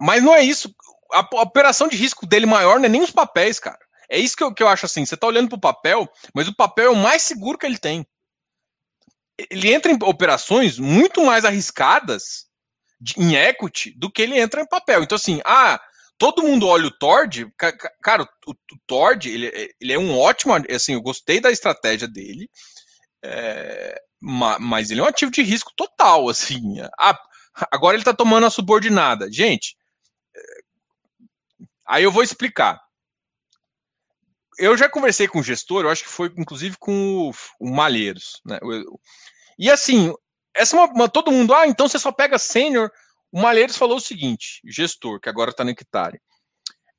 Mas 0.00 0.22
não 0.22 0.34
é 0.34 0.42
isso. 0.42 0.74
A, 1.12 1.20
a 1.20 1.42
operação 1.42 1.88
de 1.88 1.96
risco 1.96 2.26
dele 2.26 2.46
maior 2.46 2.78
não 2.78 2.86
é 2.86 2.88
nem 2.88 3.02
os 3.02 3.10
papéis, 3.10 3.58
cara. 3.58 3.78
É 4.08 4.18
isso 4.18 4.36
que 4.36 4.42
eu, 4.42 4.52
que 4.54 4.62
eu 4.62 4.68
acho 4.68 4.86
assim. 4.86 5.04
Você 5.04 5.16
tá 5.16 5.26
olhando 5.26 5.48
pro 5.48 5.60
papel, 5.60 6.08
mas 6.34 6.48
o 6.48 6.54
papel 6.54 6.86
é 6.86 6.90
o 6.90 6.96
mais 6.96 7.22
seguro 7.22 7.58
que 7.58 7.66
ele 7.66 7.78
tem. 7.78 8.06
Ele 9.50 9.72
entra 9.72 9.92
em 9.92 9.98
operações 10.02 10.78
muito 10.78 11.24
mais 11.24 11.44
arriscadas 11.44 12.46
de, 13.00 13.14
em 13.18 13.34
equity 13.34 13.92
do 13.96 14.10
que 14.10 14.22
ele 14.22 14.38
entra 14.38 14.62
em 14.62 14.66
papel. 14.66 15.02
Então, 15.02 15.16
assim, 15.16 15.40
ah, 15.44 15.80
todo 16.16 16.42
mundo 16.42 16.66
olha 16.66 16.86
o 16.86 16.90
Tord. 16.90 17.52
Cara, 18.02 18.22
o, 18.46 18.52
o 18.52 18.78
Tord, 18.86 19.28
ele, 19.28 19.74
ele 19.80 19.92
é 19.92 19.98
um 19.98 20.18
ótimo. 20.18 20.54
Assim, 20.70 20.94
eu 20.94 21.02
gostei 21.02 21.40
da 21.40 21.50
estratégia 21.50 22.08
dele. 22.08 22.48
É, 23.22 24.00
mas 24.20 24.90
ele 24.90 25.00
é 25.00 25.02
um 25.02 25.08
ativo 25.08 25.30
de 25.30 25.42
risco 25.42 25.72
total, 25.76 26.28
assim. 26.28 26.80
Ah, 26.98 27.18
agora 27.70 27.96
ele 27.96 28.04
tá 28.04 28.14
tomando 28.14 28.46
a 28.46 28.50
subordinada. 28.50 29.30
Gente, 29.30 29.76
Aí 31.88 32.02
eu 32.02 32.10
vou 32.10 32.22
explicar. 32.22 32.80
Eu 34.58 34.76
já 34.76 34.88
conversei 34.88 35.28
com 35.28 35.40
o 35.40 35.42
gestor, 35.42 35.84
eu 35.84 35.90
acho 35.90 36.02
que 36.02 36.08
foi 36.08 36.32
inclusive 36.36 36.76
com 36.78 37.28
o, 37.28 37.30
o 37.60 37.70
Malheiros. 37.70 38.40
Né? 38.44 38.58
E 39.58 39.70
assim, 39.70 40.12
essa 40.54 40.76
é 40.76 40.80
uma, 40.80 40.92
uma, 40.92 41.08
todo 41.08 41.30
mundo, 41.30 41.54
ah, 41.54 41.66
então 41.66 41.88
você 41.88 41.98
só 41.98 42.10
pega 42.10 42.38
sênior. 42.38 42.90
O 43.30 43.40
Malheiros 43.40 43.76
falou 43.76 43.98
o 43.98 44.00
seguinte, 44.00 44.60
gestor, 44.64 45.20
que 45.20 45.28
agora 45.28 45.50
está 45.50 45.62
no 45.62 45.70
hectare. 45.70 46.20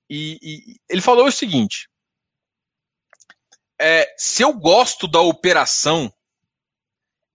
E, 0.09 0.38
e, 0.41 0.75
ele 0.88 1.01
falou 1.01 1.27
o 1.27 1.31
seguinte: 1.31 1.89
é, 3.79 4.13
se 4.17 4.43
eu 4.43 4.53
gosto 4.53 5.07
da 5.07 5.19
operação, 5.19 6.13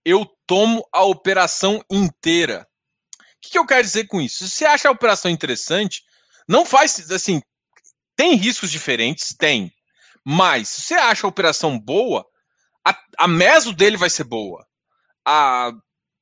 eu 0.05 0.26
tomo 0.46 0.86
a 0.92 1.05
operação 1.05 1.84
inteira. 1.90 2.66
O 3.18 3.24
que, 3.40 3.50
que 3.50 3.59
eu 3.59 3.66
quero 3.66 3.82
dizer 3.82 4.07
com 4.07 4.20
isso? 4.20 4.46
Se 4.46 4.50
você 4.50 4.64
acha 4.64 4.88
a 4.88 4.92
operação 4.92 5.30
interessante, 5.30 6.05
não 6.49 6.64
faz 6.64 7.11
assim. 7.11 7.40
Tem 8.16 8.34
riscos 8.34 8.70
diferentes? 8.70 9.34
Tem. 9.36 9.72
Mas 10.24 10.68
se 10.68 10.82
você 10.82 10.95
acha 10.95 11.26
a 11.26 11.30
operação 11.30 11.78
boa, 11.78 12.24
a, 12.86 12.97
a 13.18 13.28
meso 13.28 13.72
dele 13.72 13.97
vai 13.97 14.11
ser 14.11 14.24
boa. 14.24 14.66
A 15.24 15.72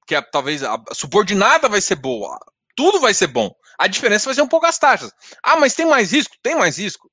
que 0.07 0.15
é, 0.17 0.21
talvez 0.21 0.65
a 0.65 0.77
subordinada 0.93 1.69
vai 1.69 1.81
ser 1.81 1.95
boa. 1.95 2.37
Tudo 2.75 2.99
vai 2.99 3.15
ser 3.15 3.29
bom. 3.29 3.55
A 3.79 3.87
diferença 3.87 4.25
vai 4.25 4.35
ser 4.35 4.43
um 4.43 4.49
pouco 4.49 4.67
as 4.67 4.77
taxas. 4.77 5.13
Ah, 5.41 5.57
mas 5.57 5.75
tem 5.75 5.87
mais 5.87 6.11
risco? 6.11 6.35
Tem 6.43 6.57
mais 6.57 6.79
risco. 6.79 7.09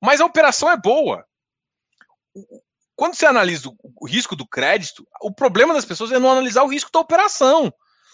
Mas 0.00 0.18
a 0.18 0.24
operação 0.24 0.70
é 0.70 0.76
boa. 0.76 1.26
Quando 2.96 3.14
você 3.14 3.26
analisa 3.26 3.68
o 4.00 4.06
risco 4.06 4.34
do 4.34 4.48
crédito, 4.48 5.06
o 5.20 5.30
problema 5.30 5.74
das 5.74 5.84
pessoas 5.84 6.10
é 6.10 6.18
não 6.18 6.30
analisar 6.30 6.62
o 6.62 6.68
risco 6.68 6.90
da 6.90 7.00
operação. 7.00 7.64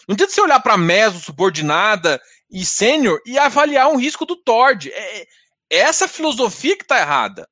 Não 0.09 0.15
adianta 0.15 0.33
você 0.33 0.41
olhar 0.41 0.61
para 0.61 0.77
meso, 0.77 1.21
subordinada 1.21 2.21
e 2.51 2.65
sênior 2.65 3.21
e 3.27 3.39
avaliar 3.39 3.89
um 3.89 3.97
risco 3.97 4.25
do 4.25 4.37
TORD. 4.37 4.91
É, 4.93 5.23
é 5.23 5.27
essa 5.71 6.07
filosofia 6.07 6.77
que 6.77 6.85
está 6.85 6.99
errada. 6.99 7.49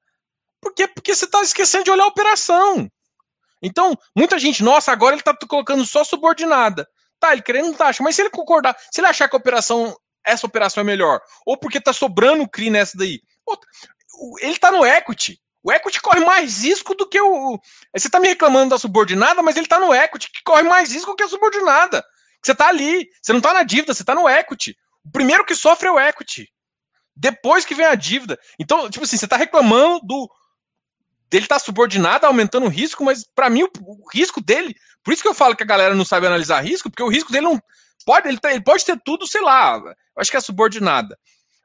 Por 0.61 0.73
quê? 0.75 0.87
Porque 0.87 1.15
você 1.15 1.25
está 1.25 1.43
esquecendo 1.43 1.85
de 1.85 1.91
olhar 1.91 2.05
a 2.05 2.09
operação. 2.09 2.89
Então, 3.61 3.97
muita 4.17 4.39
gente, 4.39 4.63
nossa, 4.63 4.93
agora 4.93 5.15
ele 5.15 5.21
está 5.21 5.37
colocando 5.47 5.85
só 5.85 6.05
subordinada. 6.05 6.89
Tá, 7.19 7.33
ele 7.33 7.43
querendo 7.43 7.77
taxa, 7.77 8.03
mas 8.03 8.17
se 8.17 8.23
ele 8.23 8.31
concordar, 8.31 8.77
se 8.91 9.01
ele 9.01 9.07
achar 9.07 9.29
que 9.29 9.37
a 9.37 9.39
operação, 9.39 9.97
essa 10.25 10.47
operação 10.47 10.81
é 10.81 10.85
melhor, 10.85 11.21
ou 11.47 11.57
porque 11.57 11.79
está 11.79 11.93
sobrando 11.93 12.43
o 12.43 12.49
CRI 12.49 12.69
nessa 12.69 12.99
daí, 12.99 13.21
ele 14.41 14.53
está 14.53 14.73
no 14.73 14.85
equity. 14.85 15.41
O 15.63 15.73
equity 15.73 16.01
corre 16.01 16.21
mais 16.21 16.65
risco 16.65 16.95
do 16.97 17.09
que 17.09 17.21
o. 17.21 17.59
Você 17.97 18.09
está 18.09 18.19
me 18.19 18.27
reclamando 18.27 18.71
da 18.71 18.79
subordinada, 18.79 19.41
mas 19.43 19.55
ele 19.55 19.67
está 19.67 19.79
no 19.79 19.95
equity, 19.95 20.31
que 20.33 20.43
corre 20.43 20.65
mais 20.65 20.93
risco 20.93 21.15
que 21.15 21.23
a 21.23 21.29
subordinada. 21.29 22.05
Você 22.43 22.53
está 22.53 22.69
ali, 22.69 23.09
você 23.21 23.33
não 23.33 23.39
está 23.39 23.53
na 23.53 23.63
dívida, 23.63 23.95
você 23.95 24.03
está 24.03 24.15
no 24.15 24.29
equity. 24.29 24.77
O 25.05 25.11
primeiro 25.11 25.45
que 25.45 25.55
sofre 25.55 25.89
é 25.89 25.93
o 25.93 26.01
equity. 26.01 26.49
Depois 27.15 27.65
que 27.65 27.75
vem 27.75 27.87
a 27.87 27.95
dívida. 27.95 28.39
Então, 28.59 28.91
tipo 28.91 29.05
assim, 29.05 29.17
você 29.17 29.27
está 29.27 29.37
reclamando 29.37 30.01
do 30.05 30.31
dele 31.31 31.47
estar 31.47 31.59
tá 31.59 31.65
subordinado, 31.65 32.27
aumentando 32.27 32.67
o 32.67 32.69
risco, 32.69 33.03
mas 33.03 33.25
para 33.25 33.49
mim 33.49 33.63
o, 33.63 33.71
o, 33.81 34.09
risco 34.13 34.39
dele, 34.39 34.77
por 35.03 35.15
isso 35.15 35.23
que 35.23 35.29
eu 35.29 35.33
falo 35.35 35.57
que 35.57 35.63
a 35.63 35.67
galera 35.67 35.95
não 35.95 36.05
sabe 36.05 36.27
analisar 36.27 36.61
risco, 36.61 36.91
porque 36.91 37.03
o 37.03 37.09
risco 37.09 37.33
dele 37.33 37.47
não 37.47 37.63
pode, 38.05 38.29
ele, 38.29 38.39
tá, 38.39 38.51
ele 38.51 38.63
pode 38.63 38.85
ter 38.85 39.01
tudo, 39.03 39.27
sei 39.27 39.41
lá, 39.41 39.79
eu 39.79 39.95
acho 40.19 40.31
que 40.31 40.37
é 40.37 40.41
subordinada. 40.41 41.19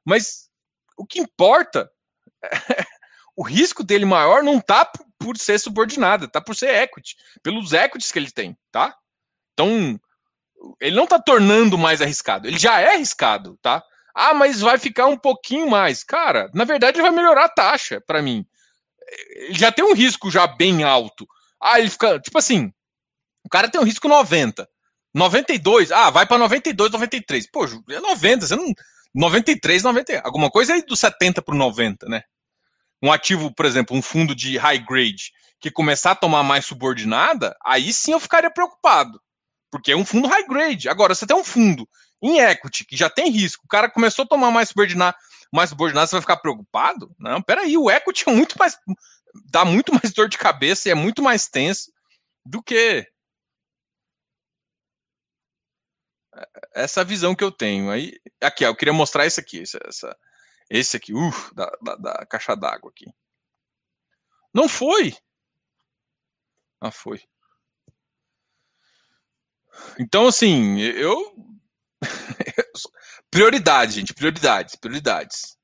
Mas 0.05 0.49
o 0.95 1.05
que 1.05 1.19
importa 1.19 1.91
o 3.36 3.43
risco 3.43 3.84
dele 3.84 4.05
maior 4.05 4.41
não 4.41 4.61
tá 4.61 4.86
por, 4.86 5.05
por 5.19 5.38
ser 5.38 5.59
subordinada, 5.59 6.30
tá 6.30 6.39
por 6.39 6.55
ser 6.55 6.69
equity, 6.84 7.17
pelos 7.43 7.73
equities 7.73 8.09
que 8.09 8.19
ele 8.19 8.32
tem, 8.32 8.57
tá? 8.71 8.95
Então, 9.51 9.99
ele 10.80 10.95
não 10.95 11.03
está 11.03 11.20
tornando 11.20 11.78
mais 11.78 12.01
arriscado, 12.01 12.47
ele 12.47 12.58
já 12.58 12.80
é 12.80 12.95
arriscado, 12.95 13.58
tá? 13.62 13.84
Ah, 14.14 14.34
mas 14.34 14.62
vai 14.62 14.80
ficar 14.80 15.05
um 15.05 15.18
pouquinho 15.18 15.70
mais. 15.70 16.03
Cara, 16.03 16.49
na 16.53 16.64
verdade 16.64 16.97
ele 16.97 17.08
vai 17.08 17.12
melhorar 17.12 17.45
a 17.45 17.49
taxa 17.49 18.01
para 18.01 18.22
mim. 18.22 18.45
Ele 19.36 19.58
já 19.58 19.72
tem 19.72 19.86
um 19.86 19.93
risco 19.93 20.32
já 20.32 20.47
bem 20.47 20.84
alto. 20.84 21.28
Ah, 21.62 21.80
ele 21.80 21.89
fica, 21.89 22.20
tipo 22.20 22.38
assim, 22.38 22.74
o 23.45 23.49
cara 23.49 23.70
tem 23.70 23.80
um 23.80 23.84
risco 23.84 24.08
90. 24.08 24.68
92, 25.14 25.91
ah, 25.91 26.10
vai 26.10 26.26
para 26.26 26.38
92, 26.38 26.91
93. 26.91 27.49
Pô, 27.51 27.66
é 27.66 27.99
90, 27.99 28.47
você 28.47 28.55
não 28.55 28.74
93, 29.14 29.84
90, 29.84 30.22
alguma 30.22 30.49
coisa 30.49 30.74
aí 30.74 30.84
do 30.84 30.95
70 30.95 31.41
para 31.41 31.55
90, 31.55 32.08
né? 32.08 32.24
Um 33.01 33.12
ativo, 33.12 33.53
por 33.53 33.66
exemplo, 33.66 33.95
um 33.95 34.01
fundo 34.01 34.36
de 34.36 34.58
high 34.58 34.80
grade 34.80 35.32
que 35.60 35.72
começar 35.72 36.12
a 36.12 36.16
tomar 36.16 36.43
mais 36.43 36.66
subordinada, 36.66 37.55
aí 37.64 37.93
sim 37.93 38.12
eu 38.12 38.20
ficaria 38.20 38.49
preocupado 38.49 39.20
porque 39.72 39.91
é 39.91 39.97
um 39.97 40.05
fundo 40.05 40.28
high 40.28 40.47
grade. 40.47 40.89
Agora, 40.89 41.13
você 41.13 41.26
tem 41.26 41.36
um 41.36 41.43
fundo 41.43 41.88
em 42.22 42.39
equity 42.39 42.86
que 42.86 42.97
já 42.97 43.09
tem 43.09 43.30
risco, 43.30 43.65
o 43.65 43.68
cara 43.68 43.89
começou 43.89 44.24
a 44.26 44.28
tomar 44.28 44.51
mais 44.51 44.70
subordinado, 44.70 45.15
mais 45.53 45.70
subordinado, 45.70 46.07
você 46.07 46.15
vai 46.15 46.22
ficar 46.22 46.38
preocupado? 46.38 47.13
Não, 47.18 47.41
peraí, 47.41 47.78
o 47.78 47.89
equity 47.91 48.28
é 48.28 48.34
muito 48.34 48.57
mais. 48.57 48.78
dá 49.51 49.63
muito 49.65 49.93
mais 49.93 50.13
dor 50.13 50.28
de 50.28 50.38
cabeça 50.38 50.89
e 50.89 50.91
é 50.91 50.95
muito 50.95 51.22
mais 51.22 51.47
tenso 51.47 51.91
do 52.45 52.61
que. 52.63 53.07
Essa 56.74 57.03
visão 57.03 57.36
que 57.36 57.43
eu 57.43 57.51
tenho. 57.51 57.89
Aí, 57.89 58.20
aqui, 58.41 58.63
eu 58.63 58.76
queria 58.76 58.93
mostrar 58.93 59.26
esse 59.26 59.39
aqui, 59.39 59.63
essa, 59.63 60.18
esse 60.70 60.97
aqui, 60.97 61.13
uh, 61.13 61.32
da, 61.55 61.72
da, 61.82 61.95
da 61.95 62.26
caixa 62.26 62.55
d'água 62.55 62.91
aqui. 62.91 63.05
Não 64.53 64.68
foi. 64.70 65.15
Ah, 66.82 66.91
foi. 66.91 67.22
Então, 69.99 70.28
assim, 70.28 70.80
eu. 70.80 71.36
prioridades, 73.32 73.95
gente, 73.95 74.13
prioridades, 74.13 74.75
prioridades. 74.75 75.57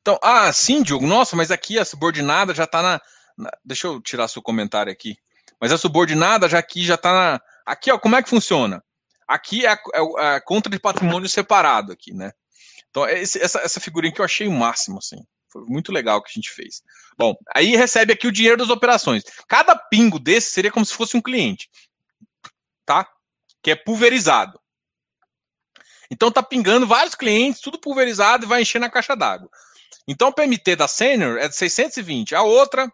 Então, 0.00 0.18
ah, 0.22 0.52
sim, 0.52 0.82
Diogo, 0.82 1.06
nossa, 1.06 1.34
mas 1.34 1.50
aqui 1.50 1.78
a 1.78 1.84
subordinada 1.84 2.54
já 2.54 2.62
está 2.64 2.80
na, 2.80 3.00
na, 3.36 3.50
Deixa 3.64 3.88
eu 3.88 4.00
tirar 4.00 4.28
seu 4.28 4.40
comentário 4.40 4.92
aqui. 4.92 5.16
Mas 5.60 5.72
a 5.72 5.78
subordinada 5.78 6.48
já 6.48 6.58
aqui 6.58 6.84
já 6.84 6.94
está 6.94 7.12
na. 7.12 7.40
Aqui, 7.64 7.90
ó, 7.90 7.98
como 7.98 8.14
é 8.14 8.22
que 8.22 8.28
funciona? 8.28 8.84
Aqui 9.26 9.66
é 9.66 9.70
a, 9.72 9.78
é 10.18 10.36
a 10.36 10.40
conta 10.40 10.70
de 10.70 10.78
patrimônio 10.78 11.28
separado 11.28 11.92
aqui, 11.92 12.12
né? 12.12 12.30
Então, 12.88 13.08
esse, 13.08 13.42
essa, 13.42 13.58
essa 13.60 13.80
figurinha 13.80 14.12
que 14.14 14.20
eu 14.20 14.24
achei 14.24 14.46
o 14.46 14.52
máximo, 14.52 14.98
assim. 14.98 15.26
Foi 15.56 15.64
muito 15.66 15.90
legal 15.90 16.22
que 16.22 16.28
a 16.28 16.34
gente 16.34 16.50
fez. 16.50 16.82
Bom, 17.16 17.34
aí 17.54 17.74
recebe 17.76 18.12
aqui 18.12 18.26
o 18.26 18.32
dinheiro 18.32 18.58
das 18.58 18.68
operações. 18.68 19.24
Cada 19.48 19.74
pingo 19.74 20.18
desse 20.18 20.50
seria 20.50 20.70
como 20.70 20.84
se 20.84 20.94
fosse 20.94 21.16
um 21.16 21.22
cliente, 21.22 21.70
tá? 22.84 23.08
Que 23.62 23.70
é 23.70 23.76
pulverizado. 23.76 24.60
Então 26.10 26.30
tá 26.30 26.42
pingando 26.42 26.86
vários 26.86 27.14
clientes, 27.14 27.60
tudo 27.60 27.80
pulverizado 27.80 28.44
e 28.44 28.48
vai 28.48 28.62
encher 28.62 28.78
na 28.78 28.90
caixa 28.90 29.16
d'água. 29.16 29.48
Então 30.06 30.28
o 30.28 30.32
PMT 30.32 30.76
da 30.76 30.86
Senior 30.86 31.38
é 31.38 31.48
de 31.48 31.56
620, 31.56 32.34
a 32.34 32.42
outra, 32.42 32.92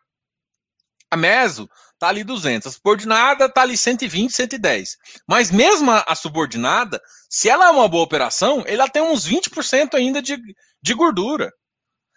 a 1.10 1.16
Meso, 1.16 1.68
tá 1.98 2.08
ali 2.08 2.24
200, 2.24 2.66
a 2.66 2.70
subordinada 2.70 3.48
tá 3.48 3.62
ali 3.62 3.76
120, 3.76 4.32
110. 4.32 4.96
Mas 5.26 5.50
mesmo 5.50 5.90
a 5.90 6.14
subordinada, 6.14 7.02
se 7.28 7.50
ela 7.50 7.66
é 7.66 7.70
uma 7.70 7.88
boa 7.88 8.04
operação, 8.04 8.64
ela 8.66 8.88
tem 8.88 9.02
uns 9.02 9.28
20% 9.28 9.94
ainda 9.94 10.22
de, 10.22 10.38
de 10.80 10.94
gordura. 10.94 11.52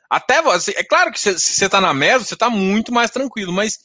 Até 0.10 0.42
você, 0.42 0.72
é 0.78 0.84
claro 0.84 1.12
que 1.12 1.20
se, 1.20 1.38
você 1.38 1.66
está 1.66 1.82
na 1.82 1.94
mesa, 1.94 2.26
você 2.26 2.34
está 2.34 2.50
muito 2.50 2.94
mais 2.94 3.12
tranquilo, 3.12 3.52
mas 3.52 3.80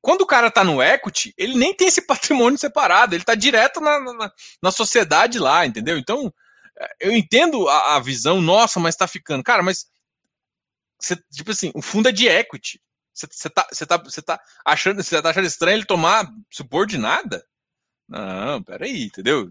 quando 0.00 0.22
o 0.22 0.26
cara 0.26 0.48
está 0.48 0.64
no 0.64 0.82
equity, 0.82 1.32
ele 1.36 1.56
nem 1.56 1.74
tem 1.74 1.88
esse 1.88 2.02
patrimônio 2.06 2.58
separado, 2.58 3.14
ele 3.14 3.22
está 3.22 3.34
direto 3.34 3.80
na, 3.80 4.00
na, 4.00 4.32
na, 4.62 4.70
sociedade 4.70 5.38
lá, 5.38 5.64
entendeu? 5.66 5.98
Então, 5.98 6.32
é, 6.78 6.88
eu 7.00 7.12
entendo 7.12 7.68
a, 7.68 7.96
a 7.96 8.00
visão, 8.00 8.40
nossa, 8.40 8.80
mas 8.80 8.94
está 8.94 9.06
ficando. 9.06 9.42
Cara, 9.42 9.62
mas 9.62 9.86
tipo 11.32 11.50
assim, 11.50 11.72
o 11.74 11.82
fundo 11.82 12.08
é 12.08 12.12
de 12.12 12.28
equity. 12.28 12.80
Você 13.12 13.50
tá, 13.50 13.68
você 13.70 13.86
tá, 13.86 13.96
você 13.98 14.22
tá 14.22 14.40
achando, 14.64 15.02
você 15.02 15.20
tá 15.20 15.30
achando 15.30 15.46
estranho 15.46 15.76
ele 15.76 15.84
tomar 15.84 16.26
subordinada? 16.50 17.44
Não, 18.08 18.62
peraí, 18.62 19.04
entendeu? 19.04 19.50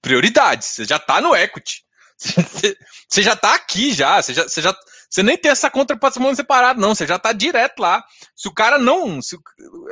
Prioridades, 0.00 0.68
você 0.68 0.84
já 0.84 0.98
tá 0.98 1.20
no 1.20 1.36
equity. 1.36 1.84
Você 2.18 3.22
já 3.22 3.36
tá 3.36 3.54
aqui 3.54 3.92
já, 3.92 4.20
você 4.20 4.34
já, 4.34 4.42
você 4.42 4.60
já, 4.60 4.76
você 5.08 5.22
nem 5.22 5.38
tem 5.38 5.52
essa 5.52 5.70
conta 5.70 5.96
patrimônio 5.96 6.36
separado, 6.36 6.80
não, 6.80 6.94
você 6.94 7.06
já 7.06 7.18
tá 7.18 7.32
direto 7.32 7.80
lá. 7.80 8.04
Se 8.34 8.48
o 8.48 8.52
cara 8.52 8.76
não, 8.76 9.22
se, 9.22 9.36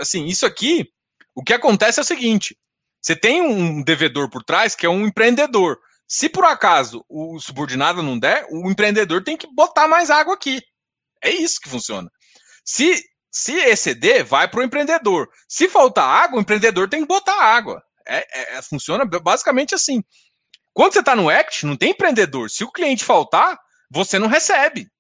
assim, 0.00 0.26
isso 0.26 0.44
aqui, 0.44 0.86
o 1.34 1.42
que 1.42 1.54
acontece 1.54 2.00
é 2.00 2.02
o 2.02 2.06
seguinte, 2.06 2.56
você 3.00 3.14
tem 3.14 3.40
um 3.40 3.82
devedor 3.82 4.28
por 4.28 4.42
trás 4.42 4.74
que 4.74 4.84
é 4.84 4.88
um 4.90 5.06
empreendedor. 5.06 5.78
Se 6.08 6.28
por 6.28 6.44
acaso 6.44 7.04
o 7.08 7.38
subordinado 7.38 8.02
não 8.02 8.18
der, 8.18 8.46
o 8.50 8.70
empreendedor 8.70 9.22
tem 9.22 9.36
que 9.36 9.46
botar 9.54 9.86
mais 9.86 10.10
água 10.10 10.34
aqui. 10.34 10.60
É 11.22 11.30
isso 11.30 11.60
que 11.60 11.68
funciona. 11.68 12.10
Se, 12.64 13.00
se 13.30 13.54
exceder, 13.54 14.24
vai 14.24 14.48
para 14.48 14.60
o 14.60 14.62
empreendedor. 14.62 15.28
Se 15.48 15.68
faltar 15.68 16.08
água, 16.08 16.38
o 16.38 16.42
empreendedor 16.42 16.88
tem 16.88 17.00
que 17.00 17.06
botar 17.06 17.40
água. 17.40 17.82
É, 18.06 18.18
é, 18.18 18.58
é 18.58 18.62
funciona 18.62 19.04
basicamente 19.04 19.74
assim. 19.74 20.02
Quando 20.76 20.92
você 20.92 20.98
está 20.98 21.16
no 21.16 21.30
Act, 21.30 21.64
não 21.64 21.74
tem 21.74 21.92
empreendedor. 21.92 22.50
Se 22.50 22.62
o 22.62 22.70
cliente 22.70 23.02
faltar, 23.02 23.58
você 23.90 24.18
não 24.18 24.28
recebe, 24.28 24.92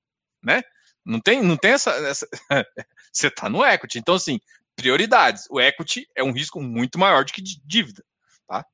né? 0.42 0.62
Não 1.04 1.20
tem, 1.20 1.42
não 1.42 1.54
tem 1.54 1.72
essa. 1.72 1.90
essa... 1.90 2.26
você 3.12 3.26
está 3.26 3.50
no 3.50 3.62
equity. 3.62 3.98
Então, 3.98 4.14
assim, 4.14 4.40
prioridades. 4.74 5.44
O 5.50 5.60
equity 5.60 6.08
é 6.16 6.24
um 6.24 6.32
risco 6.32 6.62
muito 6.62 6.98
maior 6.98 7.26
do 7.26 7.32
que 7.32 7.42
dívida, 7.42 8.02
tá? 8.48 8.64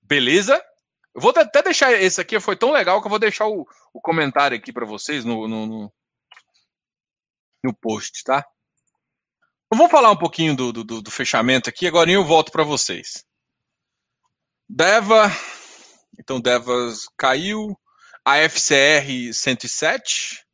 Beleza? 0.00 0.54
Eu 1.12 1.20
vou 1.20 1.34
até 1.36 1.60
deixar 1.64 1.92
esse 1.94 2.20
aqui, 2.20 2.38
foi 2.38 2.54
tão 2.54 2.70
legal 2.70 3.00
que 3.00 3.08
eu 3.08 3.10
vou 3.10 3.18
deixar 3.18 3.48
o, 3.48 3.66
o 3.92 4.00
comentário 4.00 4.56
aqui 4.56 4.72
para 4.72 4.86
vocês 4.86 5.24
no, 5.24 5.48
no, 5.48 5.66
no, 5.66 5.92
no 7.64 7.74
post, 7.74 8.22
tá? 8.22 8.46
Eu 9.72 9.76
vou 9.76 9.88
falar 9.88 10.12
um 10.12 10.16
pouquinho 10.16 10.54
do, 10.54 10.72
do, 10.72 11.02
do 11.02 11.10
fechamento 11.10 11.68
aqui, 11.68 11.88
agora 11.88 12.08
eu 12.08 12.24
volto 12.24 12.52
para 12.52 12.62
vocês. 12.62 13.24
Deva, 14.68 15.28
então 16.18 16.40
Devas 16.40 17.06
caiu, 17.16 17.78
a 18.24 18.38
FCR 18.38 19.32
107 19.32 20.44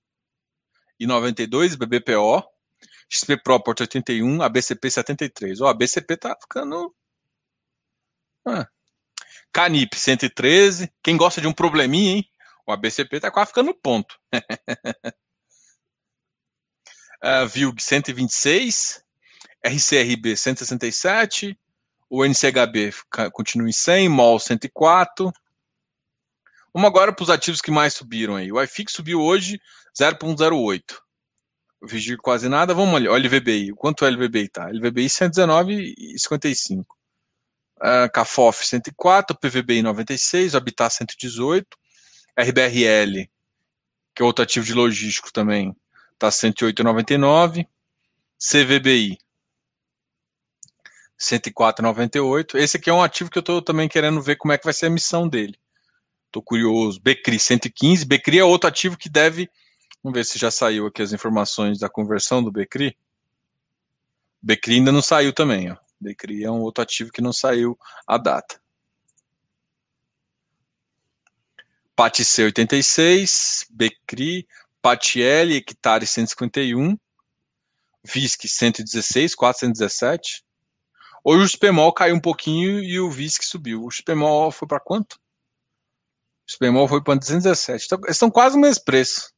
e 0.98 1.06
92, 1.06 1.74
BBPO, 1.74 2.42
XP 3.10 3.36
Pro 3.42 3.62
Porto 3.62 3.80
81, 3.80 4.42
a 4.42 4.48
BCP 4.48 4.90
73. 4.90 5.60
Ó, 5.60 5.68
a 5.68 5.76
tá 6.18 6.36
ficando. 6.40 6.94
Ah. 8.46 8.66
Canip 9.52 9.94
113. 9.94 10.90
Quem 11.02 11.16
gosta 11.16 11.40
de 11.40 11.46
um 11.46 11.52
probleminha, 11.52 12.16
hein? 12.16 12.28
O 12.66 12.72
ABCP 12.72 13.20
tá 13.20 13.30
quase 13.30 13.48
ficando 13.48 13.74
ponto. 13.74 14.18
uh, 17.22 17.46
VILG 17.48 17.82
126, 17.82 19.04
RCRB 19.64 20.36
167, 20.36 21.58
o 22.08 22.24
NCHB 22.24 22.92
continua 23.32 23.68
em 23.68 23.72
100, 23.72 24.08
MOL 24.08 24.38
104. 24.38 25.32
Vamos 26.74 26.88
agora 26.88 27.12
para 27.12 27.22
os 27.22 27.30
ativos 27.30 27.60
que 27.60 27.70
mais 27.70 27.94
subiram 27.94 28.36
aí. 28.36 28.50
O 28.50 28.62
iFix 28.62 28.92
subiu 28.92 29.20
hoje 29.20 29.60
0,08. 29.98 30.82
O 31.80 31.86
Vigir 31.86 32.16
quase 32.16 32.48
nada. 32.48 32.72
Vamos 32.72 32.94
olhar. 32.94 33.10
O 33.10 33.16
LVBI. 33.16 33.72
Quanto 33.74 34.04
o 34.04 34.08
LVBI 34.08 34.44
está? 34.44 34.68
LVBI 34.68 35.06
119,55. 35.06 36.84
Uh, 37.82 38.08
CAFOF 38.12 38.64
104, 38.64 39.36
PVBI 39.36 39.82
96, 39.82 40.54
Habitat 40.54 40.94
118, 40.94 41.66
RBRL, 42.38 43.28
que 44.14 44.22
é 44.22 44.24
outro 44.24 44.44
ativo 44.44 44.64
de 44.64 44.72
logístico 44.72 45.32
também, 45.32 45.74
está 46.12 46.28
108,99. 46.28 47.66
CVBI 48.38 49.18
104,98. 51.18 52.54
Esse 52.56 52.76
aqui 52.76 52.88
é 52.88 52.92
um 52.92 53.02
ativo 53.02 53.30
que 53.30 53.38
eu 53.38 53.40
estou 53.40 53.60
também 53.60 53.88
querendo 53.88 54.22
ver 54.22 54.36
como 54.36 54.52
é 54.52 54.58
que 54.58 54.64
vai 54.64 54.72
ser 54.72 54.86
a 54.86 54.90
missão 54.90 55.28
dele. 55.28 55.58
Estou 56.32 56.42
curioso. 56.42 56.98
Becri 56.98 57.38
115. 57.38 58.06
Becri 58.06 58.38
é 58.38 58.44
outro 58.44 58.66
ativo 58.66 58.96
que 58.96 59.10
deve. 59.10 59.50
Vamos 60.02 60.16
ver 60.16 60.24
se 60.24 60.38
já 60.38 60.50
saiu 60.50 60.86
aqui 60.86 61.02
as 61.02 61.12
informações 61.12 61.78
da 61.78 61.90
conversão 61.90 62.42
do 62.42 62.50
Becri. 62.50 62.96
Becri 64.40 64.76
ainda 64.76 64.90
não 64.90 65.02
saiu 65.02 65.30
também. 65.34 65.70
Ó. 65.70 65.76
Becri 66.00 66.42
é 66.42 66.50
um 66.50 66.62
outro 66.62 66.82
ativo 66.82 67.12
que 67.12 67.20
não 67.20 67.34
saiu 67.34 67.78
a 68.06 68.16
data. 68.16 68.58
PATC 71.94 72.44
86, 72.44 73.66
Becri, 73.70 74.48
PATL, 74.80 75.52
hectare 75.52 76.06
151, 76.06 76.96
VISC 78.02 78.48
116, 78.48 79.34
417. 79.34 80.42
Hoje 81.22 81.44
o 81.44 81.48
SPMOL 81.48 81.92
caiu 81.92 82.16
um 82.16 82.20
pouquinho 82.20 82.82
e 82.82 82.98
o 82.98 83.10
VISC 83.10 83.44
subiu. 83.44 83.84
O 83.84 83.90
SPMOL 83.90 84.50
foi 84.50 84.66
para 84.66 84.80
quanto? 84.80 85.21
O 86.48 86.88
foi 86.88 87.02
para 87.02 87.14
217. 87.18 87.86
Então, 87.86 88.00
estão 88.08 88.30
quase 88.30 88.56
o 88.56 88.60
mesmo 88.60 88.84
preço. 88.84 89.32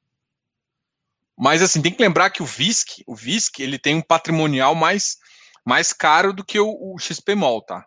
Mas 1.36 1.62
assim, 1.62 1.82
tem 1.82 1.92
que 1.92 2.02
lembrar 2.02 2.30
que 2.30 2.42
o 2.42 2.46
VISC, 2.46 3.02
o 3.06 3.14
VISC, 3.14 3.60
ele 3.60 3.78
tem 3.78 3.96
um 3.96 4.02
patrimonial 4.02 4.74
mais, 4.74 5.18
mais 5.64 5.92
caro 5.92 6.32
do 6.32 6.44
que 6.44 6.58
o, 6.58 6.68
o 6.68 6.98
XPMOL, 6.98 7.62
tá? 7.62 7.86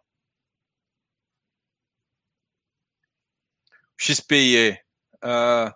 XPE. 3.98 4.80
Uh, 5.24 5.74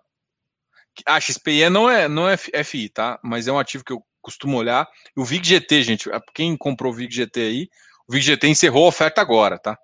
ah, 1.06 1.20
XPE 1.20 1.70
não 1.70 1.90
é, 1.90 2.08
não 2.08 2.28
é 2.30 2.38
FI, 2.38 2.90
tá? 2.90 3.20
Mas 3.24 3.48
é 3.48 3.52
um 3.52 3.60
ativo 3.60 3.84
que 3.84 3.94
eu 3.94 4.06
costumo 4.22 4.58
olhar. 4.58 4.88
O 5.16 5.26
VIG-GT, 5.26 5.84
gente, 5.84 6.10
quem 6.34 6.56
comprou 6.56 6.92
o 6.92 6.96
VIG-GT 6.96 7.40
aí, 7.40 7.70
o 8.08 8.14
VIG-GT 8.14 8.48
encerrou 8.48 8.86
a 8.86 8.90
oferta 8.90 9.22
agora, 9.22 9.58
tá? 9.58 9.78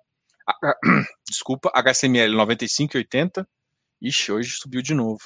Desculpa, 1.28 1.70
HCML 1.74 2.34
95,80. 2.34 3.46
Ixi, 4.00 4.32
hoje 4.32 4.56
subiu 4.56 4.80
de 4.80 4.94
novo. 4.94 5.20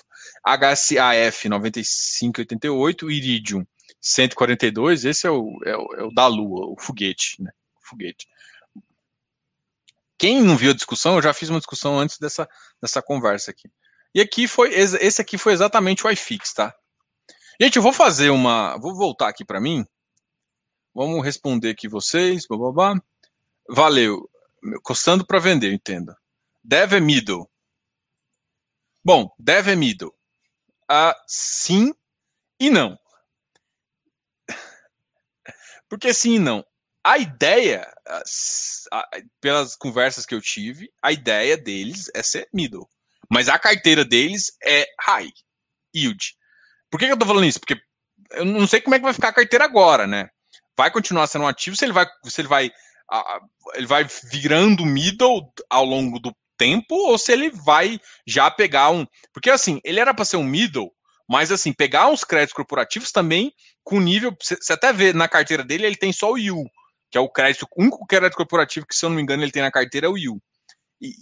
HCAF 0.44 1.48
95,88. 1.48 3.10
Iridium 3.10 3.66
142. 4.00 5.04
Esse 5.04 5.26
é 5.26 5.30
o, 5.30 5.58
é 5.64 5.76
o, 5.76 5.94
é 5.94 6.02
o 6.04 6.10
da 6.10 6.26
Lua, 6.26 6.66
o 6.66 6.76
foguete, 6.78 7.42
né? 7.42 7.50
O 7.76 7.88
foguete. 7.88 8.26
Quem 10.18 10.40
não 10.40 10.56
viu 10.56 10.70
a 10.70 10.74
discussão, 10.74 11.16
eu 11.16 11.22
já 11.22 11.34
fiz 11.34 11.48
uma 11.48 11.58
discussão 11.58 11.98
antes 11.98 12.18
dessa, 12.18 12.48
dessa 12.80 13.02
conversa 13.02 13.50
aqui. 13.50 13.68
E 14.14 14.20
aqui 14.20 14.46
foi, 14.46 14.72
esse 14.72 15.20
aqui 15.20 15.36
foi 15.36 15.52
exatamente 15.52 16.06
o 16.06 16.10
iFix, 16.10 16.52
tá? 16.52 16.74
Gente, 17.60 17.76
eu 17.76 17.82
vou 17.82 17.92
fazer 17.92 18.30
uma, 18.30 18.76
vou 18.78 18.94
voltar 18.94 19.28
aqui 19.28 19.44
para 19.44 19.60
mim. 19.60 19.84
Vamos 20.94 21.24
responder 21.24 21.70
aqui 21.70 21.88
vocês, 21.88 22.46
blá. 22.46 22.94
Valeu. 23.68 24.28
Custando 24.82 25.26
para 25.26 25.38
vender, 25.38 25.72
entenda. 25.72 26.16
Dev 26.62 26.94
é 26.94 27.00
middle. 27.00 27.48
Bom, 29.04 29.34
dev 29.38 29.68
é 29.68 29.76
middle. 29.76 30.14
Ah, 30.88 31.16
sim 31.26 31.92
e 32.60 32.70
não. 32.70 32.98
Porque 35.88 36.14
sim 36.14 36.34
e 36.34 36.38
não. 36.38 36.64
A 37.04 37.18
ideia, 37.18 37.92
pelas 39.40 39.74
conversas 39.74 40.24
que 40.24 40.34
eu 40.34 40.40
tive, 40.40 40.92
a 41.02 41.10
ideia 41.10 41.56
deles 41.56 42.08
é 42.14 42.22
ser 42.22 42.48
middle. 42.54 42.88
Mas 43.28 43.48
a 43.48 43.58
carteira 43.58 44.04
deles 44.04 44.56
é 44.62 44.86
high 45.00 45.32
yield. 45.94 46.36
Por 46.90 46.98
que, 46.98 47.06
que 47.06 47.12
eu 47.12 47.18
tô 47.18 47.26
falando 47.26 47.46
isso? 47.46 47.58
Porque 47.58 47.80
eu 48.32 48.44
não 48.44 48.66
sei 48.66 48.80
como 48.80 48.94
é 48.94 48.98
que 48.98 49.04
vai 49.04 49.14
ficar 49.14 49.28
a 49.28 49.32
carteira 49.32 49.64
agora, 49.64 50.06
né? 50.06 50.28
Vai 50.76 50.90
continuar 50.90 51.26
sendo 51.26 51.44
um 51.44 51.48
ativo 51.48 51.76
se 51.76 51.84
ele 51.84 51.92
vai, 51.92 52.06
se 52.24 52.40
ele 52.40 52.48
vai, 52.48 52.70
ele 53.74 53.86
vai 53.86 54.06
virando 54.30 54.86
middle 54.86 55.52
ao 55.68 55.84
longo 55.84 56.18
do 56.18 56.34
tempo 56.56 56.94
ou 56.94 57.18
se 57.18 57.32
ele 57.32 57.50
vai 57.50 58.00
já 58.26 58.50
pegar 58.50 58.90
um. 58.90 59.06
Porque 59.32 59.50
assim, 59.50 59.80
ele 59.84 60.00
era 60.00 60.14
para 60.14 60.24
ser 60.24 60.36
um 60.36 60.44
middle, 60.44 60.92
mas 61.28 61.50
assim, 61.50 61.72
pegar 61.72 62.08
uns 62.08 62.24
créditos 62.24 62.54
corporativos 62.54 63.12
também 63.12 63.52
com 63.84 64.00
nível. 64.00 64.36
Você 64.40 64.72
até 64.72 64.92
vê 64.92 65.12
na 65.12 65.28
carteira 65.28 65.64
dele, 65.64 65.86
ele 65.86 65.96
tem 65.96 66.12
só 66.12 66.32
o 66.32 66.38
YU 66.38 66.64
que 67.12 67.18
é 67.18 67.20
o 67.20 67.28
crédito, 67.28 67.68
único 67.76 68.06
crédito 68.06 68.36
corporativo 68.36 68.86
que, 68.86 68.96
se 68.96 69.04
eu 69.04 69.10
não 69.10 69.16
me 69.16 69.22
engano, 69.22 69.42
ele 69.42 69.52
tem 69.52 69.62
na 69.62 69.70
carteira 69.70 70.06
é 70.06 70.10
o 70.10 70.16
YU. 70.16 70.42
E, 70.98 71.12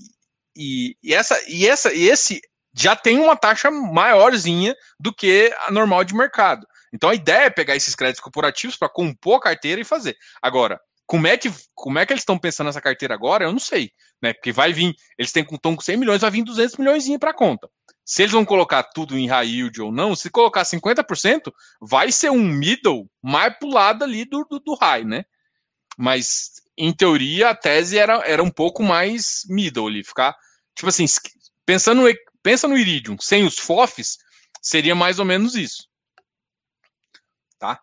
e, 0.56 0.96
e, 1.02 1.12
essa, 1.12 1.36
e, 1.48 1.66
essa, 1.66 1.92
e 1.92 2.08
esse 2.08 2.40
já 2.72 2.94
tem 2.94 3.18
uma 3.18 3.36
taxa 3.36 3.72
maiorzinha 3.72 4.76
do 5.00 5.12
que 5.12 5.52
a 5.66 5.72
normal 5.72 6.04
de 6.04 6.14
mercado. 6.14 6.64
Então 6.92 7.10
a 7.10 7.14
ideia 7.14 7.46
é 7.46 7.50
pegar 7.50 7.74
esses 7.74 7.96
créditos 7.96 8.22
corporativos 8.22 8.76
para 8.76 8.88
compor 8.88 9.38
a 9.38 9.40
carteira 9.40 9.80
e 9.80 9.84
fazer. 9.84 10.16
Agora, 10.40 10.80
como 11.10 11.26
é 11.26 11.36
que, 11.36 11.52
como 11.74 11.98
é 11.98 12.06
que 12.06 12.12
eles 12.12 12.20
estão 12.20 12.38
pensando 12.38 12.68
nessa 12.68 12.80
carteira 12.80 13.12
agora? 13.12 13.42
Eu 13.42 13.50
não 13.50 13.58
sei, 13.58 13.90
né? 14.22 14.32
Porque 14.32 14.52
vai 14.52 14.72
vir, 14.72 14.94
eles 15.18 15.32
têm 15.32 15.42
estão 15.42 15.74
com 15.74 15.82
100 15.82 15.96
milhões, 15.96 16.20
vai 16.20 16.30
vir 16.30 16.44
200 16.44 16.76
milhões 16.76 17.04
para 17.18 17.34
conta. 17.34 17.68
Se 18.04 18.22
eles 18.22 18.30
vão 18.30 18.44
colocar 18.44 18.84
tudo 18.84 19.18
em 19.18 19.26
high 19.26 19.44
yield 19.44 19.82
ou 19.82 19.90
não, 19.90 20.14
se 20.14 20.30
colocar 20.30 20.62
50%, 20.62 21.52
vai 21.80 22.12
ser 22.12 22.30
um 22.30 22.40
middle 22.40 23.10
mais 23.20 23.58
pro 23.58 23.70
lado 23.70 24.04
ali 24.04 24.24
do, 24.24 24.46
do, 24.48 24.60
do 24.60 24.74
high, 24.76 25.04
né? 25.04 25.24
Mas, 25.98 26.62
em 26.78 26.92
teoria, 26.92 27.50
a 27.50 27.56
tese 27.56 27.98
era, 27.98 28.18
era 28.24 28.40
um 28.40 28.50
pouco 28.50 28.80
mais 28.80 29.42
middle 29.48 29.88
ali, 29.88 30.04
ficar, 30.04 30.36
tipo 30.76 30.88
assim, 30.90 31.06
pensando, 31.66 32.02
pensa 32.40 32.68
no 32.68 32.78
Iridium, 32.78 33.16
sem 33.18 33.44
os 33.44 33.58
FOFs, 33.58 34.16
seria 34.62 34.94
mais 34.94 35.18
ou 35.18 35.24
menos 35.24 35.56
isso. 35.56 35.88
Tá? 37.58 37.80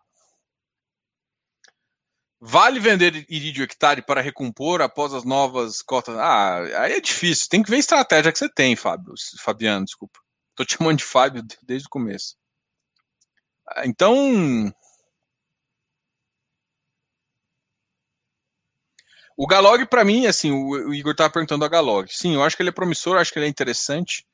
Vale 2.40 2.80
vender 2.80 3.26
irídio 3.30 3.64
hectare 3.64 4.02
para 4.02 4.22
recompor 4.22 4.82
após 4.82 5.14
as 5.14 5.24
novas 5.24 5.82
cotas? 5.82 6.16
Ah, 6.18 6.60
aí 6.84 6.94
é 6.94 7.02
difícil. 7.02 7.48
Tem 7.50 7.64
que 7.64 7.70
ver 7.70 7.78
a 7.78 7.80
estratégia 7.80 8.32
que 8.32 8.38
você 8.38 8.48
tem, 8.48 8.76
Fábio. 8.76 9.14
Fabiano, 9.40 9.86
desculpa. 9.86 10.20
Tô 10.56 10.64
te 10.64 10.78
chamando 10.78 10.98
de 10.98 11.04
Fábio 11.04 11.44
desde 11.64 11.88
o 11.88 11.90
começo. 11.90 12.36
Ah, 13.68 13.86
então, 13.86 14.72
O 19.38 19.46
Galog, 19.46 19.86
para 19.86 20.04
mim, 20.04 20.26
assim, 20.26 20.52
o, 20.52 20.92
Igor 20.92 21.12
estava 21.12 21.30
perguntando 21.30 21.64
a 21.64 21.68
Galog. 21.68 22.12
Sim, 22.12 22.34
eu 22.34 22.44
acho 22.44 22.58
que 22.58 22.64
ele 22.64 22.70
é 22.70 22.74
promissor, 22.74 23.18
acho 23.18 23.32
que 23.32 23.38
ele 23.38 23.46
é 23.46 23.50
interessante. 23.50 24.26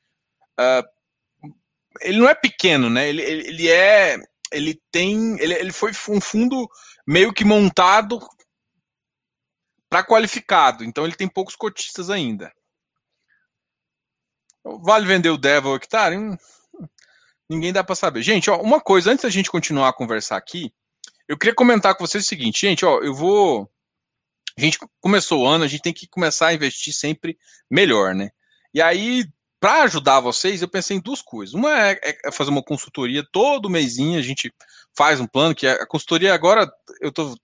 Uh, 0.58 1.52
ele 2.00 2.18
não 2.18 2.28
é 2.28 2.34
pequeno, 2.34 2.88
né? 2.88 3.06
Ele, 3.06 3.20
ele, 3.20 3.48
ele 3.48 3.68
é. 3.68 4.16
Ele 4.50 4.80
tem. 4.90 5.38
Ele, 5.40 5.52
ele 5.52 5.72
foi 5.72 5.92
um 6.08 6.20
fundo 6.22 6.66
meio 7.06 7.32
que 7.32 7.44
montado 7.44 8.20
para 9.88 10.04
qualificado. 10.04 10.84
Então 10.84 11.04
ele 11.04 11.14
tem 11.14 11.28
poucos 11.28 11.56
cotistas 11.56 12.10
ainda. 12.10 12.52
Vale 14.64 15.06
vender 15.06 15.30
o 15.30 15.38
Devil 15.38 15.74
Hectare? 15.74 16.16
Hum, 16.16 16.36
ninguém 17.48 17.72
dá 17.72 17.84
para 17.84 17.94
saber. 17.94 18.22
Gente, 18.22 18.50
ó, 18.50 18.60
uma 18.60 18.80
coisa, 18.80 19.10
antes 19.10 19.22
da 19.22 19.30
gente 19.30 19.50
continuar 19.50 19.90
a 19.90 19.92
conversar 19.92 20.36
aqui, 20.36 20.72
eu 21.28 21.38
queria 21.38 21.54
comentar 21.54 21.94
com 21.94 22.06
vocês 22.06 22.24
o 22.24 22.26
seguinte, 22.26 22.66
gente, 22.66 22.84
ó, 22.84 23.00
eu 23.00 23.14
vou 23.14 23.70
a 24.56 24.60
gente 24.60 24.78
começou 25.00 25.42
o 25.42 25.46
ano, 25.46 25.64
a 25.64 25.68
gente 25.68 25.82
tem 25.82 25.92
que 25.92 26.06
começar 26.06 26.48
a 26.48 26.54
investir 26.54 26.94
sempre 26.94 27.36
melhor, 27.68 28.14
né? 28.14 28.30
E 28.72 28.80
aí, 28.80 29.26
para 29.58 29.82
ajudar 29.82 30.20
vocês, 30.20 30.62
eu 30.62 30.68
pensei 30.68 30.96
em 30.96 31.00
duas 31.00 31.20
coisas. 31.20 31.54
Uma 31.54 31.90
é, 31.90 32.00
é, 32.24 32.30
fazer 32.30 32.50
uma 32.50 32.62
consultoria 32.62 33.26
todo 33.32 33.70
mêsinho, 33.70 34.18
a 34.18 34.22
gente 34.22 34.52
faz 34.96 35.20
um 35.20 35.26
plano, 35.26 35.54
que 35.54 35.66
é, 35.66 35.72
a 35.72 35.86
consultoria 35.86 36.34
agora, 36.34 36.70
eu 37.00 37.10
estou 37.10 37.36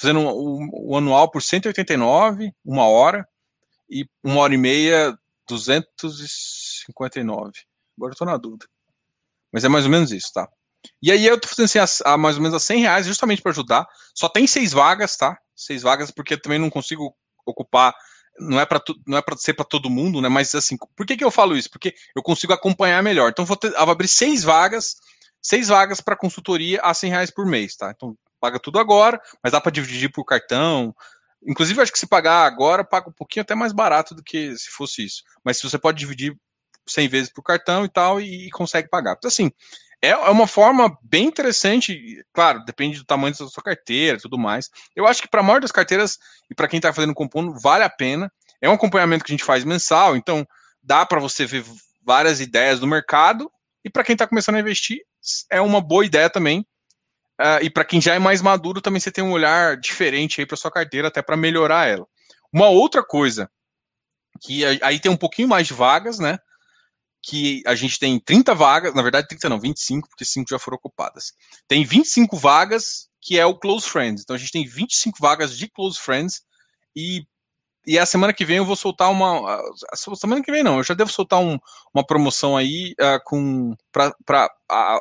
fazendo 0.00 0.20
o 0.20 0.58
um, 0.58 0.70
um, 0.90 0.96
anual 0.96 1.30
por 1.30 1.42
189, 1.42 2.52
uma 2.64 2.86
hora, 2.86 3.28
e 3.90 4.06
uma 4.22 4.40
hora 4.40 4.54
e 4.54 4.58
meia, 4.58 5.16
259. 5.48 7.52
Agora 7.96 8.12
eu 8.12 8.16
tô 8.16 8.24
na 8.24 8.36
dúvida. 8.36 8.66
Mas 9.52 9.64
é 9.64 9.68
mais 9.68 9.84
ou 9.84 9.90
menos 9.90 10.12
isso, 10.12 10.32
tá? 10.32 10.48
E 11.00 11.12
aí 11.12 11.26
eu 11.26 11.38
tô 11.38 11.46
fazendo 11.46 11.66
assim, 11.66 11.78
a, 11.78 12.14
a 12.14 12.16
mais 12.16 12.36
ou 12.36 12.42
menos 12.42 12.56
a 12.56 12.60
100 12.60 12.80
reais, 12.80 13.06
justamente 13.06 13.42
para 13.42 13.52
ajudar. 13.52 13.86
Só 14.14 14.28
tem 14.28 14.46
seis 14.46 14.72
vagas, 14.72 15.16
tá? 15.16 15.38
seis 15.54 15.82
vagas, 15.82 16.10
porque 16.10 16.36
também 16.36 16.58
não 16.58 16.70
consigo 16.70 17.14
ocupar. 17.46 17.94
Não 18.38 18.58
é 18.58 18.66
para 18.66 18.82
não 19.06 19.18
é 19.18 19.22
para 19.22 19.36
ser 19.36 19.54
para 19.54 19.64
todo 19.64 19.90
mundo, 19.90 20.20
né? 20.20 20.28
Mas 20.28 20.54
assim, 20.54 20.76
por 20.96 21.06
que, 21.06 21.16
que 21.16 21.24
eu 21.24 21.30
falo 21.30 21.56
isso? 21.56 21.70
Porque 21.70 21.94
eu 22.16 22.22
consigo 22.22 22.52
acompanhar 22.52 23.02
melhor. 23.02 23.30
Então 23.30 23.44
vou, 23.44 23.56
ter, 23.56 23.70
vou 23.70 23.90
abrir 23.90 24.08
seis 24.08 24.42
vagas, 24.42 24.96
seis 25.42 25.68
vagas 25.68 26.00
para 26.00 26.16
consultoria 26.16 26.80
a 26.82 26.94
100 26.94 27.10
reais 27.10 27.30
por 27.30 27.44
mês, 27.44 27.76
tá? 27.76 27.90
Então 27.94 28.16
paga 28.40 28.58
tudo 28.58 28.78
agora, 28.78 29.20
mas 29.42 29.52
dá 29.52 29.60
para 29.60 29.72
dividir 29.72 30.10
por 30.10 30.24
cartão. 30.24 30.94
Inclusive, 31.44 31.80
acho 31.80 31.92
que 31.92 31.98
se 31.98 32.06
pagar 32.06 32.46
agora, 32.46 32.84
paga 32.84 33.08
um 33.08 33.12
pouquinho 33.12 33.42
até 33.42 33.54
mais 33.54 33.72
barato 33.72 34.14
do 34.14 34.22
que 34.22 34.56
se 34.56 34.70
fosse 34.70 35.04
isso. 35.04 35.22
Mas 35.44 35.58
se 35.58 35.68
você 35.68 35.78
pode 35.78 35.98
dividir 35.98 36.36
100 36.86 37.08
vezes 37.08 37.32
por 37.32 37.42
cartão 37.42 37.84
e 37.84 37.88
tal, 37.88 38.20
e, 38.20 38.46
e 38.46 38.50
consegue 38.50 38.88
pagar. 38.88 39.14
Então, 39.18 39.28
assim, 39.28 39.50
é, 40.00 40.10
é 40.10 40.30
uma 40.30 40.48
forma 40.48 40.98
bem 41.02 41.26
interessante, 41.26 42.24
claro, 42.32 42.64
depende 42.64 42.98
do 42.98 43.04
tamanho 43.04 43.36
da 43.36 43.46
sua 43.46 43.62
carteira 43.62 44.18
e 44.18 44.20
tudo 44.20 44.36
mais. 44.36 44.68
Eu 44.96 45.06
acho 45.06 45.22
que 45.22 45.28
para 45.28 45.40
a 45.40 45.42
maioria 45.44 45.62
das 45.62 45.72
carteiras 45.72 46.18
e 46.50 46.54
para 46.54 46.66
quem 46.66 46.78
está 46.78 46.92
fazendo 46.92 47.14
compondo, 47.14 47.54
vale 47.60 47.84
a 47.84 47.90
pena. 47.90 48.30
É 48.60 48.68
um 48.68 48.74
acompanhamento 48.74 49.24
que 49.24 49.32
a 49.32 49.34
gente 49.34 49.44
faz 49.44 49.64
mensal, 49.64 50.16
então 50.16 50.46
dá 50.82 51.06
para 51.06 51.20
você 51.20 51.46
ver 51.46 51.64
várias 52.04 52.40
ideias 52.40 52.80
do 52.80 52.86
mercado. 52.86 53.50
E 53.84 53.90
para 53.90 54.02
quem 54.02 54.14
está 54.14 54.26
começando 54.26 54.56
a 54.56 54.60
investir, 54.60 55.00
é 55.50 55.60
uma 55.60 55.80
boa 55.80 56.04
ideia 56.04 56.28
também. 56.30 56.66
Uh, 57.40 57.62
e 57.62 57.70
para 57.70 57.84
quem 57.84 58.00
já 58.00 58.14
é 58.14 58.18
mais 58.18 58.40
maduro, 58.40 58.80
também 58.80 59.00
você 59.00 59.10
tem 59.10 59.24
um 59.24 59.32
olhar 59.32 59.76
diferente 59.76 60.40
aí 60.40 60.46
para 60.46 60.56
sua 60.56 60.70
carteira, 60.70 61.08
até 61.08 61.22
para 61.22 61.36
melhorar 61.36 61.88
ela. 61.88 62.06
Uma 62.52 62.68
outra 62.68 63.02
coisa, 63.02 63.50
que 64.40 64.64
aí 64.82 65.00
tem 65.00 65.10
um 65.10 65.16
pouquinho 65.16 65.48
mais 65.48 65.66
de 65.66 65.74
vagas, 65.74 66.18
né? 66.18 66.38
que 67.22 67.62
a 67.66 67.74
gente 67.74 67.98
tem 67.98 68.18
30 68.18 68.54
vagas, 68.54 68.94
na 68.94 69.02
verdade 69.02 69.28
30 69.28 69.48
não, 69.48 69.60
25, 69.60 70.08
porque 70.08 70.24
5 70.24 70.50
já 70.50 70.58
foram 70.58 70.76
ocupadas. 70.76 71.32
Tem 71.68 71.84
25 71.84 72.36
vagas 72.36 73.08
que 73.20 73.38
é 73.38 73.46
o 73.46 73.56
Close 73.56 73.88
Friends. 73.88 74.22
Então 74.22 74.34
a 74.34 74.38
gente 74.38 74.50
tem 74.50 74.66
25 74.66 75.18
vagas 75.20 75.56
de 75.56 75.68
Close 75.68 75.98
Friends 75.98 76.42
e, 76.96 77.24
e 77.86 77.96
a 77.96 78.04
semana 78.04 78.32
que 78.32 78.44
vem 78.44 78.56
eu 78.56 78.64
vou 78.64 78.74
soltar 78.74 79.08
uma. 79.10 79.62
A 79.92 79.96
semana 80.16 80.42
que 80.42 80.50
vem 80.50 80.64
não, 80.64 80.78
eu 80.78 80.84
já 80.84 80.94
devo 80.94 81.12
soltar 81.12 81.38
um, 81.38 81.56
uma 81.94 82.04
promoção 82.04 82.56
aí 82.56 82.94
uh, 83.00 83.22
com. 83.24 83.70
Uh, 83.70 85.00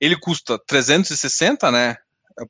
ele 0.00 0.16
custa 0.18 0.58
360, 0.66 1.70
né? 1.70 1.96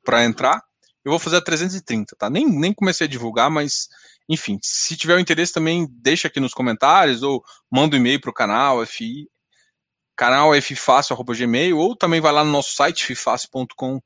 Para 0.03 0.23
entrar. 0.23 0.61
Eu 1.03 1.11
vou 1.11 1.19
fazer 1.19 1.37
a 1.37 1.41
330, 1.41 2.15
tá? 2.15 2.29
Nem, 2.29 2.47
nem 2.47 2.73
comecei 2.73 3.07
a 3.07 3.09
divulgar, 3.09 3.49
mas 3.49 3.89
enfim, 4.29 4.59
se 4.61 4.95
tiver 4.95 5.15
o 5.15 5.19
interesse 5.19 5.51
também, 5.51 5.87
deixa 5.89 6.27
aqui 6.27 6.39
nos 6.39 6.53
comentários 6.53 7.23
ou 7.23 7.43
manda 7.69 7.95
um 7.95 7.99
e-mail 7.99 8.21
para 8.21 8.29
o 8.29 8.33
canal 8.33 8.85
FI, 8.85 9.27
canal 10.15 10.51
ffácil.gmail 10.61 11.77
ou 11.77 11.95
também 11.95 12.21
vai 12.21 12.31
lá 12.31 12.43
no 12.43 12.51
nosso 12.51 12.75
site 12.75 13.03
fifácil.com.br 13.05 14.01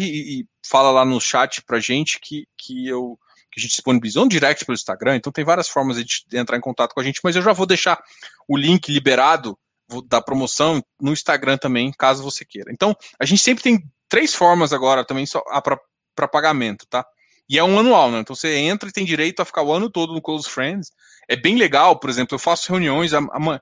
e, 0.00 0.40
e 0.40 0.46
fala 0.66 0.90
lá 0.90 1.04
no 1.04 1.20
chat 1.20 1.62
para 1.62 1.78
gente 1.78 2.18
que, 2.20 2.46
que 2.56 2.86
eu 2.86 3.18
que 3.50 3.58
a 3.58 3.62
gente 3.62 3.70
disponibilizou 3.70 4.24
um 4.24 4.28
direct 4.28 4.66
pelo 4.66 4.74
Instagram, 4.74 5.16
então 5.16 5.32
tem 5.32 5.44
várias 5.44 5.68
formas 5.68 5.96
de 6.04 6.24
entrar 6.34 6.58
em 6.58 6.60
contato 6.60 6.92
com 6.92 7.00
a 7.00 7.02
gente, 7.02 7.20
mas 7.24 7.34
eu 7.34 7.40
já 7.40 7.52
vou 7.54 7.64
deixar 7.64 7.98
o 8.46 8.56
link 8.58 8.92
liberado 8.92 9.58
da 10.06 10.20
promoção 10.20 10.82
no 11.00 11.12
Instagram 11.12 11.56
também, 11.56 11.92
caso 11.92 12.22
você 12.22 12.44
queira. 12.44 12.72
Então, 12.72 12.94
a 13.18 13.24
gente 13.24 13.42
sempre 13.42 13.62
tem 13.62 13.82
três 14.08 14.34
formas 14.34 14.72
agora 14.72 15.04
também 15.04 15.26
só 15.26 15.42
ah, 15.48 15.62
para 15.62 16.28
pagamento, 16.28 16.86
tá? 16.88 17.06
E 17.48 17.58
é 17.58 17.64
um 17.64 17.78
anual, 17.78 18.10
né? 18.10 18.18
Então 18.18 18.36
você 18.36 18.56
entra 18.56 18.88
e 18.88 18.92
tem 18.92 19.04
direito 19.04 19.40
a 19.40 19.44
ficar 19.44 19.62
o 19.62 19.72
ano 19.72 19.88
todo 19.88 20.12
no 20.12 20.20
Close 20.20 20.48
Friends. 20.48 20.90
É 21.26 21.34
bem 21.34 21.56
legal, 21.56 21.98
por 21.98 22.10
exemplo, 22.10 22.34
eu 22.34 22.38
faço 22.38 22.70
reuniões. 22.70 23.14
A, 23.14 23.20
a, 23.20 23.60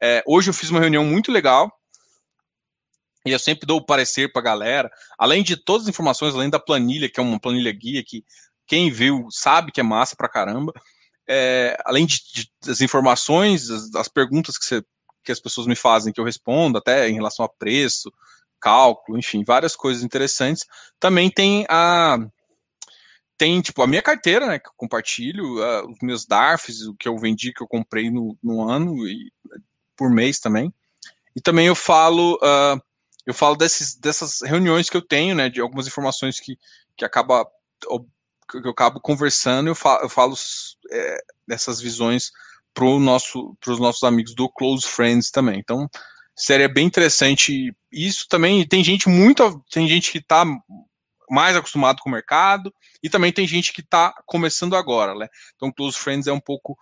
é, 0.00 0.22
hoje 0.26 0.50
eu 0.50 0.54
fiz 0.54 0.70
uma 0.70 0.80
reunião 0.80 1.04
muito 1.04 1.32
legal. 1.32 1.72
E 3.26 3.32
eu 3.32 3.38
sempre 3.38 3.66
dou 3.66 3.78
o 3.78 3.84
parecer 3.84 4.30
para 4.30 4.40
a 4.40 4.44
galera. 4.44 4.90
Além 5.18 5.42
de 5.42 5.56
todas 5.56 5.84
as 5.84 5.88
informações, 5.88 6.34
além 6.34 6.50
da 6.50 6.60
planilha, 6.60 7.08
que 7.08 7.18
é 7.18 7.22
uma 7.22 7.40
planilha 7.40 7.72
guia 7.72 8.04
que 8.06 8.24
quem 8.66 8.90
viu 8.90 9.26
sabe 9.30 9.72
que 9.72 9.80
é 9.80 9.84
massa 9.84 10.14
pra 10.14 10.28
caramba. 10.28 10.72
É, 11.26 11.76
além 11.84 12.06
de, 12.06 12.20
de, 12.32 12.50
das 12.64 12.80
informações, 12.82 13.70
as, 13.70 13.94
as 13.94 14.08
perguntas 14.08 14.58
que, 14.58 14.64
você, 14.64 14.82
que 15.24 15.32
as 15.32 15.40
pessoas 15.40 15.66
me 15.66 15.74
fazem, 15.74 16.12
que 16.12 16.20
eu 16.20 16.24
respondo, 16.24 16.78
até 16.78 17.08
em 17.08 17.14
relação 17.14 17.44
a 17.44 17.48
preço, 17.48 18.12
cálculo, 18.60 19.18
enfim, 19.18 19.42
várias 19.44 19.74
coisas 19.74 20.02
interessantes. 20.02 20.64
Também 21.00 21.30
tem 21.30 21.66
a 21.68 22.18
tem, 23.36 23.60
tipo, 23.60 23.82
a 23.82 23.86
minha 23.86 24.00
carteira, 24.00 24.46
né, 24.46 24.60
que 24.60 24.68
eu 24.68 24.72
compartilho, 24.76 25.56
os 25.90 25.98
meus 26.00 26.24
DARFs, 26.24 26.82
o 26.82 26.94
que 26.94 27.08
eu 27.08 27.18
vendi, 27.18 27.52
que 27.52 27.62
eu 27.62 27.66
comprei 27.66 28.08
no, 28.08 28.38
no 28.42 28.68
ano 28.68 29.08
e 29.08 29.32
por 29.96 30.08
mês 30.08 30.38
também. 30.38 30.72
E 31.34 31.40
também 31.40 31.66
eu 31.66 31.74
falo, 31.74 32.36
uh, 32.36 32.80
eu 33.26 33.34
falo 33.34 33.56
desses, 33.56 33.96
dessas 33.96 34.40
reuniões 34.40 34.88
que 34.88 34.96
eu 34.96 35.02
tenho, 35.02 35.34
né, 35.34 35.48
de 35.48 35.60
algumas 35.60 35.86
informações 35.86 36.38
que, 36.38 36.56
que 36.96 37.04
acaba 37.04 37.44
que 38.48 38.58
eu 38.58 38.70
acabo 38.70 39.00
conversando, 39.00 39.68
eu 39.68 39.74
falo, 39.74 40.02
eu 40.02 40.08
falo 40.08 40.34
é, 40.90 41.18
dessas 41.46 41.80
visões 41.80 42.30
para 42.74 42.86
nosso, 42.98 43.56
os 43.66 43.78
nossos 43.78 44.02
amigos 44.02 44.34
do 44.34 44.48
Close 44.48 44.86
Friends 44.86 45.30
também. 45.30 45.58
Então, 45.60 45.88
seria 46.36 46.68
bem 46.68 46.86
interessante 46.86 47.74
isso 47.90 48.26
também. 48.28 48.66
Tem 48.66 48.82
gente 48.82 49.08
muito, 49.08 49.64
tem 49.70 49.86
gente 49.86 50.10
que 50.10 50.18
está 50.18 50.44
mais 51.30 51.56
acostumado 51.56 52.00
com 52.02 52.08
o 52.08 52.12
mercado, 52.12 52.72
e 53.02 53.08
também 53.08 53.32
tem 53.32 53.46
gente 53.46 53.72
que 53.72 53.80
está 53.80 54.12
começando 54.26 54.76
agora, 54.76 55.14
né? 55.14 55.28
Então, 55.54 55.72
Close 55.72 55.98
Friends 55.98 56.26
é 56.26 56.32
um 56.32 56.40
pouco 56.40 56.76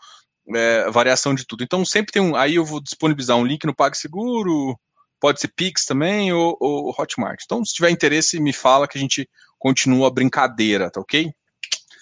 é, 0.55 0.91
variação 0.91 1.35
de 1.35 1.47
tudo. 1.47 1.63
Então, 1.63 1.85
sempre 1.85 2.13
tem 2.13 2.23
um. 2.23 2.35
Aí 2.35 2.57
eu 2.57 2.65
vou 2.65 2.81
disponibilizar 2.83 3.37
um 3.37 3.47
link 3.47 3.65
no 3.65 3.75
PagSeguro, 3.75 4.79
pode 5.21 5.41
ser 5.41 5.49
Pix 5.49 5.85
também, 5.85 6.33
ou, 6.33 6.57
ou 6.61 6.95
Hotmart. 6.99 7.41
Então, 7.45 7.65
se 7.65 7.75
tiver 7.75 7.91
interesse, 7.91 8.41
me 8.41 8.53
fala 8.53 8.89
que 8.89 8.99
a 8.99 9.01
gente 9.01 9.29
continua 9.59 10.09
a 10.09 10.13
brincadeira, 10.13 10.91
tá 10.91 11.01
ok? 11.01 11.33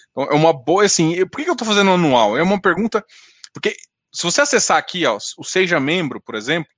Então, 0.09 0.23
é 0.23 0.35
uma 0.35 0.51
boa, 0.51 0.83
assim, 0.83 1.25
por 1.27 1.41
que 1.41 1.49
eu 1.49 1.53
estou 1.53 1.67
fazendo 1.67 1.91
anual? 1.91 2.37
É 2.37 2.43
uma 2.43 2.59
pergunta, 2.59 3.05
porque 3.53 3.75
se 4.13 4.23
você 4.23 4.41
acessar 4.41 4.77
aqui, 4.77 5.05
ó, 5.05 5.17
o 5.37 5.43
Seja 5.43 5.79
Membro, 5.79 6.21
por 6.21 6.35
exemplo, 6.35 6.69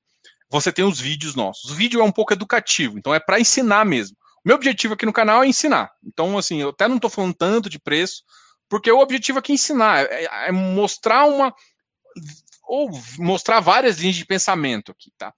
você 0.50 0.72
tem 0.72 0.86
os 0.86 1.00
vídeos 1.00 1.36
nossos. 1.36 1.72
O 1.72 1.76
vídeo 1.76 2.00
é 2.00 2.04
um 2.04 2.12
pouco 2.12 2.34
educativo, 2.34 2.98
então 2.98 3.14
é 3.14 3.20
para 3.20 3.40
ensinar 3.40 3.86
mesmo. 3.86 4.16
Meu 4.46 4.56
objetivo 4.56 4.94
aqui 4.94 5.06
no 5.06 5.14
canal 5.14 5.44
é 5.44 5.48
ensinar. 5.48 5.92
Então, 6.04 6.38
assim, 6.38 6.62
eu 6.62 6.70
até 6.70 6.88
não 6.88 6.98
estou 6.98 7.10
falando 7.10 7.34
tanto 7.34 7.70
de 7.70 7.80
preço, 7.80 8.24
porque 8.70 8.92
o 8.92 9.00
objetivo 9.00 9.40
aqui 9.40 9.54
é 9.54 9.56
ensinar, 9.56 10.06
é, 10.06 10.48
é 10.48 10.52
mostrar 10.52 11.26
uma. 11.26 11.54
ou 12.64 12.90
mostrar 13.18 13.60
várias 13.62 13.98
linhas 13.98 14.16
de 14.16 14.26
pensamento 14.26 14.92
aqui, 14.92 15.12
tá? 15.18 15.34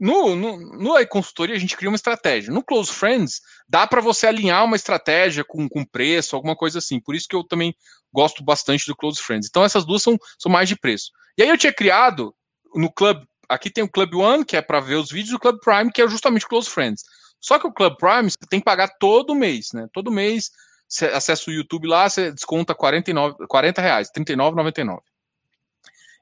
No, 0.00 0.34
no, 0.34 0.56
no 0.58 1.06
consultoria 1.06 1.54
a 1.54 1.58
gente 1.58 1.76
cria 1.76 1.88
uma 1.88 1.96
estratégia. 1.96 2.52
No 2.52 2.64
Close 2.64 2.92
Friends, 2.92 3.40
dá 3.68 3.86
para 3.86 4.00
você 4.00 4.26
alinhar 4.26 4.64
uma 4.64 4.76
estratégia 4.76 5.44
com, 5.44 5.68
com 5.68 5.84
preço, 5.84 6.34
alguma 6.34 6.56
coisa 6.56 6.78
assim. 6.78 7.00
Por 7.00 7.14
isso 7.14 7.28
que 7.28 7.36
eu 7.36 7.44
também 7.44 7.74
gosto 8.12 8.42
bastante 8.42 8.86
do 8.86 8.96
Close 8.96 9.22
Friends. 9.22 9.48
Então 9.48 9.64
essas 9.64 9.84
duas 9.84 10.02
são, 10.02 10.18
são 10.38 10.50
mais 10.50 10.68
de 10.68 10.76
preço. 10.76 11.10
E 11.36 11.42
aí 11.42 11.48
eu 11.48 11.58
tinha 11.58 11.72
criado 11.72 12.34
no 12.74 12.92
Club 12.92 13.22
aqui 13.48 13.70
tem 13.70 13.84
o 13.84 13.90
Club 13.90 14.14
One, 14.14 14.44
que 14.44 14.56
é 14.56 14.62
para 14.62 14.80
ver 14.80 14.94
os 14.96 15.10
vídeos, 15.10 15.32
e 15.32 15.36
o 15.36 15.38
Club 15.38 15.58
Prime, 15.60 15.92
que 15.92 16.00
é 16.00 16.08
justamente 16.08 16.48
Close 16.48 16.70
Friends. 16.70 17.02
Só 17.40 17.58
que 17.58 17.66
o 17.66 17.72
Club 17.72 17.96
Prime 17.98 18.30
você 18.30 18.36
tem 18.48 18.60
que 18.60 18.64
pagar 18.64 18.88
todo 18.98 19.34
mês, 19.34 19.68
né? 19.74 19.86
Todo 19.92 20.10
mês 20.10 20.50
você 20.88 21.06
acessa 21.06 21.50
o 21.50 21.52
YouTube 21.52 21.88
lá, 21.88 22.08
você 22.08 22.32
desconta 22.32 22.74
49, 22.74 23.46
40 23.48 23.82
reais, 23.82 24.10
R$39,99. 24.14 25.00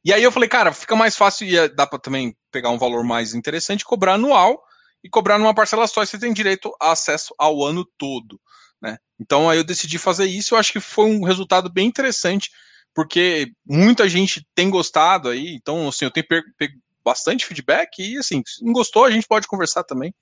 E 0.05 0.13
aí 0.13 0.23
eu 0.23 0.33
falei, 0.33 0.49
cara, 0.49 0.73
fica 0.73 0.97
mais 0.97 1.17
fácil 1.17 1.47
e 1.47 1.69
dá 1.69 1.87
para 1.87 1.99
também 1.99 2.35
pegar 2.51 2.71
um 2.71 2.79
valor 2.79 3.05
mais 3.05 3.35
interessante, 3.35 3.85
cobrar 3.85 4.15
anual 4.15 4.63
e 5.05 5.09
cobrar 5.09 5.39
numa 5.39 5.55
parcela 5.55 5.87
só, 5.87 6.03
e 6.03 6.07
você 6.07 6.19
tem 6.19 6.33
direito 6.33 6.75
a 6.81 6.93
acesso 6.93 7.35
ao 7.39 7.63
ano 7.65 7.85
todo. 7.99 8.41
Né? 8.81 8.97
Então 9.19 9.49
aí 9.49 9.59
eu 9.59 9.65
decidi 9.65 9.99
fazer 9.99 10.27
isso, 10.27 10.55
eu 10.55 10.59
acho 10.59 10.73
que 10.73 10.81
foi 10.81 11.07
um 11.07 11.25
resultado 11.25 11.71
bem 11.71 11.87
interessante, 11.87 12.51
porque 12.95 13.53
muita 13.67 14.09
gente 14.09 14.47
tem 14.55 14.71
gostado 14.71 15.29
aí, 15.29 15.55
então 15.55 15.89
assim, 15.89 16.07
eu 16.07 16.11
tenho 16.11 16.27
pego, 16.27 16.47
pego 16.57 16.75
bastante 17.05 17.47
feedback 17.47 17.99
e 17.99 18.19
assim, 18.19 18.43
se 18.47 18.65
não 18.65 18.73
gostou, 18.73 19.05
a 19.05 19.11
gente 19.11 19.27
pode 19.27 19.47
conversar 19.47 19.85
também. 19.85 20.15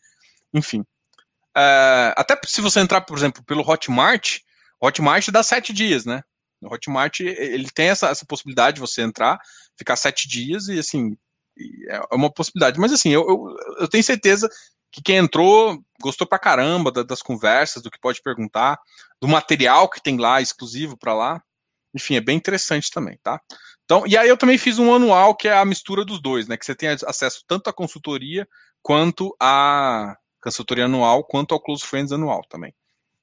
Enfim. 0.53 0.81
Uh, 1.57 2.14
até 2.16 2.39
se 2.47 2.61
você 2.61 2.81
entrar, 2.81 3.01
por 3.01 3.16
exemplo, 3.16 3.43
pelo 3.45 3.68
Hotmart, 3.68 4.39
Hotmart 4.81 5.29
dá 5.31 5.43
sete 5.43 5.72
dias, 5.72 6.05
né? 6.05 6.22
O 6.63 6.73
Hotmart 6.73 7.21
ele 7.21 7.69
tem 7.71 7.89
essa, 7.89 8.09
essa 8.09 8.27
possibilidade 8.27 8.77
de 8.77 8.81
você 8.81 9.03
entrar, 9.03 9.39
ficar 9.77 9.97
sete 9.97 10.29
dias 10.29 10.69
e 10.69 10.79
assim 10.79 11.17
é 11.89 12.01
uma 12.15 12.33
possibilidade. 12.33 12.79
Mas 12.79 12.93
assim, 12.93 13.11
eu, 13.11 13.29
eu, 13.29 13.57
eu 13.81 13.89
tenho 13.89 14.05
certeza 14.05 14.49
que 14.91 15.03
quem 15.03 15.17
entrou 15.17 15.83
gostou 16.01 16.27
pra 16.27 16.39
caramba 16.39 16.91
da, 16.91 17.03
das 17.03 17.23
conversas, 17.23 17.83
do 17.83 17.91
que 17.91 18.01
pode 18.01 18.23
perguntar, 18.23 18.79
do 19.21 19.29
material 19.29 19.89
que 19.89 20.03
tem 20.03 20.17
lá 20.17 20.41
exclusivo 20.41 20.97
para 20.97 21.15
lá. 21.15 21.43
Enfim, 21.95 22.17
é 22.17 22.21
bem 22.21 22.37
interessante 22.37 22.91
também, 22.91 23.19
tá? 23.23 23.41
Então, 23.85 24.07
e 24.07 24.17
aí 24.17 24.29
eu 24.29 24.37
também 24.37 24.59
fiz 24.59 24.79
um 24.79 24.95
anual 24.95 25.35
que 25.35 25.49
é 25.49 25.57
a 25.57 25.65
mistura 25.65 26.05
dos 26.05 26.21
dois, 26.21 26.47
né? 26.47 26.57
Que 26.57 26.65
você 26.65 26.75
tem 26.75 26.91
acesso 26.91 27.43
tanto 27.47 27.69
à 27.69 27.73
consultoria 27.73 28.47
quanto 28.83 29.35
à 29.41 30.17
consultoria 30.43 30.85
anual, 30.85 31.25
quanto 31.25 31.53
ao 31.55 31.61
Close 31.61 31.85
Friends 31.85 32.13
anual 32.13 32.43
também. 32.49 32.75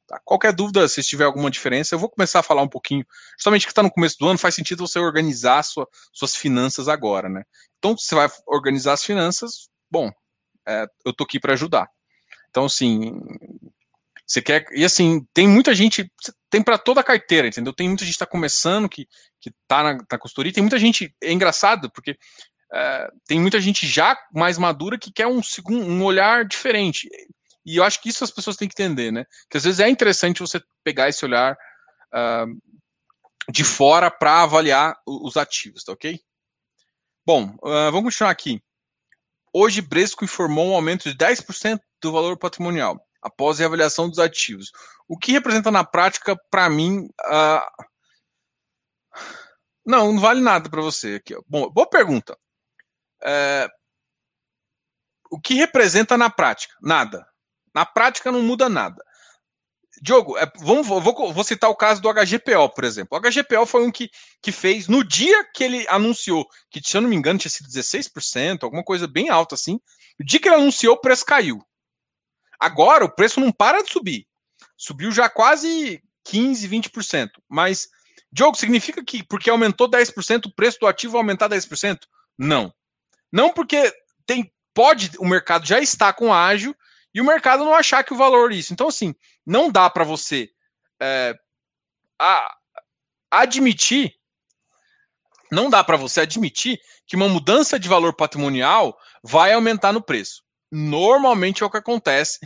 Tá? 0.08 0.20
Qualquer 0.24 0.54
dúvida, 0.54 0.88
se 0.88 1.02
tiver 1.02 1.24
alguma 1.24 1.50
diferença, 1.50 1.96
eu 1.96 2.00
vou 2.00 2.10
começar 2.10 2.40
a 2.40 2.44
falar 2.44 2.62
um 2.62 2.68
pouquinho. 2.68 3.06
Justamente 3.38 3.66
que 3.66 3.72
está 3.72 3.82
no 3.82 3.92
começo 3.92 4.18
do 4.20 4.28
ano, 4.28 4.38
faz 4.38 4.54
sentido 4.54 4.88
você 4.88 5.00
organizar 5.00 5.64
sua, 5.64 5.88
suas 6.14 6.36
finanças 6.36 6.88
agora, 6.88 7.28
né? 7.28 7.44
Então, 7.80 7.98
você 7.98 8.14
vai 8.14 8.30
organizar 8.46 8.94
as 8.94 9.04
finanças, 9.04 9.70
bom, 9.90 10.12
é, 10.68 10.86
eu 11.06 11.14
tô 11.14 11.24
aqui 11.24 11.40
para 11.40 11.54
ajudar. 11.54 11.90
Então, 12.50 12.66
assim, 12.66 13.20
você 14.26 14.42
quer. 14.42 14.66
E 14.74 14.84
assim, 14.84 15.26
tem 15.34 15.48
muita 15.48 15.74
gente, 15.76 16.12
tem 16.50 16.64
para 16.64 16.78
toda 16.78 17.02
a 17.02 17.04
carteira, 17.04 17.48
entendeu? 17.48 17.74
Tem 17.74 17.88
muita 17.88 18.04
gente 18.04 18.14
que 18.14 18.24
está 18.24 18.26
começando, 18.26 18.90
que, 18.90 19.08
que 19.40 19.52
tá 19.68 19.84
na, 19.84 19.94
na 20.12 20.18
consultoria, 20.18 20.54
tem 20.54 20.64
muita 20.64 20.80
gente. 20.80 21.14
É 21.22 21.32
engraçado, 21.32 21.92
porque 21.92 22.18
é, 22.74 23.10
tem 23.28 23.40
muita 23.40 23.60
gente 23.62 23.88
já 23.88 24.18
mais 24.34 24.58
madura 24.58 24.98
que 24.98 25.12
quer 25.12 25.28
um, 25.28 25.42
um 25.70 26.04
olhar 26.04 26.46
diferente. 26.46 27.08
E 27.66 27.78
eu 27.78 27.84
acho 27.84 28.02
que 28.02 28.10
isso 28.10 28.24
as 28.24 28.32
pessoas 28.32 28.56
têm 28.56 28.68
que 28.68 28.82
entender, 28.82 29.12
né? 29.12 29.26
Que 29.50 29.58
às 29.58 29.64
vezes 29.64 29.80
é 29.80 29.90
interessante 29.90 30.42
você 30.42 30.62
pegar 30.84 31.10
esse 31.10 31.26
olhar 31.26 31.58
uh, 32.14 33.52
de 33.52 33.64
fora 33.64 34.12
para 34.12 34.44
avaliar 34.44 34.96
os 35.06 35.36
ativos, 35.36 35.84
tá 35.84 35.94
ok? 35.94 36.20
Bom, 37.26 37.56
uh, 37.64 37.92
vamos 37.92 38.14
continuar 38.14 38.30
aqui. 38.30 38.62
Hoje, 39.52 39.82
Bresco 39.82 40.24
informou 40.24 40.72
um 40.72 40.76
aumento 40.76 41.10
de 41.10 41.18
10% 41.18 41.80
do 42.02 42.12
valor 42.12 42.38
patrimonial 42.38 43.04
após 43.22 43.58
a 43.58 43.60
reavaliação 43.62 44.08
dos 44.08 44.20
ativos. 44.20 44.72
O 45.08 45.18
que 45.18 45.32
representa 45.32 45.72
na 45.72 45.84
prática, 45.84 46.38
para 46.52 46.70
mim, 46.70 47.10
uh... 47.26 47.86
não, 49.84 50.14
não 50.14 50.20
vale 50.20 50.42
nada 50.42 50.70
para 50.70 50.82
você 50.82 51.16
aqui. 51.16 51.36
Bom, 51.48 51.70
boa 51.72 51.90
pergunta. 51.90 52.38
É... 53.24 53.68
O 55.32 55.40
que 55.40 55.56
representa 55.56 56.16
na 56.18 56.30
prática? 56.30 56.76
Nada. 56.82 57.26
Na 57.76 57.86
prática 57.86 58.32
não 58.32 58.42
muda 58.42 58.70
nada. 58.70 59.04
Diogo, 60.02 60.38
é, 60.38 60.50
vamos, 60.60 60.88
vou, 60.88 61.02
vou, 61.02 61.44
citar 61.44 61.70
o 61.70 61.76
caso 61.76 62.02
do 62.02 62.12
HGPO, 62.12 62.70
por 62.74 62.86
exemplo. 62.86 63.18
O 63.18 63.22
HGPO 63.22 63.66
foi 63.66 63.86
um 63.86 63.92
que, 63.92 64.10
que 64.42 64.52
fez, 64.52 64.88
no 64.88 65.04
dia 65.04 65.44
que 65.54 65.64
ele 65.64 65.86
anunciou, 65.90 66.48
que 66.70 66.82
se 66.82 66.96
eu 66.96 67.02
não 67.02 67.10
me 67.10 67.16
engano 67.16 67.40
tinha 67.40 67.52
sido 67.52 67.70
16%, 67.70 68.64
alguma 68.64 68.84
coisa 68.84 69.08
bem 69.08 69.30
alta 69.30 69.56
assim, 69.56 69.80
no 70.18 70.26
dia 70.26 70.40
que 70.40 70.48
ele 70.48 70.56
anunciou, 70.56 70.96
o 70.96 71.00
preço 71.00 71.26
caiu. 71.26 71.62
Agora 72.60 73.04
o 73.06 73.14
preço 73.14 73.40
não 73.40 73.52
para 73.52 73.84
de 73.84 73.92
subir. 73.92 74.26
Subiu 74.78 75.12
já 75.12 75.30
quase 75.30 76.02
15, 76.26 76.68
20%. 76.68 77.30
Mas, 77.50 77.88
Diogo, 78.32 78.58
significa 78.58 79.04
que 79.04 79.24
porque 79.24 79.50
aumentou 79.50 79.90
10%, 79.90 80.46
o 80.46 80.56
preço 80.56 80.80
do 80.80 80.88
ativo 80.88 81.14
vai 81.14 81.22
aumentar 81.22 81.50
10%? 81.50 82.00
Não. 82.38 82.74
Não 83.32 83.50
porque 83.50 83.94
tem, 84.26 84.52
pode, 84.74 85.12
o 85.20 85.26
mercado 85.26 85.66
já 85.66 85.80
está 85.80 86.14
com 86.14 86.34
ágil 86.34 86.76
e 87.16 87.22
o 87.22 87.26
mercado 87.26 87.64
não 87.64 87.74
achar 87.74 88.04
que 88.04 88.14
o 88.14 88.18
valor 88.18 88.52
é 88.52 88.56
isso. 88.56 88.74
Então, 88.74 88.90
assim, 88.90 89.16
não 89.46 89.72
dá 89.72 89.90
para 89.90 90.04
você 90.04 90.50
é, 91.02 91.34
a, 92.20 92.56
admitir, 93.32 94.14
não 95.50 95.70
dá 95.70 95.82
para 95.82 95.96
você 95.96 96.22
admitir 96.22 96.78
que 97.08 97.16
uma 97.16 97.30
mudança 97.30 97.80
de 97.80 97.88
valor 97.88 98.14
patrimonial 98.14 98.98
vai 99.24 99.54
aumentar 99.54 99.94
no 99.94 100.02
preço. 100.02 100.44
Normalmente 100.70 101.64
é 101.64 101.66
o 101.66 101.70
que 101.70 101.78
acontece, 101.78 102.40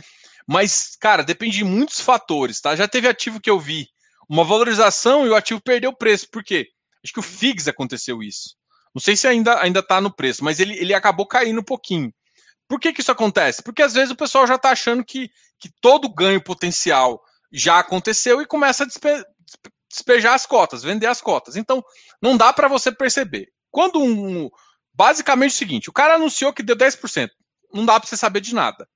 mas, 0.46 0.96
cara, 1.00 1.24
depende 1.24 1.56
de 1.56 1.64
muitos 1.64 2.00
fatores, 2.00 2.60
tá? 2.60 2.76
Já 2.76 2.86
teve 2.86 3.08
ativo 3.08 3.40
que 3.40 3.50
eu 3.50 3.58
vi 3.58 3.88
uma 4.28 4.44
valorização 4.44 5.26
e 5.26 5.30
o 5.30 5.34
ativo 5.34 5.60
perdeu 5.60 5.90
o 5.90 5.96
preço. 5.96 6.28
Por 6.30 6.44
quê? 6.44 6.68
Acho 7.02 7.12
que 7.12 7.18
o 7.18 7.24
FIGS 7.24 7.66
aconteceu 7.66 8.22
isso. 8.22 8.54
Não 8.94 9.00
sei 9.00 9.16
se 9.16 9.26
ainda 9.26 9.60
ainda 9.60 9.80
está 9.80 10.00
no 10.00 10.14
preço, 10.14 10.44
mas 10.44 10.60
ele, 10.60 10.76
ele 10.76 10.94
acabou 10.94 11.26
caindo 11.26 11.60
um 11.60 11.64
pouquinho. 11.64 12.12
Por 12.70 12.78
que, 12.78 12.92
que 12.92 13.00
isso 13.00 13.10
acontece? 13.10 13.64
Porque 13.64 13.82
às 13.82 13.94
vezes 13.94 14.12
o 14.12 14.16
pessoal 14.16 14.46
já 14.46 14.54
está 14.54 14.70
achando 14.70 15.04
que, 15.04 15.28
que 15.58 15.68
todo 15.80 16.08
ganho 16.08 16.40
potencial 16.40 17.20
já 17.52 17.80
aconteceu 17.80 18.40
e 18.40 18.46
começa 18.46 18.84
a 18.84 18.86
despe 18.86 19.24
despejar 19.90 20.34
as 20.34 20.46
cotas, 20.46 20.84
vender 20.84 21.08
as 21.08 21.20
cotas. 21.20 21.56
Então, 21.56 21.82
não 22.22 22.36
dá 22.36 22.52
para 22.52 22.68
você 22.68 22.92
perceber. 22.92 23.48
Quando 23.72 24.00
um. 24.00 24.48
Basicamente 24.94 25.50
é 25.50 25.54
o 25.54 25.58
seguinte: 25.58 25.90
o 25.90 25.92
cara 25.92 26.14
anunciou 26.14 26.52
que 26.52 26.62
deu 26.62 26.76
10%. 26.76 27.30
Não 27.74 27.84
dá 27.84 27.98
para 27.98 28.08
você 28.08 28.16
saber 28.16 28.40
de 28.40 28.54
nada. 28.54 28.88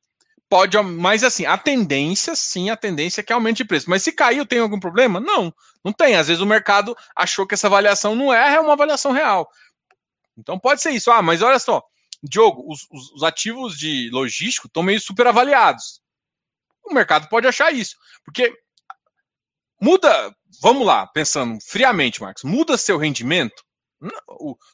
Pode, 0.49 0.81
mas 0.81 1.25
assim, 1.25 1.45
a 1.45 1.59
tendência, 1.59 2.37
sim, 2.37 2.71
a 2.71 2.77
tendência 2.77 3.23
é 3.23 3.25
que 3.25 3.33
aumente 3.33 3.57
de 3.57 3.65
preço. 3.65 3.91
Mas 3.91 4.05
se 4.05 4.13
caiu, 4.13 4.47
tem 4.47 4.61
algum 4.61 4.79
problema? 4.79 5.19
Não, 5.19 5.53
não 5.85 5.93
tem. 5.93 6.15
Às 6.15 6.29
vezes 6.29 6.41
o 6.41 6.47
mercado 6.47 6.97
achou 7.17 7.45
que 7.45 7.55
essa 7.55 7.67
avaliação 7.67 8.15
não 8.15 8.33
é, 8.33 8.55
é 8.55 8.61
uma 8.61 8.75
avaliação 8.75 9.11
real. 9.11 9.49
Então 10.39 10.61
pode 10.61 10.81
ser 10.81 10.93
isso. 10.93 11.11
Ah, 11.11 11.21
mas 11.21 11.43
olha 11.43 11.59
só, 11.59 11.83
Diogo, 12.29 12.65
os, 12.71 12.87
os, 12.91 13.13
os 13.13 13.23
ativos 13.23 13.77
de 13.77 14.11
logístico 14.11 14.67
estão 14.67 14.83
meio 14.83 15.01
super 15.01 15.27
avaliados. 15.27 16.01
O 16.85 16.95
mercado 16.95 17.29
pode 17.29 17.47
achar 17.47 17.73
isso. 17.73 17.97
Porque 18.25 18.53
muda, 19.81 20.35
vamos 20.63 20.87
lá, 20.87 21.07
pensando 21.07 21.59
friamente, 21.61 22.21
Marcos, 22.21 22.45
muda 22.45 22.77
seu 22.77 22.97
rendimento? 22.97 23.63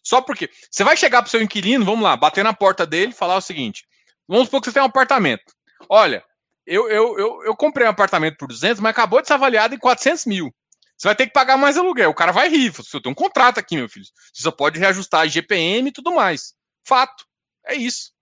Só 0.02 0.20
porque 0.20 0.50
você 0.70 0.82
vai 0.82 0.96
chegar 0.96 1.22
para 1.22 1.28
o 1.28 1.30
seu 1.30 1.42
inquilino, 1.42 1.84
vamos 1.84 2.02
lá, 2.02 2.16
bater 2.16 2.42
na 2.42 2.52
porta 2.52 2.86
dele 2.86 3.12
falar 3.12 3.36
o 3.36 3.40
seguinte: 3.40 3.84
vamos 4.26 4.46
supor 4.46 4.60
que 4.60 4.66
você 4.66 4.72
tem 4.72 4.82
um 4.82 4.86
apartamento. 4.86 5.52
Olha, 5.88 6.24
eu, 6.66 6.88
eu, 6.88 7.18
eu, 7.18 7.44
eu 7.44 7.56
comprei 7.56 7.86
um 7.86 7.90
apartamento 7.90 8.36
por 8.36 8.48
200, 8.48 8.80
mas 8.80 8.90
acabou 8.90 9.20
de 9.20 9.28
ser 9.28 9.34
avaliado 9.34 9.74
em 9.74 9.78
400 9.78 10.26
mil. 10.26 10.54
Você 10.96 11.08
vai 11.08 11.16
ter 11.16 11.26
que 11.26 11.32
pagar 11.32 11.56
mais 11.56 11.78
aluguel. 11.78 12.10
O 12.10 12.14
cara 12.14 12.30
vai 12.30 12.48
rir. 12.50 12.70
Você 12.70 13.00
tem 13.00 13.10
um 13.10 13.14
contrato 13.14 13.58
aqui, 13.58 13.74
meu 13.74 13.88
filho. 13.88 14.04
Você 14.04 14.42
só 14.42 14.50
pode 14.50 14.78
reajustar 14.78 15.22
a 15.22 15.26
GPM 15.26 15.88
e 15.88 15.92
tudo 15.92 16.14
mais. 16.14 16.52
Fato. 16.84 17.24
É 17.66 17.74
isso. 17.74 18.12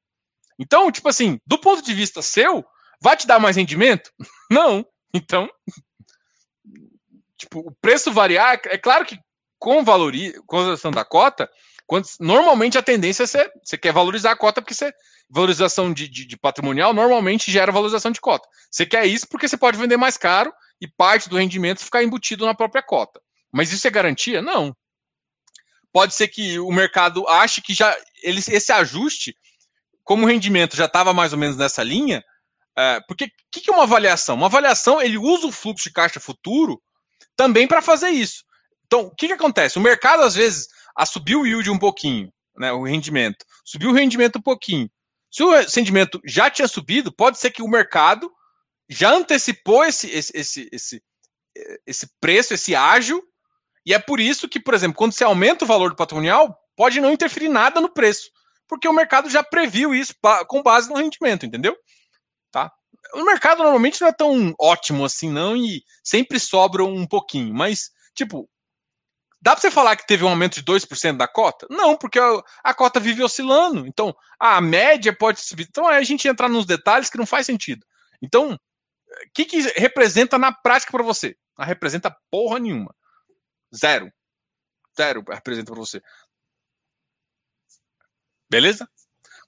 Então, 0.59 0.91
tipo 0.91 1.09
assim, 1.09 1.41
do 1.47 1.59
ponto 1.59 1.83
de 1.83 1.95
vista 1.95 2.21
seu, 2.21 2.65
vai 3.01 3.17
te 3.17 3.27
dar 3.27 3.39
mais 3.39 3.57
rendimento? 3.57 4.11
Não. 4.51 4.85
Então, 5.15 5.49
tipo, 7.37 7.61
o 7.61 7.73
preço 7.81 8.13
variar, 8.13 8.61
é 8.67 8.77
claro 8.77 9.07
que 9.07 9.19
com 9.59 9.85
valorização 9.85 10.91
da 10.91 11.05
cota, 11.05 11.49
quando, 11.87 12.07
normalmente 12.21 12.77
a 12.77 12.83
tendência 12.83 13.23
é 13.23 13.27
você, 13.27 13.51
você 13.65 13.79
quer 13.79 13.93
valorizar 13.93 14.33
a 14.33 14.37
cota 14.37 14.61
porque 14.61 14.75
você, 14.75 14.93
valorização 15.31 15.93
de, 15.93 16.09
de, 16.09 16.27
de, 16.27 16.37
patrimonial 16.37 16.93
normalmente 16.93 17.51
gera 17.51 17.73
valorização 17.73 18.11
de 18.11 18.21
cota. 18.21 18.49
Você 18.71 18.85
quer 18.85 19.07
isso 19.07 19.27
porque 19.29 19.49
você 19.49 19.57
pode 19.57 19.79
vender 19.79 19.97
mais 19.97 20.17
caro 20.17 20.53
e 20.81 20.87
parte 20.87 21.29
do 21.29 21.39
rendimento 21.39 21.85
ficar 21.85 22.03
embutido 22.03 22.45
na 22.45 22.55
própria 22.55 22.83
cota. 22.83 23.21
Mas 23.51 23.73
isso 23.73 23.87
é 23.87 23.91
garantia? 23.91 24.43
Não 24.43 24.77
pode 25.93 26.15
ser 26.15 26.29
que 26.29 26.59
o 26.59 26.71
mercado 26.71 27.27
ache 27.29 27.61
que 27.61 27.75
já 27.75 27.97
ele, 28.23 28.41
esse 28.49 28.73
ajuste, 28.73 29.37
como 30.05 30.25
o 30.25 30.29
rendimento 30.29 30.77
já 30.77 30.87
estava 30.87 31.13
mais 31.13 31.33
ou 31.33 31.39
menos 31.39 31.57
nessa 31.57 31.83
linha, 31.83 32.25
é, 32.77 33.01
porque 33.07 33.25
o 33.25 33.29
que, 33.51 33.61
que 33.61 33.71
é 33.71 33.75
uma 33.75 33.83
avaliação? 33.83 34.37
Uma 34.37 34.47
avaliação 34.47 35.03
ele 35.03 35.19
usa 35.19 35.47
o 35.47 35.53
fluxo 35.53 35.89
de 35.89 35.93
caixa 35.93 36.21
futuro 36.21 36.81
também 37.37 37.67
para 37.67 37.83
fazer 37.83 38.11
isso. 38.11 38.45
Então, 38.87 39.03
o 39.03 39.15
que, 39.15 39.27
que 39.27 39.33
acontece? 39.33 39.79
O 39.79 39.83
mercado, 39.83 40.23
às 40.23 40.35
vezes, 40.35 40.69
subiu 41.07 41.41
o 41.41 41.47
yield 41.47 41.71
um 41.71 41.79
pouquinho, 41.79 42.33
né, 42.57 42.73
o 42.73 42.85
rendimento, 42.85 43.45
subiu 43.65 43.91
o 43.91 43.95
rendimento 43.95 44.39
um 44.39 44.43
pouquinho. 44.43 44.91
Se 45.31 45.43
o 45.43 45.51
rendimento 45.61 46.21
já 46.25 46.49
tinha 46.49 46.67
subido, 46.67 47.13
pode 47.13 47.39
ser 47.39 47.51
que 47.51 47.63
o 47.63 47.69
mercado 47.69 48.33
já 48.89 49.13
antecipou 49.13 49.85
esse, 49.85 50.09
esse, 50.09 50.33
esse, 50.35 50.69
esse, 50.73 51.03
esse 51.87 52.09
preço, 52.21 52.55
esse 52.55 52.75
ágio, 52.75 53.23
e 53.85 53.93
é 53.93 53.99
por 53.99 54.21
isso 54.21 54.49
que, 54.49 54.59
por 54.59 54.75
exemplo, 54.75 54.97
quando 54.97 55.13
você 55.13 55.25
aumenta 55.25 55.65
o 55.65 55.69
valor 55.69 55.91
do 55.91 55.97
patrimonial, 55.97 56.59
pode 56.79 57.01
não 57.01 57.11
interferir 57.11 57.49
nada 57.49 57.81
no 57.81 57.93
preço. 57.93 58.31
porque 58.69 58.87
o 58.87 58.93
mercado 58.93 59.29
já 59.31 59.43
previu 59.43 59.95
isso 59.95 60.15
com 60.47 60.63
base 60.63 60.89
no 60.91 60.97
rendimento, 60.97 61.45
entendeu? 61.45 61.75
Tá? 62.53 62.71
O 63.15 63.25
mercado 63.25 63.63
normalmente 63.63 64.01
não 64.01 64.09
é 64.09 64.13
tão 64.13 64.55
ótimo 64.61 65.05
assim, 65.05 65.31
não, 65.31 65.57
e 65.57 65.83
sempre 66.05 66.39
sobra 66.39 66.85
um 66.85 67.07
pouquinho, 67.07 67.53
mas, 67.53 67.91
tipo, 68.15 68.49
Dá 69.41 69.53
para 69.53 69.61
você 69.61 69.71
falar 69.71 69.95
que 69.95 70.07
teve 70.07 70.25
um 70.25 70.29
aumento 70.29 70.57
de 70.57 70.65
2% 70.65 71.17
da 71.17 71.29
cota? 71.29 71.65
Não, 71.71 71.97
porque 71.97 72.19
a, 72.19 72.43
a, 72.65 72.75
cota 72.75 72.99
vive 72.99 73.23
oscilando. 73.23 73.87
Então, 73.87 74.13
a 74.37 74.61
média 74.61 75.17
pode 75.17 75.41
subir. 75.41 75.67
Então, 75.69 75.87
aí 75.87 75.97
a 75.97 76.03
gente 76.03 76.27
entra 76.27 76.49
nos 76.49 76.67
detalhes 76.67 77.09
que 77.09 77.17
não 77.17 77.25
faz 77.25 77.47
sentido. 77.47 77.87
Então, 78.21 78.55
o 78.55 78.59
que, 79.33 79.45
que 79.45 79.61
representa 79.77 80.39
na 80.39 80.53
prática 80.53 80.91
para 80.91 81.05
você? 81.05 81.37
Não 81.57 81.65
representa 81.65 82.15
porra 82.33 82.59
nenhuma. 82.59 82.93
Zero. 83.73 84.13
Zero 84.97 85.23
representa 85.29 85.71
para 85.71 85.81
você. 85.81 86.03
Beleza? 88.51 88.89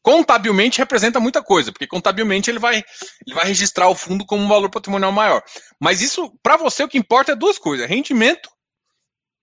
Contabilmente 0.03 0.79
representa 0.79 1.21
muita 1.21 1.43
coisa, 1.43 1.71
porque 1.71 1.87
contabilmente 1.87 2.51
ele 2.51 2.59
vai, 2.59 2.83
ele 3.27 3.35
vai 3.35 3.45
registrar 3.45 3.89
o 3.89 3.95
fundo 3.95 4.25
como 4.25 4.43
um 4.43 4.49
valor 4.49 4.71
patrimonial 4.71 5.13
maior. 5.13 5.43
Mas 5.79 6.01
isso, 6.01 6.33
para 6.43 6.57
você, 6.57 6.83
o 6.83 6.89
que 6.89 6.99
importa 6.99 7.33
é 7.33 7.37
duas 7.37 7.59
coisas: 7.59 7.89
rendimento 7.89 8.51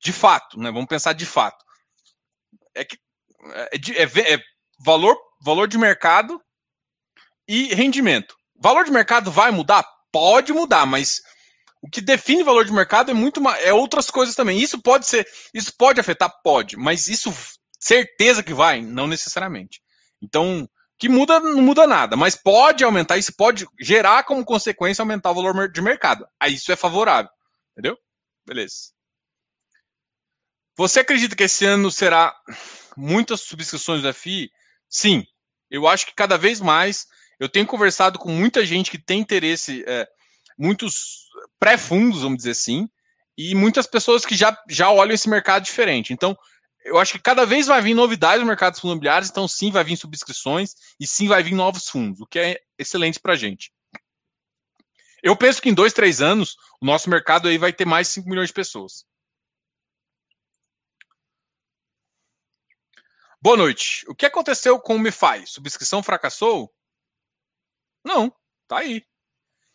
de 0.01 0.11
fato, 0.11 0.59
né? 0.59 0.71
Vamos 0.71 0.87
pensar 0.87 1.13
de 1.13 1.25
fato. 1.25 1.63
É 2.75 2.83
que 2.83 2.97
é, 3.53 4.03
é, 4.03 4.33
é 4.33 4.39
valor, 4.79 5.17
valor 5.41 5.67
de 5.67 5.77
mercado 5.77 6.41
e 7.47 7.73
rendimento. 7.73 8.35
Valor 8.59 8.85
de 8.85 8.91
mercado 8.91 9.31
vai 9.31 9.51
mudar? 9.51 9.85
Pode 10.11 10.51
mudar, 10.53 10.85
mas 10.85 11.21
o 11.81 11.89
que 11.89 12.01
define 12.01 12.43
valor 12.43 12.65
de 12.65 12.73
mercado 12.73 13.11
é 13.11 13.13
muito 13.13 13.41
é 13.59 13.71
outras 13.71 14.09
coisas 14.09 14.35
também. 14.35 14.59
Isso 14.59 14.81
pode 14.81 15.05
ser, 15.07 15.27
isso 15.53 15.73
pode 15.77 15.99
afetar, 15.99 16.31
pode, 16.43 16.75
mas 16.75 17.07
isso 17.07 17.31
certeza 17.87 18.43
que 18.43 18.53
vai, 18.53 18.81
não 18.81 19.07
necessariamente. 19.07 19.81
Então, 20.21 20.69
que 20.99 21.07
muda 21.07 21.39
não 21.39 21.61
muda 21.61 21.87
nada, 21.87 22.17
mas 22.17 22.35
pode 22.35 22.83
aumentar, 22.83 23.17
isso 23.17 23.33
pode 23.35 23.65
gerar 23.79 24.23
como 24.23 24.43
consequência 24.43 25.01
aumentar 25.01 25.31
o 25.31 25.35
valor 25.35 25.71
de 25.71 25.81
mercado. 25.81 26.27
Aí 26.39 26.55
isso 26.55 26.71
é 26.71 26.75
favorável, 26.75 27.29
entendeu? 27.71 27.97
Beleza. 28.45 28.91
Você 30.75 30.99
acredita 30.99 31.35
que 31.35 31.43
esse 31.43 31.65
ano 31.65 31.89
será 31.91 32.35
muitas 32.95 33.41
subscrições 33.41 34.01
do 34.01 34.13
FI? 34.13 34.51
Sim, 34.89 35.25
eu 35.69 35.87
acho 35.87 36.05
que 36.05 36.15
cada 36.15 36.37
vez 36.37 36.59
mais. 36.59 37.07
Eu 37.39 37.47
tenho 37.47 37.67
conversado 37.67 38.17
com 38.19 38.29
muita 38.29 38.65
gente 38.65 38.89
que 38.89 38.97
tem 38.97 39.19
interesse, 39.19 39.83
é, 39.87 40.07
muitos 40.57 41.27
pré-fundos, 41.59 42.21
vamos 42.21 42.37
dizer 42.37 42.51
assim, 42.51 42.89
e 43.37 43.53
muitas 43.53 43.85
pessoas 43.85 44.25
que 44.25 44.35
já, 44.35 44.57
já 44.67 44.89
olham 44.89 45.13
esse 45.13 45.29
mercado 45.29 45.63
diferente. 45.63 46.11
Então, 46.11 46.35
eu 46.87 46.97
acho 46.97 47.13
que 47.13 47.19
cada 47.19 47.45
vez 47.45 47.67
vai 47.67 47.81
vir 47.81 47.93
novidades 47.93 48.39
no 48.39 48.47
mercado 48.47 48.71
dos 48.71 48.79
fundos 48.79 48.93
imobiliários, 48.93 49.29
então 49.29 49.47
sim, 49.47 49.71
vai 49.71 49.83
vir 49.83 49.97
subscrições 49.97 50.73
e 50.99 51.05
sim 51.05 51.27
vai 51.27 51.43
vir 51.43 51.53
novos 51.53 51.89
fundos, 51.89 52.21
o 52.21 52.25
que 52.25 52.39
é 52.39 52.61
excelente 52.77 53.19
para 53.19 53.33
a 53.33 53.35
gente. 53.35 53.71
Eu 55.21 55.35
penso 55.35 55.61
que 55.61 55.69
em 55.69 55.73
dois, 55.73 55.93
três 55.93 56.21
anos, 56.21 56.55
o 56.81 56.85
nosso 56.85 57.09
mercado 57.09 57.47
aí 57.47 57.57
vai 57.57 57.73
ter 57.73 57.85
mais 57.85 58.07
de 58.07 58.13
5 58.13 58.29
milhões 58.29 58.47
de 58.47 58.53
pessoas. 58.53 59.05
Boa 63.41 63.57
noite. 63.57 64.05
O 64.07 64.15
que 64.15 64.25
aconteceu 64.25 64.79
com 64.79 64.95
o 64.95 64.99
MiFi? 64.99 65.45
Subscrição 65.45 66.01
fracassou? 66.01 66.73
Não, 68.03 68.33
tá 68.67 68.79
aí. 68.79 69.05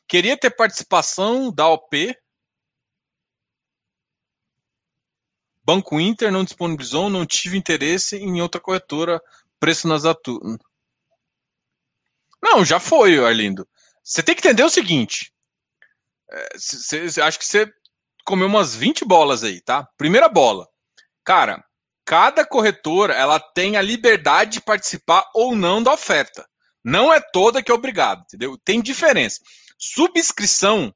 Queria 0.08 0.36
ter 0.36 0.50
participação 0.50 1.52
da 1.52 1.68
OP. 1.68 2.16
Banco 5.64 6.00
Inter 6.00 6.32
não 6.32 6.44
disponibilizou, 6.44 7.08
não 7.08 7.24
tive 7.24 7.56
interesse 7.56 8.16
em 8.16 8.40
outra 8.40 8.60
corretora. 8.60 9.20
Preço 9.60 9.86
nas 9.86 10.04
atu... 10.04 10.40
Não, 12.42 12.64
já 12.64 12.80
foi, 12.80 13.24
Arlindo. 13.24 13.68
Você 14.02 14.22
tem 14.22 14.34
que 14.34 14.40
entender 14.40 14.64
o 14.64 14.68
seguinte. 14.68 15.32
É, 16.30 16.48
cê, 16.56 17.08
cê, 17.08 17.20
acho 17.20 17.38
que 17.38 17.46
você 17.46 17.72
comeu 18.24 18.48
umas 18.48 18.74
20 18.74 19.04
bolas 19.04 19.44
aí, 19.44 19.60
tá? 19.60 19.88
Primeira 19.96 20.28
bola. 20.28 20.66
Cara, 21.24 21.64
cada 22.04 22.44
corretora 22.44 23.14
ela 23.14 23.38
tem 23.38 23.76
a 23.76 23.82
liberdade 23.82 24.52
de 24.52 24.60
participar 24.60 25.24
ou 25.34 25.54
não 25.54 25.82
da 25.82 25.92
oferta. 25.92 26.44
Não 26.84 27.12
é 27.12 27.20
toda 27.20 27.62
que 27.62 27.70
é 27.70 27.74
obrigado, 27.74 28.22
entendeu? 28.22 28.58
Tem 28.64 28.82
diferença. 28.82 29.38
Subscrição, 29.78 30.92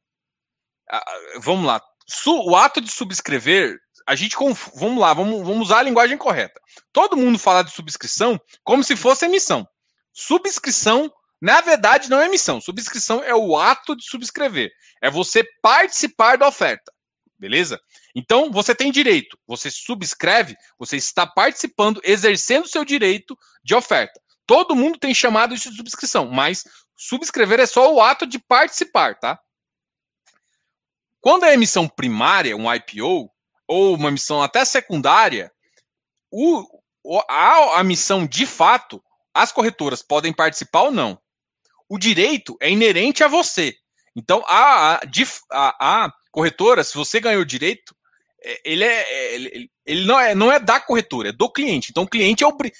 vamos 1.40 1.66
lá, 1.66 1.80
o 2.26 2.56
ato 2.56 2.80
de 2.80 2.90
subscrever, 2.90 3.78
a 4.06 4.14
gente, 4.14 4.36
vamos 4.74 5.00
lá, 5.00 5.12
vamos, 5.12 5.44
vamos 5.44 5.66
usar 5.66 5.80
a 5.80 5.82
linguagem 5.82 6.16
correta. 6.16 6.60
Todo 6.92 7.16
mundo 7.16 7.38
fala 7.38 7.62
de 7.62 7.72
subscrição 7.72 8.40
como 8.62 8.84
se 8.84 8.94
fosse 8.94 9.24
emissão. 9.24 9.66
Subscrição, 10.12 11.12
na 11.40 11.60
verdade, 11.60 12.08
não 12.08 12.20
é 12.20 12.26
emissão. 12.26 12.60
Subscrição 12.60 13.22
é 13.24 13.34
o 13.34 13.56
ato 13.56 13.96
de 13.96 14.08
subscrever. 14.08 14.70
É 15.02 15.10
você 15.10 15.44
participar 15.60 16.38
da 16.38 16.46
oferta. 16.46 16.92
Beleza? 17.38 17.80
Então, 18.14 18.50
você 18.50 18.74
tem 18.74 18.90
direito, 18.90 19.38
você 19.46 19.70
subscreve, 19.70 20.56
você 20.78 20.96
está 20.96 21.26
participando, 21.26 22.00
exercendo 22.02 22.66
seu 22.66 22.82
direito 22.82 23.36
de 23.62 23.74
oferta. 23.74 24.18
Todo 24.46 24.76
mundo 24.76 24.98
tem 24.98 25.12
chamado 25.12 25.54
isso 25.54 25.68
de 25.70 25.76
subscrição, 25.76 26.30
mas 26.30 26.64
subscrever 26.96 27.60
é 27.60 27.66
só 27.66 27.92
o 27.92 28.00
ato 28.00 28.26
de 28.26 28.38
participar, 28.38 29.18
tá? 29.18 29.38
Quando 31.20 31.44
é 31.44 31.52
emissão 31.52 31.86
primária, 31.86 32.56
um 32.56 32.72
IPO, 32.72 33.30
ou 33.68 33.94
uma 33.94 34.08
emissão 34.08 34.42
até 34.42 34.64
secundária, 34.64 35.50
o, 36.30 36.64
a, 37.28 37.80
a 37.80 37.84
missão 37.84 38.26
de 38.26 38.46
fato, 38.46 39.02
as 39.34 39.52
corretoras 39.52 40.02
podem 40.02 40.32
participar 40.32 40.82
ou 40.82 40.90
não. 40.90 41.18
O 41.88 41.98
direito 41.98 42.56
é 42.60 42.70
inerente 42.70 43.22
a 43.22 43.28
você. 43.28 43.74
Então, 44.14 44.42
a, 44.46 45.00
a, 45.52 46.04
a, 46.04 46.12
corretora, 46.32 46.82
se 46.82 46.94
você 46.94 47.20
ganhou 47.20 47.42
o 47.42 47.46
direito, 47.46 47.94
é, 48.42 48.60
ele 48.64 48.84
é, 48.84 49.02
é 49.02 49.34
ele, 49.34 49.70
ele, 49.84 50.04
não 50.04 50.18
é 50.18 50.34
não 50.34 50.52
é 50.52 50.58
da 50.58 50.80
corretora, 50.80 51.30
é 51.30 51.32
do 51.32 51.50
cliente. 51.50 51.88
Então 51.90 52.04
o 52.04 52.08
cliente 52.08 52.44
é 52.44 52.46
obri... 52.46 52.72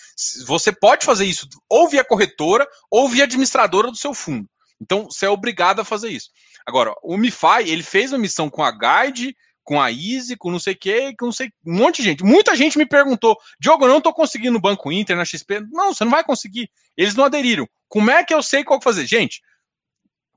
você 0.47 0.73
pode 0.73 1.05
fazer 1.05 1.25
isso 1.25 1.49
ou 1.69 1.89
via 1.89 2.05
corretora 2.05 2.67
ou 2.91 3.09
via 3.09 3.25
administradora 3.25 3.91
do 3.91 3.97
seu 3.97 4.13
fundo. 4.15 4.49
Então 4.81 5.05
você 5.05 5.27
é 5.27 5.31
obrigado 5.31 5.81
a 5.81 5.85
fazer 5.85 6.11
isso. 6.11 6.31
Agora, 6.67 6.93
o 7.03 7.17
MiFi, 7.17 7.63
ele 7.67 7.83
fez 7.83 8.13
uma 8.13 8.19
missão 8.19 8.51
com 8.51 8.63
a 8.63 8.71
Guide, 8.71 9.37
com 9.67 9.79
a 9.81 9.91
Easy, 9.91 10.37
com 10.37 10.51
não 10.51 10.59
sei 10.59 10.73
o 10.73 10.79
que, 10.79 11.15
com 11.17 11.27
não 11.27 11.33
sei, 11.33 11.51
um 11.67 11.75
monte 11.75 11.97
de 11.97 12.05
gente. 12.05 12.25
Muita 12.25 12.55
gente 12.57 12.79
me 12.79 12.87
perguntou, 12.87 13.37
Diogo, 13.61 13.85
eu 13.85 13.89
não 13.89 13.99
estou 13.99 14.15
conseguindo 14.15 14.53
no 14.53 14.61
Banco 14.61 14.91
Inter, 14.91 15.17
na 15.17 15.25
XP. 15.25 15.61
Não, 15.73 15.93
você 15.93 16.05
não 16.05 16.11
vai 16.13 16.25
conseguir. 16.25 16.71
Eles 16.97 17.15
não 17.15 17.25
aderiram. 17.25 17.69
Como 17.89 18.11
é 18.11 18.25
que 18.25 18.33
eu 18.33 18.43
sei 18.43 18.65
qual 18.65 18.81
fazer? 18.81 19.05
Gente, 19.07 19.43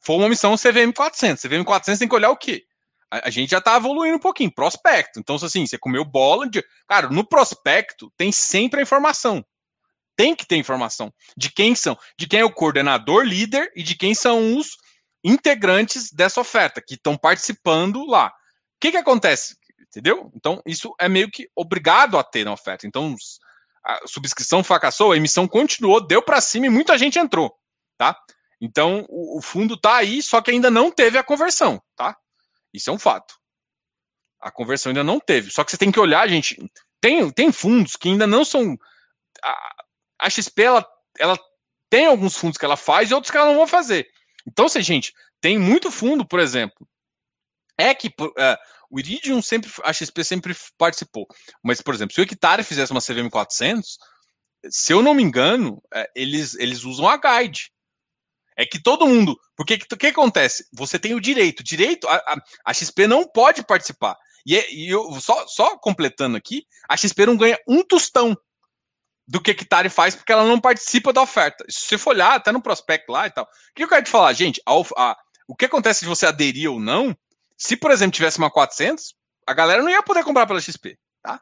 foi 0.02 0.16
uma 0.16 0.28
missão 0.28 0.56
CVM 0.56 0.92
400. 0.94 1.42
CVM 1.44 1.64
400 1.64 2.00
tem 2.00 2.08
que 2.08 2.16
olhar 2.16 2.32
o 2.32 2.36
quê? 2.36 2.66
a, 3.12 3.30
gente 3.30 3.50
já 3.50 3.62
tá 3.62 3.76
evoluindo 3.76 4.18
um 4.18 4.20
pouquinho. 4.20 4.52
Prospecto. 4.52 5.20
Então, 5.20 5.36
assim, 5.36 5.66
você 5.66 5.78
comeu 5.78 6.06
bola. 6.06 6.48
De... 6.50 6.64
Cara, 6.88 7.10
no 7.10 7.24
prospecto 7.24 8.12
tem 8.16 8.32
sempre 8.32 8.80
a 8.80 8.84
informação. 8.84 9.44
Tem 10.16 10.36
que 10.36 10.46
ter 10.46 10.58
informação 10.58 11.14
de 11.36 11.52
quem 11.52 11.74
são, 11.74 11.98
de 12.18 12.28
quem 12.28 12.42
é 12.42 12.46
o 12.46 12.52
coordenador 12.52 13.24
líder 13.24 13.72
e 13.76 13.82
de 13.82 13.96
quem 13.96 14.14
são 14.14 14.58
os 14.58 14.78
integrantes 15.24 16.12
dessa 16.12 16.42
oferta 16.42 16.82
que 16.86 16.96
estão 16.96 17.18
participando 17.18 18.06
lá. 18.06 18.34
O 18.80 18.82
que, 18.82 18.92
que 18.92 18.98
acontece? 18.98 19.58
Entendeu? 19.82 20.32
Então, 20.34 20.62
isso 20.66 20.96
é 20.98 21.10
meio 21.10 21.30
que 21.30 21.50
obrigado 21.54 22.18
a 22.18 22.24
ter 22.24 22.46
na 22.46 22.54
oferta. 22.54 22.88
Então, 22.88 23.14
a 23.84 24.08
subscrição 24.08 24.64
fracassou, 24.64 25.12
a 25.12 25.18
emissão 25.18 25.48
continuou, 25.48 26.00
deu 26.00 26.22
para 26.22 26.40
cima 26.40 26.68
e 26.68 26.70
muita 26.70 26.98
gente 26.98 27.20
entrou, 27.20 27.54
tá? 27.98 28.18
Então, 28.62 29.06
o, 29.10 29.40
o 29.40 29.42
fundo 29.42 29.76
tá 29.76 29.98
aí, 29.98 30.22
só 30.22 30.42
que 30.42 30.52
ainda 30.52 30.72
não 30.72 30.90
teve 30.90 31.18
a 31.18 31.24
conversão, 31.24 31.82
tá? 31.94 32.16
Isso 32.74 32.90
é 32.90 32.94
um 32.94 33.00
fato. 33.00 33.36
A 34.40 34.50
conversão 34.50 34.92
ainda 34.92 35.04
não 35.04 35.20
teve. 35.20 35.52
Só 35.52 35.66
que 35.66 35.72
você 35.72 35.78
tem 35.78 35.92
que 35.92 36.00
olhar, 36.00 36.26
gente. 36.30 36.58
Tem, 37.02 37.30
tem 37.32 37.52
fundos 37.52 37.98
que 37.98 38.08
ainda 38.08 38.26
não 38.26 38.46
são. 38.46 38.78
A, 39.44 39.76
a 40.20 40.30
XP, 40.30 40.62
ela, 40.62 40.88
ela 41.18 41.38
tem 41.90 42.06
alguns 42.06 42.38
fundos 42.38 42.58
que 42.58 42.64
ela 42.64 42.78
faz 42.78 43.12
e 43.12 43.14
outros 43.14 43.30
que 43.30 43.38
ela 43.38 43.48
não 43.48 43.58
vai 43.58 43.68
fazer. 43.68 44.08
Então, 44.48 44.70
se 44.70 44.82
gente 44.82 45.14
tem 45.42 45.58
muito 45.58 45.92
fundo, 45.92 46.26
por 46.26 46.40
exemplo, 46.40 46.88
é 47.80 47.96
que 47.96 48.08
uh, 48.08 48.58
o 48.92 49.00
Iridium 49.00 49.42
sempre, 49.42 49.72
a 49.84 49.94
XP 49.94 50.24
sempre 50.24 50.56
participou. 50.78 51.26
Mas, 51.64 51.82
por 51.82 51.94
exemplo, 51.94 52.14
se 52.14 52.22
o 52.22 52.24
Hectare 52.24 52.64
fizesse 52.64 52.92
uma 52.92 53.02
CVM 53.02 53.30
400, 53.30 53.98
se 54.70 54.92
eu 54.92 55.02
não 55.02 55.14
me 55.14 55.24
engano, 55.24 55.82
uh, 55.96 56.06
eles, 56.14 56.56
eles 56.56 56.84
usam 56.84 57.08
a 57.08 57.18
Guide. 57.18 57.72
É 58.58 58.66
que 58.66 58.82
todo 58.82 59.08
mundo. 59.08 59.38
Porque 59.56 59.76
o 59.76 59.78
que, 59.80 59.96
que, 59.96 60.08
acontece? 60.08 60.66
Você 60.74 61.00
tem 61.00 61.14
o 61.14 61.22
direito. 61.22 61.64
Direito, 61.64 62.08
a, 62.08 62.16
a, 62.16 62.36
a 62.66 62.74
XP 62.74 63.08
não 63.08 63.26
pode 63.26 63.64
participar. 63.64 64.18
E, 64.46 64.58
é, 64.58 64.74
e, 64.74 64.90
eu 64.90 65.20
só, 65.22 65.48
só 65.48 65.78
completando 65.78 66.36
aqui, 66.36 66.66
a 66.90 66.98
XP 66.98 67.26
não 67.26 67.38
ganha 67.38 67.58
um 67.66 67.84
tostão 67.84 68.38
do 69.26 69.40
que 69.40 69.52
a 69.52 69.54
Hectare 69.54 69.90
faz 69.90 70.16
porque 70.16 70.32
ela 70.32 70.44
não 70.44 70.60
participa 70.60 71.14
da 71.14 71.22
oferta. 71.22 71.64
Se 71.70 71.86
você 71.86 71.98
for 71.98 72.10
olhar 72.10 72.34
até 72.34 72.52
no 72.52 72.62
prospecto 72.62 73.12
lá 73.12 73.28
e 73.28 73.32
tal. 73.32 73.46
O 73.46 73.48
que 73.76 73.84
eu 73.84 73.88
quero 73.88 74.04
te 74.04 74.10
falar, 74.10 74.34
gente? 74.34 74.62
A, 74.66 75.16
o 75.48 75.56
que 75.56 75.66
acontece 75.66 76.02
se 76.02 76.06
você 76.06 76.26
aderir 76.26 76.70
ou 76.70 76.80
não? 76.80 77.16
Se, 77.60 77.76
por 77.76 77.92
exemplo, 77.92 78.14
tivesse 78.14 78.38
uma 78.38 78.50
400, 78.50 79.14
a 79.46 79.54
galera 79.54 79.84
não 79.84 79.90
ia 79.90 80.02
poder 80.02 80.24
comprar 80.24 80.48
pela 80.48 80.62
XP, 80.62 80.98
tá? 81.22 81.42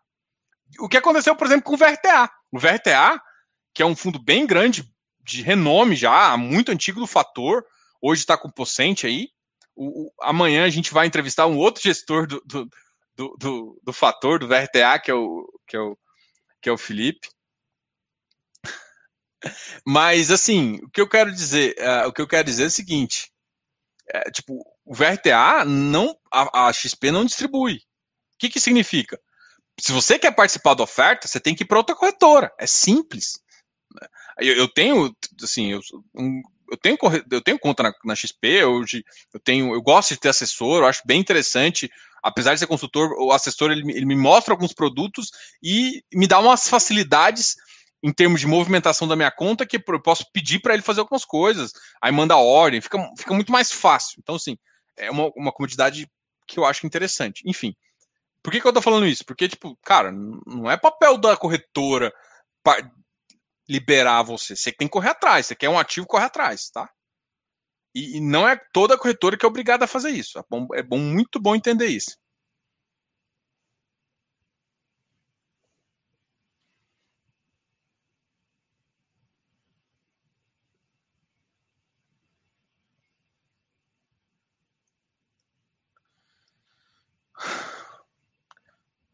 O 0.79 0.89
que 0.89 0.97
aconteceu, 0.97 1.35
por 1.35 1.45
exemplo, 1.45 1.63
com 1.63 1.75
o 1.75 1.77
VRTA. 1.77 2.29
O 2.51 2.57
VRTA, 2.57 3.21
que 3.71 3.83
é 3.83 3.85
um 3.85 3.95
fundo 3.95 4.17
bem 4.17 4.47
grande, 4.47 4.83
de 5.21 5.43
renome 5.43 5.95
já, 5.95 6.35
muito 6.35 6.71
antigo 6.71 6.99
do 6.99 7.05
Fator, 7.05 7.63
hoje 8.01 8.21
está 8.21 8.35
com 8.35 8.49
Pocente 8.49 9.05
aí. 9.05 9.29
O, 9.75 10.07
o, 10.07 10.11
amanhã 10.21 10.65
a 10.65 10.69
gente 10.69 10.91
vai 10.91 11.05
entrevistar 11.05 11.45
um 11.45 11.57
outro 11.57 11.83
gestor 11.83 12.25
do, 12.25 12.41
do, 12.43 12.67
do, 13.15 13.37
do, 13.37 13.81
do 13.83 13.93
Fator, 13.93 14.39
do 14.39 14.47
VRTA, 14.47 14.99
que 14.99 15.11
é 15.11 15.13
o, 15.13 15.47
que 15.67 15.75
é 15.75 15.79
o, 15.79 15.97
que 16.59 16.69
é 16.69 16.71
o 16.71 16.77
Felipe. 16.77 17.29
Mas 19.85 20.31
assim, 20.31 20.79
o 20.81 20.89
que 20.89 20.99
eu 20.99 21.07
quero 21.07 21.31
dizer, 21.31 21.75
uh, 21.77 22.07
o 22.07 22.13
que 22.13 22.21
eu 22.21 22.27
quero 22.27 22.45
dizer 22.45 22.63
é 22.63 22.67
o 22.67 22.71
seguinte: 22.71 23.31
é, 24.09 24.31
tipo, 24.31 24.65
o 24.87 24.95
VRTA 24.95 25.65
não, 25.65 26.17
a, 26.31 26.67
a, 26.67 26.73
XP 26.73 27.11
não 27.11 27.25
distribui. 27.25 27.75
O 27.75 27.79
que 28.39 28.49
que 28.49 28.59
significa? 28.59 29.19
Se 29.79 29.91
você 29.91 30.17
quer 30.17 30.31
participar 30.31 30.73
da 30.75 30.83
oferta, 30.83 31.27
você 31.27 31.39
tem 31.41 31.53
que 31.53 31.63
ir 31.63 31.67
para 31.67 31.77
outra 31.77 31.95
corretora. 31.95 32.51
É 32.57 32.65
simples. 32.65 33.39
Eu, 34.39 34.55
eu 34.55 34.67
tenho, 34.67 35.13
assim, 35.43 35.73
eu, 35.73 35.81
um, 36.15 36.41
eu 36.71 36.77
tenho, 36.77 36.97
eu 37.31 37.41
tenho 37.41 37.59
conta 37.59 37.83
na, 37.83 37.93
na 38.05 38.15
XP, 38.15 38.63
hoje 38.63 39.03
eu 39.33 39.39
tenho, 39.41 39.73
eu 39.73 39.81
gosto 39.81 40.13
de 40.13 40.19
ter 40.21 40.29
assessor, 40.29 40.79
eu 40.79 40.87
acho 40.87 41.01
bem 41.05 41.19
interessante. 41.19 41.91
Apesar 42.23 42.53
de 42.53 42.61
ser 42.61 42.67
consultor, 42.67 43.11
o 43.19 43.31
assessor 43.31 43.71
ele, 43.71 43.91
ele 43.91 44.05
me 44.05 44.15
mostra 44.15 44.53
alguns 44.53 44.73
produtos 44.73 45.31
e 45.61 46.01
me 46.13 46.27
dá 46.27 46.39
umas 46.39 46.69
facilidades 46.69 47.55
em 48.01 48.13
termos 48.13 48.39
de 48.39 48.47
movimentação 48.47 49.07
da 49.07 49.15
minha 49.15 49.31
conta 49.31 49.65
que 49.65 49.81
eu 49.85 50.01
posso 50.01 50.25
pedir 50.31 50.59
para 50.59 50.73
ele 50.73 50.83
fazer 50.83 51.01
algumas 51.01 51.25
coisas, 51.25 51.73
aí 52.01 52.11
manda 52.11 52.37
ordem, 52.37 52.79
fica, 52.79 52.97
fica 53.17 53.33
muito 53.33 53.51
mais 53.51 53.71
fácil. 53.71 54.15
Então, 54.19 54.35
assim, 54.35 54.57
é 54.97 55.11
uma, 55.11 55.31
uma 55.35 55.51
comodidade 55.51 56.09
que 56.47 56.59
eu 56.59 56.65
acho 56.65 56.85
interessante. 56.85 57.43
Enfim, 57.45 57.75
por 58.41 58.51
que, 58.51 58.61
que 58.61 58.67
eu 58.67 58.73
tô 58.73 58.81
falando 58.81 59.05
isso? 59.05 59.25
Porque, 59.25 59.47
tipo, 59.47 59.77
cara, 59.83 60.11
não 60.11 60.69
é 60.69 60.77
papel 60.77 61.17
da 61.17 61.35
corretora 61.35 62.13
liberar 63.67 64.23
você. 64.23 64.55
Você 64.55 64.71
tem 64.71 64.87
que 64.87 64.91
correr 64.91 65.09
atrás. 65.09 65.45
Você 65.45 65.55
quer 65.55 65.69
um 65.69 65.79
ativo, 65.79 66.07
corre 66.07 66.25
atrás, 66.25 66.69
tá? 66.69 66.89
E, 67.93 68.17
e 68.17 68.21
não 68.21 68.47
é 68.47 68.59
toda 68.71 68.97
corretora 68.97 69.37
que 69.37 69.45
é 69.45 69.49
obrigada 69.49 69.85
a 69.85 69.87
fazer 69.87 70.11
isso. 70.11 70.39
É 70.39 70.43
bom, 70.49 70.67
é 70.73 70.83
bom 70.83 70.99
muito 70.99 71.39
bom 71.39 71.55
entender 71.55 71.87
isso. 71.87 72.17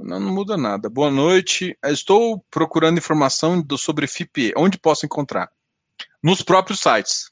Não, 0.04 0.20
não, 0.20 0.34
muda 0.34 0.58
nada. 0.58 0.90
Boa 0.90 1.10
noite. 1.10 1.78
Estou 1.86 2.44
procurando 2.52 2.98
informação 2.98 3.62
do, 3.62 3.78
sobre 3.78 4.06
FIPE. 4.06 4.54
Onde 4.58 4.78
posso 4.78 5.06
encontrar? 5.06 5.50
Nos 6.22 6.42
próprios 6.42 6.82
sites. 6.82 7.32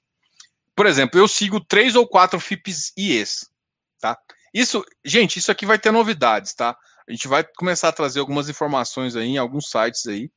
Por 0.74 0.86
exemplo, 0.86 1.20
eu 1.20 1.28
sigo 1.28 1.60
três 1.60 1.96
ou 1.96 2.08
quatro 2.08 2.40
FIPs 2.40 2.94
IEs. 2.98 3.52
Tá? 4.00 4.18
Isso, 4.54 4.86
gente, 5.04 5.38
isso 5.38 5.52
aqui 5.52 5.66
vai 5.66 5.78
ter 5.78 5.92
novidades, 5.92 6.54
tá? 6.54 6.78
A 7.08 7.12
gente 7.12 7.28
vai 7.28 7.44
começar 7.44 7.90
a 7.90 7.94
trazer 7.94 8.22
algumas 8.22 8.48
informações 8.48 9.18
aí 9.18 9.28
em 9.28 9.38
alguns 9.38 9.70
sites 9.70 10.08
aí. 10.08 10.32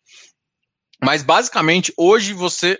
Mas 1.01 1.22
basicamente, 1.22 1.95
hoje 1.97 2.32
você. 2.32 2.76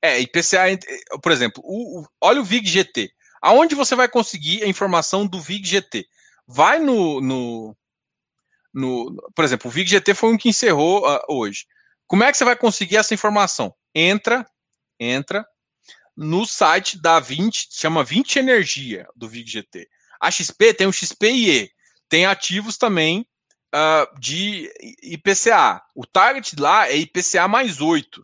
É, 0.00 0.20
IPCA, 0.20 0.78
por 1.20 1.32
exemplo, 1.32 1.60
o, 1.66 2.02
o, 2.02 2.08
olha 2.20 2.40
o 2.40 2.44
VIG 2.44 2.68
GT. 2.68 3.10
Aonde 3.42 3.74
você 3.74 3.96
vai 3.96 4.08
conseguir 4.08 4.62
a 4.62 4.68
informação 4.68 5.26
do 5.26 5.40
VIG 5.40 5.66
GT? 5.66 6.08
Vai 6.46 6.78
no, 6.78 7.20
no, 7.20 7.76
no, 8.72 9.30
por 9.34 9.44
exemplo, 9.44 9.68
o 9.68 9.72
VIG 9.72 9.90
GT 9.90 10.14
foi 10.14 10.32
um 10.32 10.36
que 10.36 10.48
encerrou 10.48 11.06
uh, 11.08 11.20
hoje. 11.28 11.66
Como 12.06 12.24
é 12.24 12.30
que 12.30 12.36
você 12.36 12.44
vai 12.44 12.56
conseguir 12.56 12.96
essa 12.96 13.14
informação? 13.14 13.74
Entra, 13.94 14.46
entra 14.98 15.46
no 16.16 16.46
site 16.46 17.00
da 17.00 17.18
20, 17.18 17.68
chama 17.70 18.04
20 18.04 18.38
Energia 18.38 19.06
do 19.16 19.28
VIG 19.28 19.50
GT. 19.50 19.88
A 20.20 20.30
XP 20.30 20.74
tem 20.74 20.86
o 20.86 20.92
XPIE, 20.92 21.70
tem 22.08 22.26
ativos 22.26 22.76
também 22.76 23.26
uh, 23.74 24.20
de 24.20 24.72
IPCA. 25.02 25.82
O 25.94 26.06
target 26.06 26.56
lá 26.60 26.88
é 26.88 26.96
IPCA 26.96 27.48
mais 27.48 27.80
8, 27.80 28.22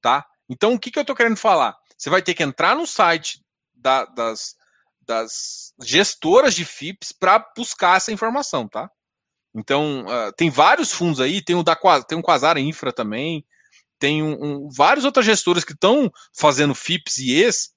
tá? 0.00 0.26
Então, 0.48 0.74
o 0.74 0.78
que, 0.78 0.90
que 0.90 0.98
eu 0.98 1.02
estou 1.02 1.16
querendo 1.16 1.36
falar? 1.36 1.76
Você 1.96 2.10
vai 2.10 2.22
ter 2.22 2.34
que 2.34 2.42
entrar 2.42 2.76
no 2.76 2.86
site 2.86 3.42
da, 3.74 4.04
das, 4.04 4.56
das 5.08 5.72
gestoras 5.82 6.54
de 6.54 6.64
FIPS 6.64 7.12
para 7.12 7.44
buscar 7.56 7.96
essa 7.96 8.12
informação, 8.12 8.68
tá? 8.68 8.90
Então, 9.54 10.04
uh, 10.04 10.32
tem 10.36 10.50
vários 10.50 10.92
fundos 10.92 11.20
aí, 11.20 11.42
tem 11.42 11.56
o 11.56 11.62
da 11.62 11.74
tem 12.06 12.18
um 12.18 12.22
Quasar 12.22 12.58
Infra 12.58 12.92
também, 12.92 13.44
tem 13.98 14.22
um, 14.22 14.36
um, 14.40 14.68
vários 14.70 15.04
outras 15.04 15.24
gestoras 15.24 15.64
que 15.64 15.72
estão 15.72 16.10
fazendo 16.38 16.74
FIPS 16.74 17.18
e 17.18 17.42
ES, 17.42 17.70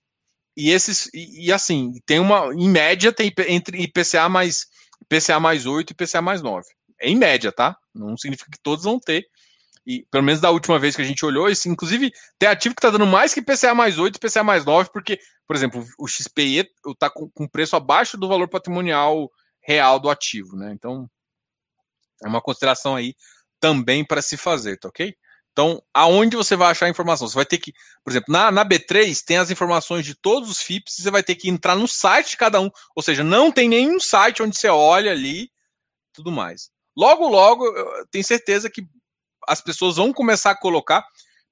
e 0.55 0.69
esses, 0.69 1.09
e, 1.13 1.47
e, 1.47 1.51
assim, 1.53 1.93
tem 2.05 2.19
uma, 2.19 2.53
em 2.53 2.69
média, 2.69 3.13
tem 3.13 3.33
entre 3.47 3.81
IPCA 3.81 4.27
mais 4.27 4.67
IPCA 5.01 5.39
mais 5.39 5.65
8 5.65 5.89
e 5.89 5.93
IPCA 5.93 6.21
mais 6.21 6.41
9. 6.41 6.67
É 6.99 7.09
em 7.09 7.15
média, 7.15 7.51
tá? 7.51 7.75
Não 7.93 8.15
significa 8.15 8.51
que 8.51 8.61
todos 8.61 8.83
vão 8.83 8.99
ter. 8.99 9.25
E 9.91 10.05
pelo 10.09 10.23
menos 10.23 10.39
da 10.39 10.49
última 10.49 10.79
vez 10.79 10.95
que 10.95 11.01
a 11.01 11.05
gente 11.05 11.25
olhou, 11.25 11.49
esse, 11.49 11.67
inclusive, 11.67 12.11
tem 12.39 12.47
ativo 12.47 12.75
que 12.75 12.79
está 12.79 12.89
dando 12.89 13.05
mais 13.05 13.33
que 13.33 13.39
IPCA 13.39 13.73
mais 13.73 13.97
8 13.97 14.15
e 14.15 14.17
IPCA 14.17 14.43
mais 14.43 14.63
9, 14.63 14.89
porque 14.91 15.19
por 15.51 15.55
exemplo, 15.57 15.85
o 15.99 16.07
XPE 16.07 16.71
está 16.87 17.09
com, 17.09 17.29
com 17.29 17.45
preço 17.45 17.75
abaixo 17.75 18.15
do 18.15 18.25
valor 18.25 18.47
patrimonial 18.47 19.29
real 19.59 19.99
do 19.99 20.09
ativo, 20.09 20.55
né? 20.55 20.71
Então, 20.71 21.11
é 22.23 22.27
uma 22.29 22.41
consideração 22.41 22.95
aí 22.95 23.13
também 23.59 24.05
para 24.05 24.21
se 24.21 24.37
fazer, 24.37 24.77
tá 24.77 24.87
ok? 24.87 25.13
Então, 25.51 25.83
aonde 25.93 26.37
você 26.37 26.55
vai 26.55 26.71
achar 26.71 26.85
a 26.85 26.89
informação? 26.89 27.27
Você 27.27 27.35
vai 27.35 27.45
ter 27.45 27.57
que, 27.57 27.73
por 28.01 28.11
exemplo, 28.11 28.31
na, 28.31 28.49
na 28.49 28.63
B3 28.63 29.21
tem 29.25 29.39
as 29.39 29.51
informações 29.51 30.05
de 30.05 30.15
todos 30.15 30.49
os 30.49 30.61
FIPS, 30.61 30.95
você 30.99 31.11
vai 31.11 31.21
ter 31.21 31.35
que 31.35 31.49
entrar 31.49 31.75
no 31.75 31.85
site 31.85 32.29
de 32.29 32.37
cada 32.37 32.61
um, 32.61 32.69
ou 32.95 33.03
seja, 33.03 33.21
não 33.21 33.51
tem 33.51 33.67
nenhum 33.67 33.99
site 33.99 34.41
onde 34.41 34.57
você 34.57 34.69
olha 34.69 35.11
ali, 35.11 35.51
tudo 36.13 36.31
mais. 36.31 36.69
Logo, 36.95 37.27
logo, 37.27 37.65
eu 37.65 38.07
tenho 38.09 38.23
certeza 38.23 38.69
que 38.69 38.87
as 39.47 39.61
pessoas 39.61 39.95
vão 39.95 40.13
começar 40.13 40.51
a 40.51 40.57
colocar, 40.57 41.05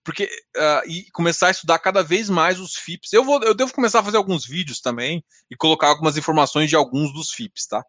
porque 0.03 0.25
uh, 0.57 0.89
e 0.89 1.09
começar 1.11 1.47
a 1.47 1.51
estudar 1.51 1.79
cada 1.79 2.01
vez 2.01 2.29
mais 2.29 2.59
os 2.59 2.75
FIPS. 2.75 3.13
Eu 3.13 3.23
vou, 3.23 3.41
eu 3.43 3.53
devo 3.53 3.73
começar 3.73 3.99
a 3.99 4.03
fazer 4.03 4.17
alguns 4.17 4.45
vídeos 4.45 4.81
também 4.81 5.23
e 5.51 5.55
colocar 5.55 5.87
algumas 5.87 6.17
informações 6.17 6.69
de 6.69 6.75
alguns 6.75 7.13
dos 7.13 7.31
FIPS, 7.31 7.67
tá? 7.67 7.83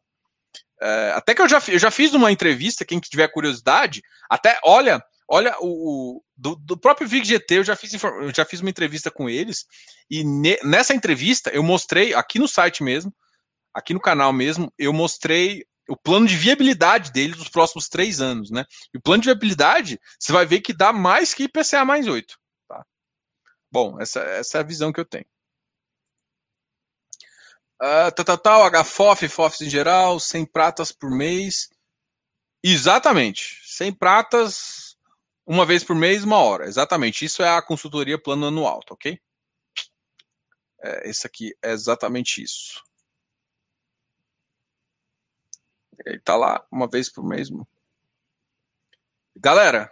Uh, 0.83 1.13
até 1.15 1.35
que 1.35 1.43
eu 1.43 1.49
já, 1.49 1.63
eu 1.69 1.79
já 1.79 1.91
fiz 1.91 2.15
uma 2.15 2.33
entrevista, 2.33 2.87
quem 2.87 2.99
tiver 2.99 3.29
curiosidade, 3.29 4.03
até 4.31 4.59
olha, 4.65 5.03
olha 5.29 5.55
o, 5.61 5.67
o 6.17 6.23
do, 6.35 6.57
do, 6.57 6.79
próprio 6.79 7.07
VIG-GT, 7.07 7.59
eu 7.59 7.65
já 7.65 7.77
fiz 7.77 7.93
eu 8.03 8.35
já 8.35 8.47
fiz 8.47 8.61
uma 8.61 8.71
entrevista 8.71 9.11
com 9.11 9.29
eles 9.29 9.67
e 10.11 10.25
ne, 10.25 10.59
nessa 10.65 10.95
entrevista 10.95 11.51
eu 11.51 11.63
mostrei 11.63 12.15
aqui 12.15 12.39
no 12.39 12.49
site 12.49 12.83
mesmo, 12.83 13.15
aqui 13.75 13.93
no 13.93 14.01
canal 14.01 14.33
mesmo, 14.33 14.73
eu 14.79 14.93
mostrei 14.93 15.65
o 15.91 15.97
plano 15.97 16.27
de 16.27 16.37
viabilidade 16.37 17.11
dele 17.11 17.35
dos 17.35 17.49
próximos 17.49 17.89
três 17.89 18.21
anos, 18.21 18.49
né? 18.49 18.65
E 18.95 18.99
o 18.99 19.01
plano 19.01 19.23
de 19.23 19.29
viabilidade, 19.29 20.01
você 20.19 20.33
vai 20.33 20.47
ver 20.47 20.61
que 20.61 20.73
dá 20.73 20.93
mais 20.93 21.35
que 21.35 21.45
IPCA 21.45 21.85
mais 21.85 22.07
8. 22.07 22.39
Tá? 22.69 22.87
Bom, 23.73 24.01
essa, 24.01 24.21
essa 24.21 24.59
é 24.59 24.61
a 24.61 24.65
visão 24.65 24.93
que 24.93 25.01
eu 25.01 25.05
tenho. 25.05 25.27
Uh, 27.83 28.39
tal, 28.39 28.71
HFOF, 28.71 29.27
FOFs 29.29 29.63
em 29.63 29.71
geral, 29.71 30.21
100 30.21 30.47
pratas 30.47 30.93
por 30.93 31.11
mês. 31.11 31.69
Exatamente. 32.63 33.61
100 33.65 33.93
pratas, 33.95 34.97
uma 35.45 35.67
vez 35.67 35.83
por 35.83 35.97
mês, 35.97 36.23
uma 36.23 36.39
hora. 36.39 36.67
Exatamente. 36.67 37.25
Isso 37.25 37.43
é 37.43 37.49
a 37.49 37.63
consultoria 37.63 38.21
plano 38.21 38.47
anual, 38.47 38.81
tá 38.81 38.95
ok? 38.95 39.21
É, 40.83 41.11
esse 41.11 41.27
aqui 41.27 41.53
é 41.63 41.73
exatamente 41.73 42.41
isso. 42.41 42.81
Ele 46.05 46.19
tá 46.21 46.37
lá 46.37 46.65
uma 46.71 46.89
vez 46.89 47.09
por 47.09 47.25
mês. 47.25 47.49
Galera. 49.37 49.91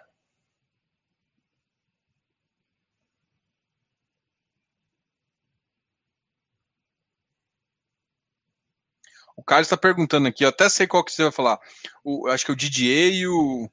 O 9.36 9.42
Carlos 9.44 9.66
está 9.66 9.76
perguntando 9.76 10.26
aqui, 10.26 10.44
eu 10.44 10.48
até 10.48 10.68
sei 10.68 10.86
qual 10.86 11.04
que 11.04 11.12
você 11.12 11.22
vai 11.22 11.30
falar. 11.30 11.60
O, 12.02 12.26
acho 12.26 12.44
que 12.44 12.50
é 12.50 12.54
o 12.54 12.56
Didier 12.56 13.12
e 13.14 13.28
o. 13.28 13.70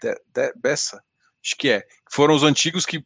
De, 0.00 0.14
de, 0.32 0.52
Bessa? 0.54 1.02
Acho 1.44 1.56
que 1.56 1.68
é. 1.68 1.86
Foram 2.10 2.34
os 2.34 2.44
antigos 2.44 2.86
que, 2.86 3.04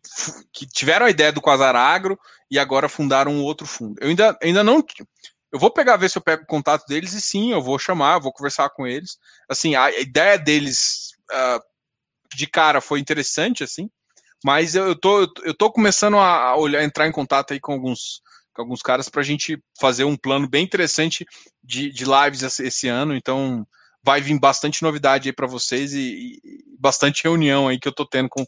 que 0.52 0.66
tiveram 0.66 1.06
a 1.06 1.11
ideia 1.11 1.32
do 1.32 1.40
Quasar 1.40 1.74
Agro 1.74 2.20
e 2.50 2.58
agora 2.58 2.90
fundaram 2.90 3.32
um 3.32 3.42
outro 3.42 3.66
fundo. 3.66 3.98
Eu 4.00 4.08
ainda, 4.08 4.38
ainda 4.42 4.62
não. 4.62 4.84
Eu 5.53 5.59
vou 5.59 5.70
pegar, 5.70 5.96
ver 5.96 6.09
se 6.09 6.16
eu 6.16 6.22
pego 6.22 6.44
o 6.44 6.46
contato 6.46 6.86
deles 6.86 7.12
e 7.12 7.20
sim, 7.20 7.53
eu 7.53 7.62
vou 7.62 7.78
chamar, 7.78 8.18
vou 8.18 8.32
conversar 8.32 8.70
com 8.70 8.86
eles. 8.86 9.18
Assim, 9.48 9.74
a 9.74 9.90
ideia 9.98 10.38
deles 10.38 11.11
uh, 11.30 11.61
de 12.34 12.46
cara 12.46 12.80
foi 12.80 13.01
interessante, 13.01 13.64
assim, 13.64 13.90
mas 14.44 14.74
eu, 14.74 14.94
tô, 14.94 15.22
eu 15.42 15.55
tô 15.55 15.70
começando 15.70 16.16
a 16.16 16.57
olhar, 16.57 16.82
entrar 16.82 17.07
em 17.07 17.12
contato 17.12 17.53
aí 17.53 17.61
com 17.61 17.72
alguns, 17.72 18.22
com 18.55 18.62
alguns 18.62 18.80
caras 18.80 19.09
para 19.09 19.20
a 19.20 19.24
gente 19.24 19.62
fazer 19.78 20.05
um 20.05 20.16
plano 20.16 20.48
bem 20.48 20.64
interessante 20.64 21.26
de, 21.62 21.92
de 21.92 22.05
lives 22.05 22.59
esse, 22.61 22.88
ano. 22.88 23.14
Então, 23.14 23.66
vai 24.03 24.20
vir 24.20 24.38
bastante 24.38 24.82
novidade 24.82 25.28
aí 25.28 25.32
para 25.32 25.46
vocês 25.46 25.92
e, 25.92 26.40
e, 26.42 26.64
bastante 26.78 27.22
reunião 27.22 27.68
aí 27.68 27.78
que 27.78 27.86
eu 27.86 27.94
tô 27.94 28.07
tendo 28.07 28.30
com, 28.30 28.46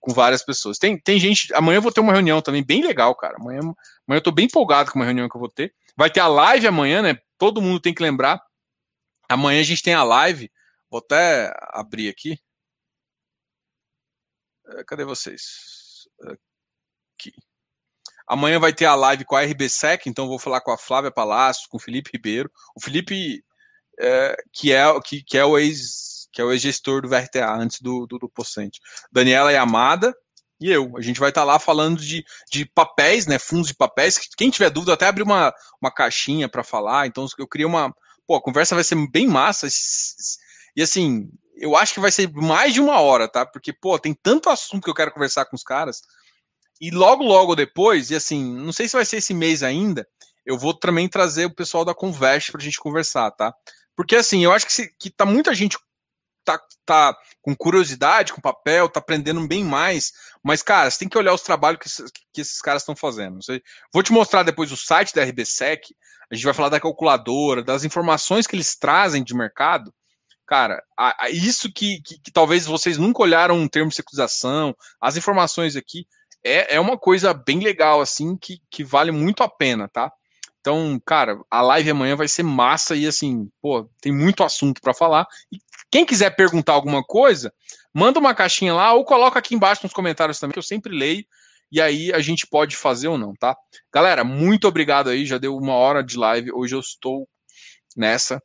com 0.00 0.14
várias 0.14 0.42
pessoas. 0.42 0.78
Tem, 0.78 0.98
tem 0.98 1.20
gente. 1.20 1.52
Amanhã 1.52 1.76
eu 1.76 1.82
vou 1.82 1.92
ter 1.92 2.00
uma 2.00 2.12
reunião 2.12 2.40
também 2.40 2.64
bem 2.64 2.82
legal, 2.82 3.14
cara. 3.14 3.36
Amanhã, 3.38 3.60
amanhã 4.06 4.18
eu 4.18 4.22
tô 4.22 4.32
bem 4.32 4.46
empolgado 4.46 4.90
com 4.90 4.98
uma 4.98 5.04
reunião 5.04 5.28
que 5.28 5.36
eu 5.36 5.40
vou 5.40 5.50
ter. 5.50 5.74
Vai 5.96 6.10
ter 6.10 6.20
a 6.20 6.28
live 6.28 6.66
amanhã, 6.66 7.02
né? 7.02 7.18
Todo 7.38 7.62
mundo 7.62 7.80
tem 7.80 7.94
que 7.94 8.02
lembrar. 8.02 8.40
Amanhã 9.28 9.60
a 9.60 9.64
gente 9.64 9.82
tem 9.82 9.94
a 9.94 10.02
live. 10.02 10.50
Vou 10.90 10.98
até 10.98 11.52
abrir 11.72 12.08
aqui. 12.08 12.38
É, 14.66 14.84
cadê 14.84 15.04
vocês? 15.04 16.08
Aqui. 16.22 17.32
Amanhã 18.26 18.58
vai 18.58 18.72
ter 18.72 18.86
a 18.86 18.94
live 18.94 19.24
com 19.24 19.36
a 19.36 19.42
RBSEC, 19.42 20.08
então 20.08 20.26
vou 20.26 20.38
falar 20.38 20.60
com 20.60 20.70
a 20.70 20.78
Flávia 20.78 21.10
Palácio, 21.10 21.68
com 21.68 21.76
o 21.76 21.80
Felipe 21.80 22.10
Ribeiro. 22.12 22.50
O 22.74 22.80
Felipe, 22.80 23.44
é, 24.00 24.36
que, 24.52 24.72
é, 24.72 25.00
que, 25.00 25.22
que 25.22 25.38
é 25.38 25.44
o 25.44 25.58
ex 25.58 26.14
que 26.34 26.40
é 26.40 26.44
o 26.44 26.50
ex-gestor 26.50 27.00
do 27.00 27.08
VRTA 27.08 27.48
antes 27.48 27.80
do, 27.80 28.06
do, 28.08 28.18
do 28.18 28.28
Pocente. 28.28 28.80
Daniela 29.12 29.52
Yamada 29.52 30.12
e 30.64 30.72
eu. 30.72 30.96
A 30.96 31.02
gente 31.02 31.20
vai 31.20 31.28
estar 31.28 31.42
tá 31.42 31.44
lá 31.44 31.58
falando 31.58 32.00
de, 32.00 32.24
de 32.50 32.64
papéis, 32.64 33.26
né? 33.26 33.38
Fundos 33.38 33.68
de 33.68 33.74
papéis. 33.74 34.18
Quem 34.34 34.48
tiver 34.48 34.70
dúvida, 34.70 34.94
até 34.94 35.06
abrir 35.06 35.22
uma, 35.22 35.54
uma 35.78 35.90
caixinha 35.90 36.48
para 36.48 36.64
falar. 36.64 37.06
Então, 37.06 37.26
eu 37.36 37.46
queria 37.46 37.66
uma. 37.66 37.94
Pô, 38.26 38.34
a 38.34 38.40
conversa 38.40 38.74
vai 38.74 38.82
ser 38.82 38.96
bem 39.10 39.26
massa. 39.26 39.68
E 40.74 40.82
assim, 40.82 41.28
eu 41.54 41.76
acho 41.76 41.92
que 41.92 42.00
vai 42.00 42.10
ser 42.10 42.32
mais 42.32 42.72
de 42.72 42.80
uma 42.80 42.98
hora, 42.98 43.28
tá? 43.28 43.44
Porque, 43.44 43.74
pô, 43.74 43.98
tem 43.98 44.14
tanto 44.14 44.48
assunto 44.48 44.84
que 44.84 44.90
eu 44.90 44.94
quero 44.94 45.12
conversar 45.12 45.44
com 45.44 45.54
os 45.54 45.62
caras. 45.62 46.00
E 46.80 46.90
logo, 46.90 47.22
logo 47.22 47.54
depois, 47.54 48.10
e 48.10 48.14
assim, 48.14 48.42
não 48.56 48.72
sei 48.72 48.88
se 48.88 48.96
vai 48.96 49.04
ser 49.04 49.18
esse 49.18 49.34
mês 49.34 49.62
ainda, 49.62 50.08
eu 50.46 50.58
vou 50.58 50.72
também 50.72 51.10
trazer 51.10 51.44
o 51.44 51.54
pessoal 51.54 51.84
da 51.84 51.94
Converse 51.94 52.50
pra 52.50 52.60
gente 52.60 52.80
conversar, 52.80 53.30
tá? 53.32 53.54
Porque 53.94 54.16
assim, 54.16 54.42
eu 54.42 54.50
acho 54.50 54.64
que, 54.64 54.72
se, 54.72 54.90
que 54.98 55.10
tá 55.10 55.26
muita 55.26 55.54
gente 55.54 55.76
tá, 56.44 56.60
tá 56.84 57.16
com 57.42 57.54
curiosidade, 57.54 58.32
com 58.32 58.40
papel, 58.40 58.88
tá 58.88 59.00
aprendendo 59.00 59.46
bem 59.46 59.64
mais. 59.64 60.12
Mas, 60.42 60.62
cara, 60.62 60.90
você 60.90 60.98
tem 60.98 61.08
que 61.08 61.18
olhar 61.18 61.32
os 61.32 61.42
trabalhos 61.42 61.80
que, 61.80 61.88
esses, 61.88 62.10
que 62.32 62.40
esses 62.40 62.60
caras 62.60 62.82
estão 62.82 62.94
fazendo. 62.94 63.38
Vou 63.92 64.02
te 64.02 64.12
mostrar 64.12 64.42
depois 64.42 64.70
o 64.70 64.76
site 64.76 65.14
da 65.14 65.24
RBSEC. 65.24 65.94
A 66.30 66.34
gente 66.34 66.44
vai 66.44 66.54
falar 66.54 66.68
da 66.68 66.80
calculadora, 66.80 67.62
das 67.62 67.84
informações 67.84 68.46
que 68.46 68.56
eles 68.56 68.76
trazem 68.76 69.22
de 69.22 69.34
mercado. 69.34 69.92
Cara, 70.46 70.82
a, 70.98 71.24
a 71.24 71.30
isso 71.30 71.72
que, 71.72 72.00
que, 72.02 72.18
que, 72.20 72.30
talvez 72.30 72.66
vocês 72.66 72.98
nunca 72.98 73.22
olharam 73.22 73.56
um 73.56 73.68
termo 73.68 73.88
de 73.88 73.96
securização, 73.96 74.76
as 75.00 75.16
informações 75.16 75.74
aqui, 75.74 76.06
é, 76.44 76.74
é 76.74 76.80
uma 76.80 76.98
coisa 76.98 77.32
bem 77.32 77.60
legal, 77.60 78.02
assim, 78.02 78.36
que, 78.36 78.58
que 78.70 78.84
vale 78.84 79.10
muito 79.10 79.42
a 79.42 79.48
pena, 79.48 79.88
tá? 79.88 80.12
Então, 80.64 80.98
cara, 81.04 81.38
a 81.50 81.60
live 81.60 81.90
amanhã 81.90 82.16
vai 82.16 82.26
ser 82.26 82.42
massa 82.42 82.96
e 82.96 83.06
assim, 83.06 83.50
pô, 83.60 83.86
tem 84.00 84.10
muito 84.10 84.42
assunto 84.42 84.80
para 84.80 84.94
falar. 84.94 85.26
E 85.52 85.58
quem 85.90 86.06
quiser 86.06 86.34
perguntar 86.34 86.72
alguma 86.72 87.04
coisa, 87.04 87.52
manda 87.92 88.18
uma 88.18 88.34
caixinha 88.34 88.72
lá 88.72 88.94
ou 88.94 89.04
coloca 89.04 89.38
aqui 89.38 89.54
embaixo 89.54 89.82
nos 89.82 89.92
comentários 89.92 90.38
também, 90.38 90.54
que 90.54 90.58
eu 90.58 90.62
sempre 90.62 90.96
leio. 90.96 91.22
E 91.70 91.82
aí 91.82 92.10
a 92.14 92.18
gente 92.20 92.46
pode 92.46 92.76
fazer 92.76 93.08
ou 93.08 93.18
não, 93.18 93.34
tá? 93.34 93.54
Galera, 93.92 94.24
muito 94.24 94.66
obrigado 94.66 95.10
aí. 95.10 95.26
Já 95.26 95.36
deu 95.36 95.54
uma 95.54 95.74
hora 95.74 96.02
de 96.02 96.16
live. 96.16 96.50
Hoje 96.50 96.74
eu 96.74 96.80
estou 96.80 97.28
nessa. 97.94 98.42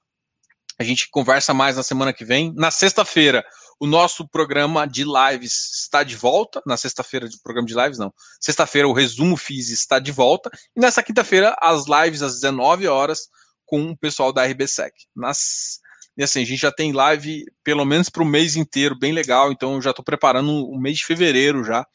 A 0.80 0.84
gente 0.84 1.09
conversa 1.09 1.53
mais 1.53 1.75
na 1.75 1.84
semana 1.84 2.13
que 2.13 2.23
vem. 2.23 2.53
Na 2.55 2.71
sexta-feira, 2.71 3.43
o 3.77 3.86
nosso 3.86 4.25
programa 4.25 4.88
de 4.88 5.03
lives 5.03 5.82
está 5.84 6.03
de 6.03 6.15
volta. 6.15 6.61
Na 6.65 6.77
sexta-feira, 6.77 7.27
de 7.27 7.38
programa 7.41 7.67
de 7.67 7.75
lives, 7.75 7.97
não. 7.97 8.13
Sexta-feira, 8.39 8.88
o 8.88 8.93
resumo 8.93 9.36
FIS 9.36 9.71
está 9.71 9.99
de 9.99 10.13
volta. 10.13 10.49
E 10.75 10.80
nessa 10.80 11.03
quinta-feira, 11.03 11.53
as 11.61 11.86
lives 11.86 12.21
às 12.21 12.36
19 12.36 12.88
horas 12.88 13.27
com 13.65 13.91
o 13.91 13.97
pessoal 13.97 14.32
da 14.32 14.45
RBSEC. 14.45 14.93
Nas... 15.13 15.80
E 16.17 16.23
assim, 16.23 16.41
a 16.41 16.45
gente 16.45 16.61
já 16.61 16.71
tem 16.71 16.93
live 16.93 17.43
pelo 17.61 17.84
menos 17.84 18.09
para 18.09 18.23
o 18.23 18.25
mês 18.25 18.55
inteiro, 18.55 18.97
bem 18.97 19.11
legal. 19.11 19.51
Então, 19.51 19.75
eu 19.75 19.82
já 19.82 19.89
estou 19.89 20.03
preparando 20.03 20.65
o 20.65 20.80
mês 20.80 20.99
de 20.99 21.05
fevereiro 21.05 21.61
já, 21.61 21.86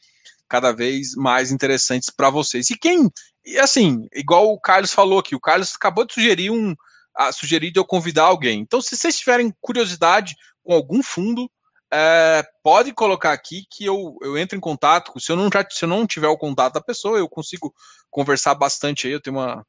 cada 0.47 0.73
vez 0.73 1.15
mais 1.15 1.51
interessantes 1.51 2.11
para 2.11 2.29
vocês. 2.29 2.69
E 2.69 2.79
quem, 2.79 3.11
e 3.47 3.59
assim, 3.59 4.07
igual 4.15 4.53
o 4.53 4.61
Carlos 4.61 4.93
falou 4.93 5.19
aqui, 5.19 5.35
o 5.35 5.41
Carlos 5.41 5.75
acabou 5.75 6.07
de 6.07 6.13
sugerir 6.13 6.51
um 6.51 6.75
a 7.17 7.33
sugerir 7.33 7.71
de 7.71 7.79
eu 7.79 7.85
convidar 7.85 8.25
alguém. 8.25 8.61
Então, 8.61 8.81
se 8.81 8.97
vocês 8.97 9.19
tiverem 9.19 9.55
curiosidade 9.61 10.35
com 10.63 10.73
algum 10.73 11.03
fundo, 11.03 11.51
é, 11.93 12.43
pode 12.63 12.93
colocar 12.93 13.33
aqui 13.33 13.65
que 13.71 13.85
eu, 13.85 14.19
eu 14.21 14.37
entro 14.37 14.57
em 14.57 14.61
contato. 14.61 15.13
Se 15.21 15.31
eu, 15.31 15.37
não, 15.37 15.49
se 15.71 15.85
eu 15.85 15.89
não 15.89 16.07
tiver 16.07 16.29
o 16.29 16.37
contato 16.37 16.75
da 16.75 16.81
pessoa, 16.81 17.19
eu 17.19 17.29
consigo 17.29 17.73
conversar 18.11 18.55
bastante 18.55 19.07
aí. 19.07 19.13
Eu 19.13 19.21
tenho 19.21 19.37
uma. 19.37 19.65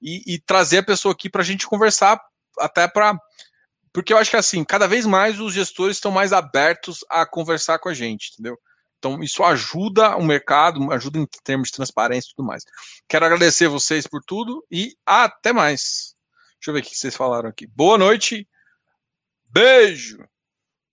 E, 0.00 0.34
e 0.34 0.38
trazer 0.40 0.78
a 0.78 0.82
pessoa 0.82 1.12
aqui 1.12 1.30
para 1.30 1.42
a 1.42 1.44
gente 1.44 1.66
conversar, 1.66 2.20
até 2.58 2.86
para. 2.86 3.16
Porque 3.92 4.12
eu 4.12 4.18
acho 4.18 4.30
que 4.30 4.36
assim, 4.36 4.64
cada 4.64 4.86
vez 4.86 5.06
mais 5.06 5.38
os 5.40 5.54
gestores 5.54 5.96
estão 5.96 6.10
mais 6.10 6.32
abertos 6.32 7.04
a 7.08 7.24
conversar 7.26 7.78
com 7.78 7.88
a 7.88 7.94
gente, 7.94 8.32
entendeu? 8.32 8.58
Então, 8.98 9.22
isso 9.22 9.42
ajuda 9.42 10.16
o 10.16 10.22
mercado, 10.22 10.92
ajuda 10.92 11.18
em 11.18 11.26
termos 11.42 11.68
de 11.68 11.74
transparência 11.74 12.28
e 12.28 12.34
tudo 12.36 12.46
mais. 12.46 12.62
Quero 13.08 13.24
agradecer 13.24 13.66
vocês 13.66 14.06
por 14.06 14.22
tudo 14.22 14.64
e 14.70 14.94
até 15.04 15.52
mais. 15.52 16.11
Deixa 16.62 16.70
eu 16.70 16.74
ver 16.74 16.80
o 16.80 16.82
que 16.84 16.96
vocês 16.96 17.16
falaram 17.16 17.48
aqui. 17.48 17.66
Boa 17.66 17.98
noite. 17.98 18.48
Beijo. 19.48 20.24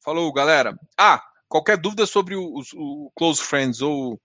Falou, 0.03 0.33
galera. 0.33 0.75
Ah, 0.99 1.23
qualquer 1.47 1.77
dúvida 1.77 2.07
sobre 2.07 2.35
o, 2.35 2.63
o 2.73 3.11
Close 3.15 3.39
Friends 3.43 3.79
ou, 3.79 4.19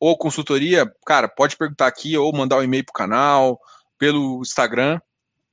ou 0.00 0.18
consultoria, 0.18 0.92
cara, 1.06 1.28
pode 1.28 1.56
perguntar 1.56 1.86
aqui 1.86 2.18
ou 2.18 2.36
mandar 2.36 2.56
um 2.56 2.64
e-mail 2.64 2.84
pro 2.84 2.92
canal, 2.92 3.60
pelo 3.96 4.40
Instagram 4.42 5.00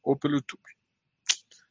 ou 0.01 0.17
pelo 0.17 0.37
YouTube. 0.37 0.59